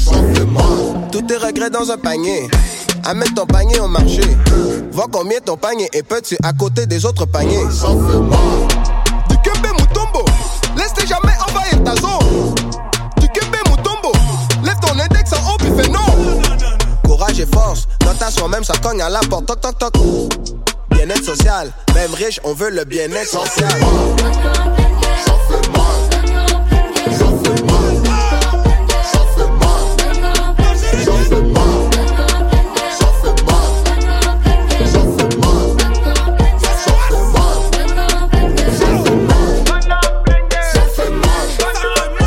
Tous 1.11 1.22
tes 1.22 1.38
regrets 1.38 1.70
dans 1.70 1.91
un 1.91 1.97
panier. 1.97 2.47
Amène 3.03 3.34
ton 3.34 3.45
panier 3.45 3.80
au 3.80 3.88
marché. 3.88 4.22
Vois 4.91 5.07
combien 5.11 5.39
ton 5.39 5.57
panier 5.57 5.89
est 5.93 6.03
petit 6.03 6.38
à 6.43 6.53
côté 6.53 6.86
des 6.86 7.05
autres 7.05 7.26
paniers. 7.26 7.65
Du 7.65 9.38
Kembe 9.43 9.68
Mutombo, 9.80 10.26
laisse 10.78 10.93
jamais 11.07 11.34
envahir 11.47 11.84
ta 11.84 11.95
zone. 11.95 12.55
Du 13.18 13.28
Kembe 13.28 13.57
Mutombo, 13.70 14.11
lève 14.63 14.80
ton 14.82 14.99
index 14.99 15.32
en 15.34 15.53
haut 15.53 15.57
puis 15.57 15.72
fais 15.78 15.89
non. 15.89 16.41
Courage 17.05 17.39
et 17.39 17.45
force, 17.45 17.88
dans 18.01 18.13
ta 18.13 18.32
soi-même 18.32 18.63
ça 18.63 18.74
cogne 18.82 19.01
à 19.01 19.09
la 19.09 19.20
porte. 19.22 19.45
Toc 19.45 19.61
toc 19.61 19.78
toc. 19.80 19.93
Bien-être 20.97 21.23
social, 21.25 21.71
même 21.93 22.11
riche, 22.15 22.39
on 22.43 22.53
veut 22.53 22.71
le 22.71 22.83
bien-être 22.83 23.29
social. 23.29 23.69